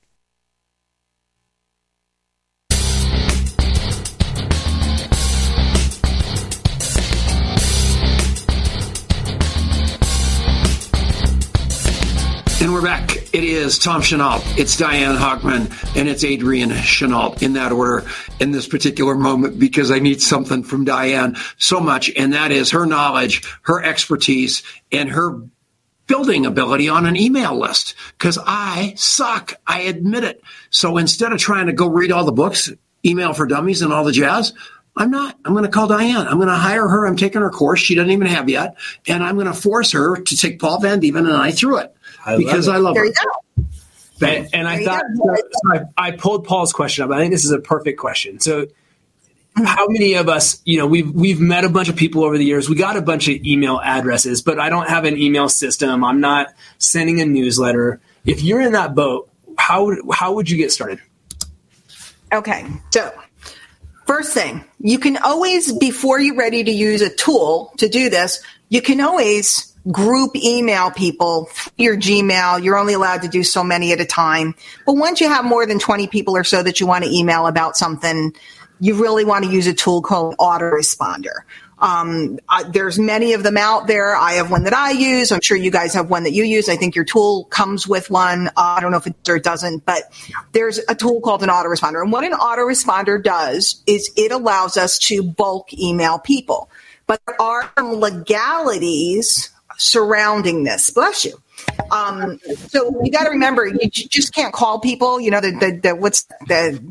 And 12.61 12.71
we're 12.71 12.83
back. 12.83 13.15
It 13.33 13.43
is 13.43 13.79
Tom 13.79 14.03
Chenault, 14.03 14.43
it's 14.55 14.77
Diane 14.77 15.17
Hochman, 15.17 15.97
and 15.97 16.07
it's 16.07 16.23
Adrian 16.23 16.69
Chenault 16.69 17.37
in 17.41 17.53
that 17.53 17.71
order 17.71 18.05
in 18.39 18.51
this 18.51 18.67
particular 18.67 19.15
moment 19.15 19.57
because 19.57 19.89
I 19.89 19.97
need 19.97 20.21
something 20.21 20.61
from 20.61 20.85
Diane 20.85 21.37
so 21.57 21.79
much, 21.79 22.11
and 22.15 22.33
that 22.33 22.51
is 22.51 22.69
her 22.69 22.85
knowledge, 22.85 23.41
her 23.63 23.83
expertise, 23.83 24.61
and 24.91 25.09
her 25.09 25.41
building 26.05 26.45
ability 26.45 26.87
on 26.87 27.07
an 27.07 27.17
email 27.17 27.57
list 27.57 27.95
because 28.11 28.37
I 28.45 28.93
suck. 28.95 29.55
I 29.65 29.81
admit 29.81 30.23
it. 30.23 30.43
So 30.69 30.97
instead 30.97 31.31
of 31.31 31.39
trying 31.39 31.65
to 31.65 31.73
go 31.73 31.87
read 31.87 32.11
all 32.11 32.25
the 32.25 32.31
books, 32.31 32.71
email 33.03 33.33
for 33.33 33.47
dummies 33.47 33.81
and 33.81 33.91
all 33.91 34.03
the 34.03 34.11
jazz, 34.11 34.53
I'm 34.95 35.09
not. 35.09 35.35
I'm 35.45 35.53
going 35.53 35.65
to 35.65 35.71
call 35.71 35.87
Diane. 35.87 36.27
I'm 36.27 36.37
going 36.37 36.47
to 36.47 36.53
hire 36.53 36.87
her. 36.87 37.07
I'm 37.07 37.17
taking 37.17 37.41
her 37.41 37.49
course. 37.49 37.79
She 37.79 37.95
doesn't 37.95 38.11
even 38.11 38.27
have 38.27 38.49
yet. 38.49 38.75
And 39.07 39.23
I'm 39.23 39.33
going 39.33 39.47
to 39.47 39.53
force 39.53 39.93
her 39.93 40.17
to 40.17 40.37
take 40.37 40.59
Paul 40.59 40.79
Van 40.79 41.01
Dieven 41.01 41.19
and 41.27 41.31
I 41.31 41.51
through 41.51 41.77
it 41.77 41.95
I 42.25 42.37
because 42.37 42.67
love 42.67 42.75
it. 42.75 42.77
I 42.77 42.81
love 42.81 42.93
There 42.95 43.03
her. 43.03 43.09
you 43.09 43.67
And, 44.21 44.49
and 44.53 44.67
I 44.67 44.83
thought 44.83 45.03
so 45.15 45.35
I, 45.73 46.07
I 46.07 46.11
pulled 46.11 46.45
Paul's 46.45 46.73
question 46.73 47.03
up. 47.03 47.11
I 47.11 47.19
think 47.19 47.31
this 47.31 47.45
is 47.45 47.51
a 47.51 47.59
perfect 47.59 47.99
question. 47.99 48.39
So, 48.39 48.67
how 49.55 49.87
many 49.87 50.13
of 50.13 50.29
us, 50.29 50.61
you 50.63 50.77
know, 50.77 50.87
we've 50.87 51.11
we've 51.11 51.39
met 51.41 51.65
a 51.65 51.69
bunch 51.69 51.89
of 51.89 51.95
people 51.95 52.23
over 52.23 52.37
the 52.37 52.45
years. 52.45 52.69
We 52.69 52.75
got 52.75 52.95
a 52.95 53.01
bunch 53.01 53.27
of 53.27 53.43
email 53.45 53.81
addresses, 53.83 54.41
but 54.41 54.59
I 54.59 54.69
don't 54.69 54.87
have 54.87 55.05
an 55.05 55.17
email 55.17 55.49
system. 55.49 56.03
I'm 56.03 56.21
not 56.21 56.53
sending 56.77 57.19
a 57.19 57.25
newsletter. 57.25 57.99
If 58.25 58.43
you're 58.43 58.61
in 58.61 58.73
that 58.73 58.95
boat, 58.95 59.29
how 59.57 59.91
how 60.11 60.33
would 60.33 60.49
you 60.49 60.57
get 60.57 60.71
started? 60.71 60.99
Okay, 62.33 62.65
so 62.91 63.11
first 64.05 64.33
thing, 64.33 64.63
you 64.79 64.99
can 64.99 65.17
always, 65.17 65.73
before 65.73 66.19
you're 66.19 66.35
ready 66.35 66.63
to 66.63 66.71
use 66.71 67.01
a 67.01 67.09
tool 67.09 67.73
to 67.77 67.89
do 67.89 68.09
this, 68.09 68.41
you 68.69 68.81
can 68.81 69.01
always 69.01 69.70
group 69.89 70.35
email 70.35 70.91
people 70.91 71.49
your 71.77 71.97
Gmail. 71.97 72.63
You're 72.63 72.77
only 72.77 72.93
allowed 72.93 73.21
to 73.23 73.27
do 73.27 73.43
so 73.43 73.63
many 73.63 73.93
at 73.93 73.99
a 73.99 74.05
time. 74.05 74.55
But 74.85 74.93
once 74.93 75.21
you 75.21 75.27
have 75.27 75.45
more 75.45 75.65
than 75.65 75.79
20 75.79 76.07
people 76.07 76.35
or 76.35 76.43
so 76.43 76.61
that 76.61 76.79
you 76.79 76.87
want 76.87 77.03
to 77.03 77.09
email 77.09 77.47
about 77.47 77.77
something, 77.77 78.33
you 78.79 79.01
really 79.01 79.25
want 79.25 79.45
to 79.45 79.51
use 79.51 79.67
a 79.67 79.73
tool 79.73 80.01
called 80.01 80.35
autoresponder. 80.37 81.43
Um, 81.79 82.39
I, 82.47 82.63
there's 82.63 82.99
many 82.99 83.33
of 83.33 83.41
them 83.41 83.57
out 83.57 83.87
there. 83.87 84.15
I 84.15 84.33
have 84.33 84.51
one 84.51 84.65
that 84.65 84.73
I 84.73 84.91
use. 84.91 85.31
I'm 85.31 85.41
sure 85.41 85.57
you 85.57 85.71
guys 85.71 85.95
have 85.95 86.11
one 86.11 86.23
that 86.23 86.31
you 86.31 86.43
use. 86.43 86.69
I 86.69 86.75
think 86.75 86.95
your 86.95 87.05
tool 87.05 87.45
comes 87.45 87.87
with 87.87 88.11
one. 88.11 88.49
Uh, 88.49 88.51
I 88.77 88.81
don't 88.81 88.91
know 88.91 88.97
if 88.97 89.07
it 89.07 89.15
or 89.27 89.37
it 89.37 89.43
doesn't, 89.43 89.83
but 89.85 90.03
there's 90.51 90.79
a 90.89 90.93
tool 90.93 91.21
called 91.21 91.41
an 91.41 91.49
autoresponder. 91.49 92.01
And 92.01 92.11
what 92.11 92.23
an 92.23 92.33
autoresponder 92.33 93.23
does 93.23 93.81
is 93.87 94.11
it 94.15 94.31
allows 94.31 94.77
us 94.77 94.99
to 94.99 95.23
bulk 95.23 95.73
email 95.73 96.19
people. 96.19 96.69
But 97.07 97.19
there 97.25 97.41
are 97.41 97.71
some 97.75 97.93
legalities 97.93 99.49
surrounding 99.81 100.63
this. 100.63 100.89
Bless 100.91 101.25
you. 101.25 101.41
Um, 101.91 102.39
so 102.69 102.99
you 103.03 103.11
got 103.11 103.23
to 103.23 103.29
remember, 103.29 103.67
you 103.67 103.89
just 103.89 104.33
can't 104.33 104.53
call 104.53 104.79
people. 104.79 105.19
You 105.19 105.31
know, 105.31 105.41
the, 105.41 105.51
the, 105.51 105.79
the 105.83 105.95
what's 105.95 106.23
the 106.47 106.81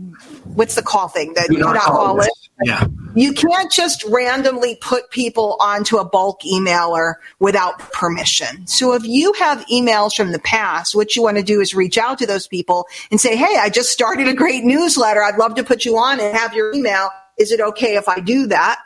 what's 0.55 0.75
the 0.75 0.83
call 0.83 1.09
thing? 1.09 1.35
The 1.35 1.47
do 1.49 1.59
not 1.59 1.77
call 1.81 2.17
list. 2.17 2.51
Yeah. 2.63 2.87
You 3.15 3.33
can't 3.33 3.73
just 3.73 4.05
randomly 4.05 4.77
put 4.77 5.11
people 5.11 5.57
onto 5.61 5.97
a 5.97 6.05
bulk 6.05 6.43
emailer 6.43 7.15
without 7.39 7.79
permission. 7.93 8.67
So 8.67 8.93
if 8.93 9.05
you 9.05 9.33
have 9.35 9.65
emails 9.67 10.15
from 10.15 10.33
the 10.33 10.39
past, 10.41 10.95
what 10.95 11.17
you 11.17 11.23
want 11.23 11.39
to 11.39 11.43
do 11.43 11.61
is 11.61 11.75
reach 11.75 11.97
out 11.97 12.19
to 12.19 12.27
those 12.27 12.47
people 12.47 12.87
and 13.11 13.19
say, 13.21 13.35
Hey, 13.35 13.57
I 13.59 13.71
just 13.71 13.91
started 13.91 14.29
a 14.29 14.35
great 14.35 14.65
newsletter. 14.65 15.23
I'd 15.23 15.39
love 15.39 15.55
to 15.55 15.65
put 15.65 15.85
you 15.85 15.97
on 15.97 16.21
and 16.21 16.37
have 16.37 16.55
your 16.55 16.75
email. 16.75 17.09
Is 17.39 17.51
it 17.51 17.61
okay 17.61 17.97
if 17.97 18.09
I 18.09 18.21
do 18.21 18.47
that? 18.49 18.79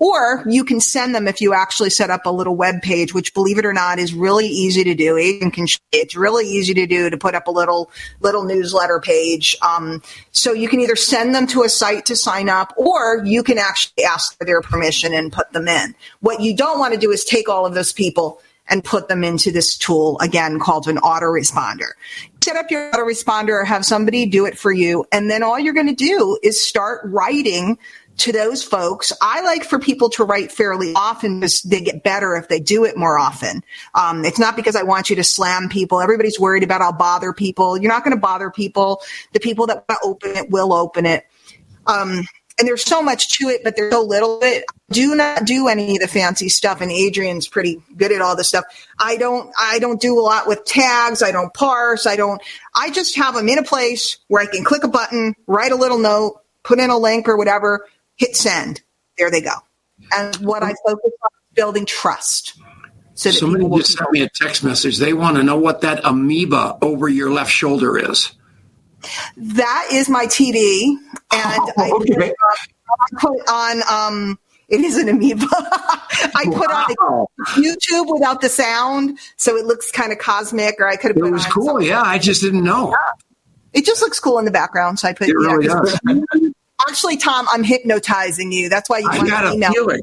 Or 0.00 0.42
you 0.46 0.64
can 0.64 0.80
send 0.80 1.14
them 1.14 1.28
if 1.28 1.42
you 1.42 1.52
actually 1.52 1.90
set 1.90 2.08
up 2.08 2.24
a 2.24 2.30
little 2.30 2.56
web 2.56 2.80
page, 2.80 3.12
which 3.12 3.34
believe 3.34 3.58
it 3.58 3.66
or 3.66 3.74
not 3.74 3.98
is 3.98 4.14
really 4.14 4.46
easy 4.46 4.82
to 4.82 4.94
do. 4.94 5.16
It's 5.92 6.16
really 6.16 6.46
easy 6.46 6.72
to 6.72 6.86
do 6.86 7.10
to 7.10 7.18
put 7.18 7.34
up 7.34 7.46
a 7.46 7.50
little, 7.50 7.90
little 8.20 8.44
newsletter 8.44 8.98
page. 8.98 9.54
Um, 9.60 10.02
so 10.32 10.54
you 10.54 10.68
can 10.68 10.80
either 10.80 10.96
send 10.96 11.34
them 11.34 11.46
to 11.48 11.64
a 11.64 11.68
site 11.68 12.06
to 12.06 12.16
sign 12.16 12.48
up 12.48 12.72
or 12.78 13.22
you 13.26 13.42
can 13.42 13.58
actually 13.58 14.04
ask 14.04 14.36
for 14.38 14.46
their 14.46 14.62
permission 14.62 15.12
and 15.12 15.30
put 15.30 15.52
them 15.52 15.68
in. 15.68 15.94
What 16.20 16.40
you 16.40 16.56
don't 16.56 16.78
want 16.78 16.94
to 16.94 16.98
do 16.98 17.10
is 17.10 17.22
take 17.22 17.50
all 17.50 17.66
of 17.66 17.74
those 17.74 17.92
people 17.92 18.40
and 18.70 18.82
put 18.84 19.08
them 19.08 19.22
into 19.22 19.50
this 19.50 19.76
tool 19.76 20.18
again 20.20 20.58
called 20.58 20.88
an 20.88 20.96
autoresponder. 20.98 21.88
Set 22.42 22.56
up 22.56 22.70
your 22.70 22.90
autoresponder 22.92 23.50
or 23.50 23.64
have 23.64 23.84
somebody 23.84 24.24
do 24.24 24.46
it 24.46 24.56
for 24.56 24.72
you. 24.72 25.04
And 25.12 25.30
then 25.30 25.42
all 25.42 25.58
you're 25.58 25.74
going 25.74 25.88
to 25.88 25.94
do 25.94 26.38
is 26.42 26.64
start 26.64 27.00
writing 27.04 27.76
to 28.20 28.32
those 28.32 28.62
folks. 28.62 29.12
I 29.20 29.42
like 29.42 29.64
for 29.64 29.78
people 29.78 30.10
to 30.10 30.24
write 30.24 30.52
fairly 30.52 30.92
often 30.94 31.40
because 31.40 31.62
they 31.62 31.80
get 31.80 32.02
better 32.02 32.36
if 32.36 32.48
they 32.48 32.60
do 32.60 32.84
it 32.84 32.96
more 32.96 33.18
often. 33.18 33.62
Um, 33.94 34.24
it's 34.24 34.38
not 34.38 34.56
because 34.56 34.76
I 34.76 34.82
want 34.82 35.10
you 35.10 35.16
to 35.16 35.24
slam 35.24 35.68
people. 35.68 36.00
Everybody's 36.00 36.38
worried 36.38 36.62
about 36.62 36.82
I'll 36.82 36.92
bother 36.92 37.32
people. 37.32 37.78
You're 37.78 37.90
not 37.90 38.04
going 38.04 38.16
to 38.16 38.20
bother 38.20 38.50
people. 38.50 39.02
The 39.32 39.40
people 39.40 39.66
that 39.66 39.84
want 39.88 40.00
to 40.02 40.08
open 40.08 40.36
it 40.36 40.50
will 40.50 40.72
open 40.72 41.06
it. 41.06 41.26
Um, 41.86 42.24
and 42.58 42.68
there's 42.68 42.84
so 42.84 43.00
much 43.00 43.38
to 43.38 43.48
it, 43.48 43.64
but 43.64 43.74
there's 43.74 43.90
so 43.90 44.02
little 44.02 44.36
of 44.36 44.44
it. 44.44 44.64
Do 44.90 45.14
not 45.14 45.46
do 45.46 45.68
any 45.68 45.96
of 45.96 46.02
the 46.02 46.08
fancy 46.08 46.50
stuff. 46.50 46.82
And 46.82 46.90
Adrian's 46.90 47.48
pretty 47.48 47.82
good 47.96 48.12
at 48.12 48.20
all 48.20 48.36
this 48.36 48.48
stuff. 48.48 48.64
I 48.98 49.16
don't, 49.16 49.50
I 49.58 49.78
don't 49.78 49.98
do 49.98 50.18
a 50.18 50.20
lot 50.20 50.46
with 50.46 50.66
tags. 50.66 51.22
I 51.22 51.32
don't 51.32 51.54
parse. 51.54 52.06
I 52.06 52.16
don't, 52.16 52.42
I 52.74 52.90
just 52.90 53.16
have 53.16 53.34
them 53.34 53.48
in 53.48 53.58
a 53.58 53.62
place 53.62 54.18
where 54.28 54.42
I 54.42 54.46
can 54.46 54.62
click 54.62 54.84
a 54.84 54.88
button, 54.88 55.34
write 55.46 55.72
a 55.72 55.76
little 55.76 55.98
note, 55.98 56.42
put 56.62 56.78
in 56.78 56.90
a 56.90 56.98
link 56.98 57.28
or 57.28 57.38
whatever, 57.38 57.86
hit 58.20 58.36
send. 58.36 58.82
There 59.18 59.30
they 59.30 59.40
go. 59.40 59.54
And 60.12 60.36
what 60.36 60.62
I 60.62 60.74
focus 60.86 61.10
on 61.22 61.30
is 61.32 61.54
building 61.54 61.86
trust. 61.86 62.58
So 63.14 63.30
Somebody 63.30 63.68
just 63.78 63.98
sent 63.98 64.10
me 64.12 64.22
a 64.22 64.28
text 64.28 64.62
message. 64.62 64.98
They 64.98 65.12
want 65.12 65.36
to 65.36 65.42
know 65.42 65.58
what 65.58 65.80
that 65.80 66.00
amoeba 66.04 66.78
over 66.80 67.08
your 67.08 67.30
left 67.30 67.50
shoulder 67.50 67.98
is. 67.98 68.32
That 69.36 69.88
is 69.90 70.08
my 70.08 70.26
TV, 70.26 70.84
and 70.84 71.00
I, 71.32 71.90
okay. 71.94 72.32
I 72.32 73.18
put 73.18 73.48
on. 73.48 73.82
Um, 73.90 74.38
it 74.68 74.80
is 74.80 74.98
an 74.98 75.08
amoeba. 75.08 75.46
I 75.52 76.44
put 76.44 76.68
Wow. 76.68 77.26
on 77.38 77.62
YouTube 77.62 78.12
without 78.12 78.42
the 78.42 78.50
sound, 78.50 79.18
so 79.36 79.56
it 79.56 79.64
looks 79.64 79.90
kind 79.90 80.12
of 80.12 80.18
cosmic. 80.18 80.76
Or 80.78 80.86
I 80.86 80.96
could 80.96 81.16
have 81.16 81.16
It 81.16 81.30
was 81.30 81.44
on 81.46 81.50
cool. 81.50 81.82
Yeah, 81.82 82.02
I 82.02 82.18
just 82.18 82.42
didn't 82.42 82.62
know. 82.62 82.94
It 83.72 83.86
just 83.86 84.02
looks 84.02 84.20
cool 84.20 84.38
in 84.38 84.44
the 84.44 84.50
background, 84.50 84.98
so 84.98 85.08
I 85.08 85.14
put. 85.14 85.28
It 85.28 85.34
really 85.34 85.66
yeah, 85.66 85.80
does. 85.80 86.52
Actually, 86.88 87.16
Tom, 87.16 87.46
I'm 87.52 87.62
hypnotizing 87.62 88.52
you. 88.52 88.68
That's 88.68 88.88
why 88.88 88.98
you 88.98 89.08
I 89.10 89.18
want 89.18 89.28
got 89.30 89.44
a 89.46 89.52
email. 89.52 89.72
feeling. 89.72 90.00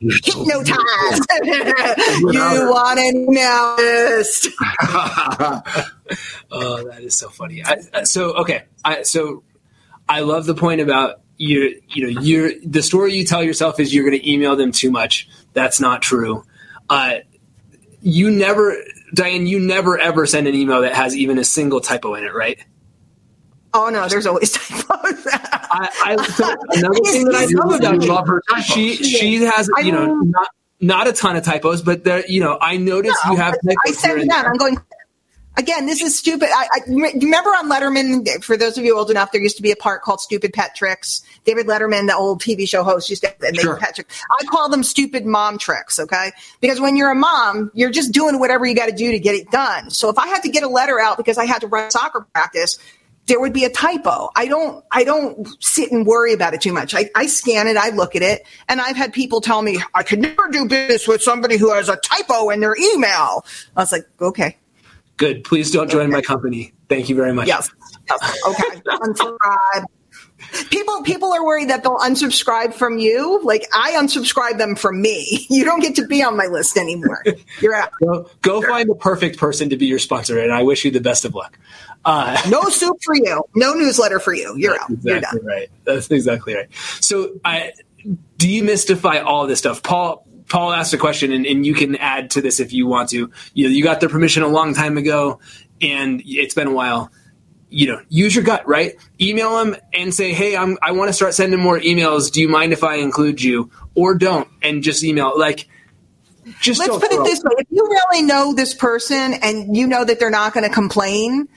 Hypnotized. 0.00 1.26
you 2.32 2.70
want 2.70 2.98
an 2.98 3.16
email 3.16 3.76
list. 3.76 4.48
oh, 6.50 6.84
that 6.90 7.00
is 7.02 7.14
so 7.14 7.28
funny. 7.28 7.62
I, 7.64 7.76
I- 7.92 8.04
so 8.04 8.34
okay, 8.38 8.64
I, 8.84 9.02
so 9.02 9.42
I 10.08 10.20
love 10.20 10.46
the 10.46 10.54
point 10.54 10.80
about 10.80 11.20
you. 11.36 11.80
You 11.88 12.12
know, 12.14 12.20
you're 12.20 12.50
the 12.64 12.82
story 12.82 13.14
you 13.14 13.24
tell 13.24 13.42
yourself 13.42 13.80
is 13.80 13.94
you're 13.94 14.08
going 14.08 14.18
to 14.20 14.30
email 14.30 14.56
them 14.56 14.72
too 14.72 14.90
much. 14.90 15.28
That's 15.52 15.80
not 15.80 16.02
true. 16.02 16.44
Uh, 16.88 17.16
you 18.02 18.30
never, 18.30 18.76
Diane. 19.14 19.46
You 19.46 19.58
never 19.60 19.98
ever 19.98 20.26
send 20.26 20.46
an 20.46 20.54
email 20.54 20.82
that 20.82 20.94
has 20.94 21.16
even 21.16 21.38
a 21.38 21.44
single 21.44 21.80
typo 21.80 22.14
in 22.14 22.24
it, 22.24 22.34
right? 22.34 22.58
Oh 23.74 23.90
no, 23.90 24.08
there's 24.08 24.26
always 24.26 24.52
typos. 24.52 25.26
I, 25.26 25.88
I 26.04 26.26
so 26.28 26.44
another 26.70 27.00
thing 27.10 27.24
that 27.24 27.34
I 27.34 27.76
about 27.76 28.04
love 28.04 28.26
her 28.28 28.40
you, 28.56 28.62
she 28.62 28.94
she 28.96 29.42
has 29.42 29.68
you 29.82 29.90
know 29.90 30.14
not 30.14 30.48
not 30.80 31.08
a 31.08 31.12
ton 31.12 31.34
of 31.36 31.44
typos, 31.44 31.82
but 31.82 32.04
there 32.04 32.24
you 32.28 32.40
know 32.40 32.56
I 32.60 32.76
noticed 32.76 33.18
you 33.26 33.36
have. 33.36 33.54
I 33.54 33.90
that. 33.90 34.26
there. 34.28 34.50
I'm 34.50 34.56
going. 34.56 34.78
Again, 35.56 35.86
this 35.86 36.02
is 36.02 36.18
stupid. 36.18 36.48
I, 36.52 36.66
I 36.74 36.80
remember 36.88 37.50
on 37.50 37.70
Letterman. 37.70 38.42
For 38.42 38.56
those 38.56 38.76
of 38.76 38.84
you 38.84 38.98
old 38.98 39.08
enough, 39.08 39.30
there 39.30 39.40
used 39.40 39.56
to 39.56 39.62
be 39.62 39.70
a 39.70 39.76
part 39.76 40.02
called 40.02 40.20
"Stupid 40.20 40.52
Pet 40.52 40.74
Tricks." 40.74 41.22
David 41.44 41.66
Letterman, 41.68 42.08
the 42.08 42.16
old 42.16 42.42
TV 42.42 42.68
show 42.68 42.82
host, 42.82 43.08
used 43.08 43.22
to 43.22 43.32
and 43.46 43.54
they 43.54 43.62
Sure. 43.62 43.76
pet 43.76 43.94
tricks. 43.94 44.20
I 44.40 44.44
call 44.46 44.68
them 44.68 44.82
stupid 44.82 45.26
mom 45.26 45.58
tricks. 45.58 46.00
Okay, 46.00 46.32
because 46.60 46.80
when 46.80 46.96
you're 46.96 47.12
a 47.12 47.14
mom, 47.14 47.70
you're 47.72 47.90
just 47.90 48.10
doing 48.12 48.40
whatever 48.40 48.66
you 48.66 48.74
got 48.74 48.86
to 48.86 48.92
do 48.92 49.12
to 49.12 49.18
get 49.20 49.36
it 49.36 49.48
done. 49.52 49.90
So 49.90 50.08
if 50.08 50.18
I 50.18 50.26
had 50.26 50.42
to 50.42 50.48
get 50.48 50.64
a 50.64 50.68
letter 50.68 50.98
out 50.98 51.16
because 51.18 51.38
I 51.38 51.44
had 51.44 51.60
to 51.60 51.68
run 51.68 51.88
soccer 51.92 52.26
practice, 52.32 52.76
there 53.26 53.40
would 53.40 53.52
be 53.52 53.64
a 53.64 53.70
typo. 53.70 54.30
I 54.36 54.46
don't 54.46 54.84
I 54.90 55.04
don't 55.04 55.48
sit 55.62 55.90
and 55.92 56.06
worry 56.06 56.32
about 56.32 56.54
it 56.54 56.60
too 56.60 56.72
much. 56.72 56.94
I, 56.94 57.10
I 57.14 57.26
scan 57.26 57.66
it, 57.66 57.76
I 57.76 57.90
look 57.90 58.14
at 58.16 58.22
it, 58.22 58.46
and 58.68 58.80
I've 58.80 58.96
had 58.96 59.12
people 59.12 59.40
tell 59.40 59.62
me 59.62 59.78
I 59.94 60.02
could 60.02 60.20
never 60.20 60.48
do 60.50 60.66
business 60.66 61.08
with 61.08 61.22
somebody 61.22 61.56
who 61.56 61.72
has 61.72 61.88
a 61.88 61.96
typo 61.96 62.50
in 62.50 62.60
their 62.60 62.76
email. 62.76 63.44
I 63.76 63.80
was 63.80 63.92
like, 63.92 64.06
okay, 64.20 64.58
Good. 65.16 65.44
Please 65.44 65.70
don't 65.70 65.88
join 65.88 66.10
my 66.10 66.20
company. 66.20 66.72
Thank 66.88 67.08
you 67.08 67.16
very 67.16 67.32
much. 67.32 67.46
yes, 67.46 67.70
yes, 68.08 68.38
okay, 68.46 68.80
unsubscribe. 68.80 69.84
People 70.70 71.02
people 71.02 71.32
are 71.32 71.44
worried 71.44 71.70
that 71.70 71.82
they'll 71.82 71.98
unsubscribe 71.98 72.74
from 72.74 72.98
you. 72.98 73.40
Like 73.42 73.66
I 73.72 73.92
unsubscribe 73.92 74.58
them 74.58 74.74
from 74.74 75.00
me. 75.00 75.46
You 75.54 75.64
don't 75.64 75.80
get 75.80 75.94
to 75.96 76.06
be 76.06 76.22
on 76.22 76.36
my 76.36 76.46
list 76.46 76.76
anymore. 76.76 77.24
You're 77.60 77.74
out. 77.74 77.92
Go, 78.02 78.28
go 78.42 78.60
find 78.60 78.88
the 78.88 78.94
perfect 78.94 79.38
person 79.38 79.70
to 79.70 79.76
be 79.76 79.86
your 79.86 80.00
sponsor, 80.00 80.38
and 80.38 80.52
I 80.52 80.62
wish 80.62 80.84
you 80.84 80.90
the 80.90 81.00
best 81.00 81.24
of 81.24 81.34
luck. 81.34 81.58
Uh, 82.04 82.40
No 82.50 82.62
soup 82.64 82.98
for 83.02 83.14
you. 83.16 83.44
No 83.54 83.74
newsletter 83.74 84.20
for 84.20 84.34
you. 84.34 84.54
You're 84.56 84.78
out. 84.80 84.90
You're 84.90 85.16
exactly 85.16 85.40
done. 85.40 85.46
right. 85.46 85.68
That's 85.84 86.10
exactly 86.10 86.54
right. 86.54 86.68
So, 87.00 87.40
I 87.44 87.72
demystify 88.38 89.24
all 89.24 89.46
this 89.46 89.58
stuff. 89.58 89.82
Paul 89.82 90.26
Paul 90.48 90.72
asked 90.72 90.92
a 90.92 90.98
question, 90.98 91.32
and, 91.32 91.46
and 91.46 91.64
you 91.64 91.74
can 91.74 91.96
add 91.96 92.30
to 92.32 92.42
this 92.42 92.60
if 92.60 92.72
you 92.72 92.86
want 92.86 93.08
to. 93.10 93.30
You 93.54 93.64
know, 93.66 93.70
you 93.70 93.82
got 93.82 94.00
their 94.00 94.10
permission 94.10 94.42
a 94.42 94.48
long 94.48 94.74
time 94.74 94.98
ago, 94.98 95.40
and 95.80 96.22
it's 96.24 96.54
been 96.54 96.68
a 96.68 96.72
while. 96.72 97.10
You 97.70 97.88
know, 97.88 98.02
use 98.08 98.34
your 98.34 98.44
gut, 98.44 98.68
right? 98.68 98.94
Email 99.20 99.56
them 99.64 99.76
and 99.92 100.12
say, 100.14 100.32
"Hey, 100.32 100.56
I'm 100.56 100.76
I 100.82 100.92
want 100.92 101.08
to 101.08 101.12
start 101.12 101.34
sending 101.34 101.58
more 101.58 101.78
emails. 101.80 102.30
Do 102.30 102.40
you 102.40 102.48
mind 102.48 102.72
if 102.72 102.84
I 102.84 102.96
include 102.96 103.42
you, 103.42 103.70
or 103.94 104.14
don't?" 104.14 104.46
And 104.62 104.82
just 104.82 105.02
email 105.02 105.32
like. 105.36 105.66
Just 106.60 106.78
Let's 106.78 106.92
put 106.98 107.10
it 107.10 107.24
this 107.24 107.42
way: 107.42 107.54
if 107.56 107.66
you 107.70 107.82
really 107.88 108.22
know 108.22 108.52
this 108.52 108.74
person 108.74 109.32
and 109.32 109.74
you 109.74 109.86
know 109.86 110.04
that 110.04 110.20
they're 110.20 110.28
not 110.28 110.52
going 110.52 110.68
to 110.68 110.72
complain, 110.72 111.48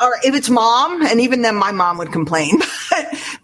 or 0.00 0.14
if 0.24 0.34
it's 0.34 0.48
mom, 0.48 1.02
and 1.02 1.20
even 1.20 1.42
then, 1.42 1.56
my 1.56 1.72
mom 1.72 1.98
would 1.98 2.12
complain. 2.12 2.58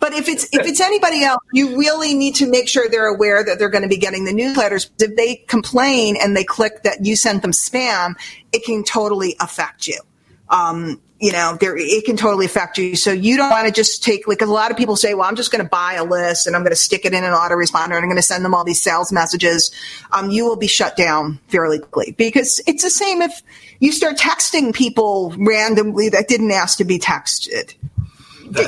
but 0.00 0.12
if 0.12 0.28
it's 0.28 0.44
if 0.52 0.66
it's 0.66 0.80
anybody 0.80 1.24
else, 1.24 1.42
you 1.52 1.78
really 1.78 2.14
need 2.14 2.36
to 2.36 2.48
make 2.48 2.68
sure 2.68 2.88
they're 2.88 3.12
aware 3.12 3.44
that 3.44 3.58
they're 3.58 3.68
going 3.68 3.82
to 3.82 3.88
be 3.88 3.96
getting 3.96 4.24
the 4.24 4.32
newsletters. 4.32 4.90
If 5.00 5.16
they 5.16 5.36
complain 5.36 6.16
and 6.20 6.36
they 6.36 6.44
click 6.44 6.82
that 6.84 7.04
you 7.04 7.16
sent 7.16 7.42
them 7.42 7.52
spam, 7.52 8.14
it 8.52 8.64
can 8.64 8.84
totally 8.84 9.36
affect 9.40 9.86
you. 9.86 10.00
Um, 10.48 11.00
you 11.24 11.32
know, 11.32 11.56
there 11.58 11.74
it 11.74 12.04
can 12.04 12.18
totally 12.18 12.44
affect 12.44 12.76
you. 12.76 12.96
So 12.96 13.10
you 13.10 13.38
don't 13.38 13.48
want 13.48 13.66
to 13.66 13.72
just 13.72 14.04
take 14.04 14.28
like, 14.28 14.42
a 14.42 14.44
lot 14.44 14.70
of 14.70 14.76
people 14.76 14.94
say, 14.94 15.14
"Well, 15.14 15.26
I'm 15.26 15.36
just 15.36 15.50
going 15.50 15.64
to 15.64 15.68
buy 15.68 15.94
a 15.94 16.04
list 16.04 16.46
and 16.46 16.54
I'm 16.54 16.60
going 16.60 16.72
to 16.72 16.76
stick 16.76 17.06
it 17.06 17.14
in 17.14 17.24
an 17.24 17.32
autoresponder 17.32 17.94
and 17.96 18.04
I'm 18.04 18.04
going 18.04 18.16
to 18.16 18.22
send 18.22 18.44
them 18.44 18.54
all 18.54 18.62
these 18.62 18.82
sales 18.82 19.10
messages." 19.10 19.70
Um, 20.12 20.28
you 20.28 20.44
will 20.44 20.56
be 20.56 20.66
shut 20.66 20.98
down 20.98 21.40
fairly 21.48 21.78
quickly 21.78 22.14
because 22.18 22.60
it's 22.66 22.82
the 22.82 22.90
same 22.90 23.22
if 23.22 23.42
you 23.80 23.90
start 23.90 24.18
texting 24.18 24.74
people 24.74 25.34
randomly 25.38 26.10
that 26.10 26.28
didn't 26.28 26.50
ask 26.50 26.76
to 26.76 26.84
be 26.84 26.98
texted. 26.98 27.74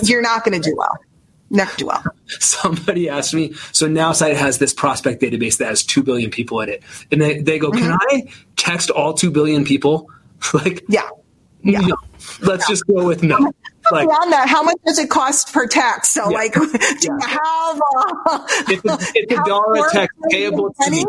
You're 0.02 0.22
not 0.22 0.42
going 0.42 0.58
to 0.58 0.66
do 0.66 0.74
well. 0.74 0.96
Not 1.50 1.66
gonna 1.66 1.76
do 1.76 1.86
well. 1.88 2.04
somebody 2.40 3.10
asked 3.10 3.34
me 3.34 3.52
so 3.70 3.86
now 3.86 4.12
site 4.12 4.36
has 4.36 4.56
this 4.58 4.72
prospect 4.72 5.20
database 5.22 5.58
that 5.58 5.66
has 5.66 5.84
2 5.84 6.02
billion 6.02 6.28
people 6.28 6.60
in 6.62 6.68
it 6.70 6.82
and 7.12 7.22
they, 7.22 7.38
they 7.38 7.56
go 7.60 7.70
can 7.70 7.96
i 8.10 8.24
text 8.56 8.90
all 8.90 9.14
2 9.14 9.30
billion 9.30 9.64
people 9.64 10.10
like 10.54 10.82
yeah 10.88 11.08
yeah. 11.62 11.80
No. 11.80 11.96
let's 12.42 12.66
just 12.68 12.86
go 12.86 13.04
with 13.04 13.22
no. 13.22 13.52
Like 13.92 14.08
Beyond 14.08 14.32
that, 14.32 14.48
how 14.48 14.62
much 14.62 14.78
does 14.84 14.98
it 14.98 15.10
cost 15.10 15.52
per 15.52 15.66
tax? 15.66 16.08
So, 16.08 16.28
like, 16.28 16.54
do 16.54 16.60
you 16.62 17.18
have 17.20 17.80
uh, 18.26 18.46
it's 18.68 18.84
a, 18.84 18.98
it's 19.14 19.32
a 19.32 19.44
dollar 19.46 19.86
a 19.86 19.90
text 19.92 20.18
payable 20.30 20.72
to 20.72 20.90
me. 20.90 21.04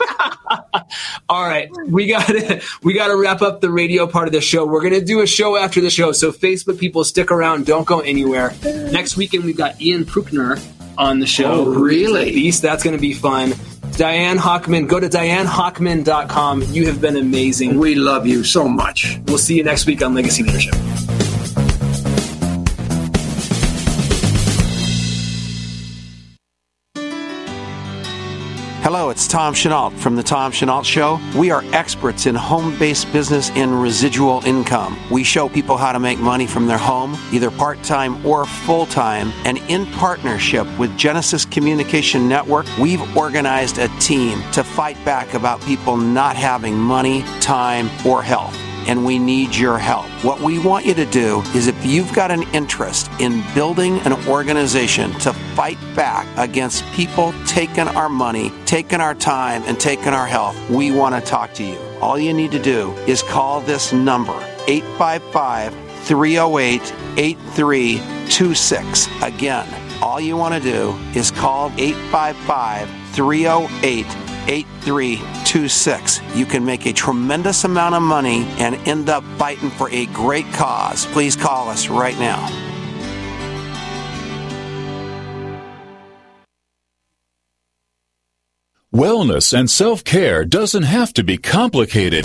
all 1.28 1.42
right. 1.44 1.68
We 1.88 2.06
got 2.06 2.26
to 2.28 2.62
we 2.84 2.94
got 2.94 3.08
to 3.08 3.16
wrap 3.16 3.42
up 3.42 3.60
the 3.60 3.70
radio 3.70 4.06
part 4.06 4.28
of 4.28 4.32
the 4.32 4.40
show. 4.40 4.64
We're 4.64 4.80
going 4.80 4.92
to 4.92 5.04
do 5.04 5.20
a 5.22 5.26
show 5.26 5.56
after 5.56 5.80
the 5.80 5.90
show 5.90 6.12
so 6.12 6.30
facebook 6.30 6.78
people 6.78 7.02
stick 7.02 7.32
around. 7.32 7.66
Don't 7.66 7.86
go 7.86 7.98
anywhere. 7.98 8.54
Next 8.62 9.16
weekend 9.16 9.44
we've 9.44 9.56
got 9.56 9.80
ian 9.80 10.04
Prukner 10.04 10.64
on 10.96 11.18
the 11.18 11.26
show. 11.26 11.50
Oh, 11.50 11.64
really? 11.64 12.30
Beast, 12.30 12.62
that's 12.62 12.84
going 12.84 12.96
to 12.96 13.00
be 13.00 13.12
fun 13.12 13.54
diane 13.96 14.38
Hochman. 14.38 14.88
Go 14.88 15.00
to 15.00 15.08
dianehochman.com 15.08 16.62
you 16.62 16.86
have 16.86 17.00
been 17.00 17.16
amazing. 17.16 17.78
We 17.78 17.94
love 17.94 18.26
you 18.26 18.44
so 18.44 18.68
much. 18.68 19.18
We'll 19.26 19.38
see 19.38 19.56
you 19.56 19.64
next 19.64 19.86
week 19.86 20.02
on 20.02 20.14
legacy 20.14 20.42
leadership 20.42 20.74
Hello, 28.90 29.10
it's 29.10 29.26
Tom 29.26 29.52
Chenault 29.52 29.90
from 29.98 30.16
The 30.16 30.22
Tom 30.22 30.50
Chenault 30.50 30.84
Show. 30.84 31.20
We 31.36 31.50
are 31.50 31.62
experts 31.74 32.24
in 32.24 32.34
home 32.34 32.78
based 32.78 33.12
business 33.12 33.50
and 33.50 33.82
residual 33.82 34.42
income. 34.46 34.96
We 35.10 35.24
show 35.24 35.46
people 35.46 35.76
how 35.76 35.92
to 35.92 36.00
make 36.00 36.18
money 36.18 36.46
from 36.46 36.66
their 36.66 36.78
home, 36.78 37.14
either 37.30 37.50
part 37.50 37.82
time 37.82 38.24
or 38.24 38.46
full 38.46 38.86
time. 38.86 39.30
And 39.44 39.58
in 39.68 39.84
partnership 39.92 40.66
with 40.78 40.96
Genesis 40.96 41.44
Communication 41.44 42.30
Network, 42.30 42.64
we've 42.78 43.14
organized 43.14 43.76
a 43.76 43.88
team 43.98 44.42
to 44.52 44.64
fight 44.64 44.96
back 45.04 45.34
about 45.34 45.60
people 45.64 45.98
not 45.98 46.34
having 46.36 46.74
money, 46.74 47.24
time, 47.40 47.90
or 48.06 48.22
health 48.22 48.56
and 48.88 49.04
we 49.04 49.18
need 49.18 49.54
your 49.54 49.78
help. 49.78 50.06
What 50.24 50.40
we 50.40 50.58
want 50.58 50.86
you 50.86 50.94
to 50.94 51.04
do 51.06 51.42
is 51.54 51.66
if 51.68 51.86
you've 51.86 52.12
got 52.14 52.30
an 52.30 52.42
interest 52.54 53.10
in 53.20 53.44
building 53.54 53.98
an 54.00 54.14
organization 54.26 55.12
to 55.20 55.32
fight 55.54 55.78
back 55.94 56.26
against 56.36 56.84
people 56.92 57.32
taking 57.46 57.86
our 57.86 58.08
money, 58.08 58.50
taking 58.64 59.00
our 59.00 59.14
time, 59.14 59.62
and 59.66 59.78
taking 59.78 60.08
our 60.08 60.26
health, 60.26 60.56
we 60.70 60.90
want 60.90 61.14
to 61.14 61.20
talk 61.20 61.52
to 61.54 61.62
you. 61.62 61.78
All 62.00 62.18
you 62.18 62.32
need 62.32 62.50
to 62.52 62.62
do 62.62 62.92
is 63.06 63.22
call 63.22 63.60
this 63.60 63.92
number 63.92 64.36
855 64.66 65.74
308 66.04 66.80
8326. 67.18 69.08
Again, 69.22 69.68
all 70.02 70.20
you 70.20 70.36
want 70.36 70.54
to 70.54 70.60
do 70.60 70.96
is 71.14 71.30
call 71.30 71.70
855 71.76 72.88
308 73.12 74.27
8326. 74.48 76.20
You 76.34 76.46
can 76.46 76.64
make 76.64 76.86
a 76.86 76.92
tremendous 76.92 77.64
amount 77.64 77.94
of 77.94 78.02
money 78.02 78.44
and 78.58 78.74
end 78.88 79.08
up 79.08 79.22
fighting 79.38 79.70
for 79.70 79.88
a 79.90 80.06
great 80.06 80.46
cause. 80.52 81.06
Please 81.06 81.36
call 81.36 81.68
us 81.68 81.88
right 81.88 82.18
now. 82.18 82.48
Wellness 88.92 89.56
and 89.56 89.70
self 89.70 90.02
care 90.02 90.44
doesn't 90.44 90.84
have 90.84 91.12
to 91.12 91.22
be 91.22 91.36
complicated. 91.36 92.24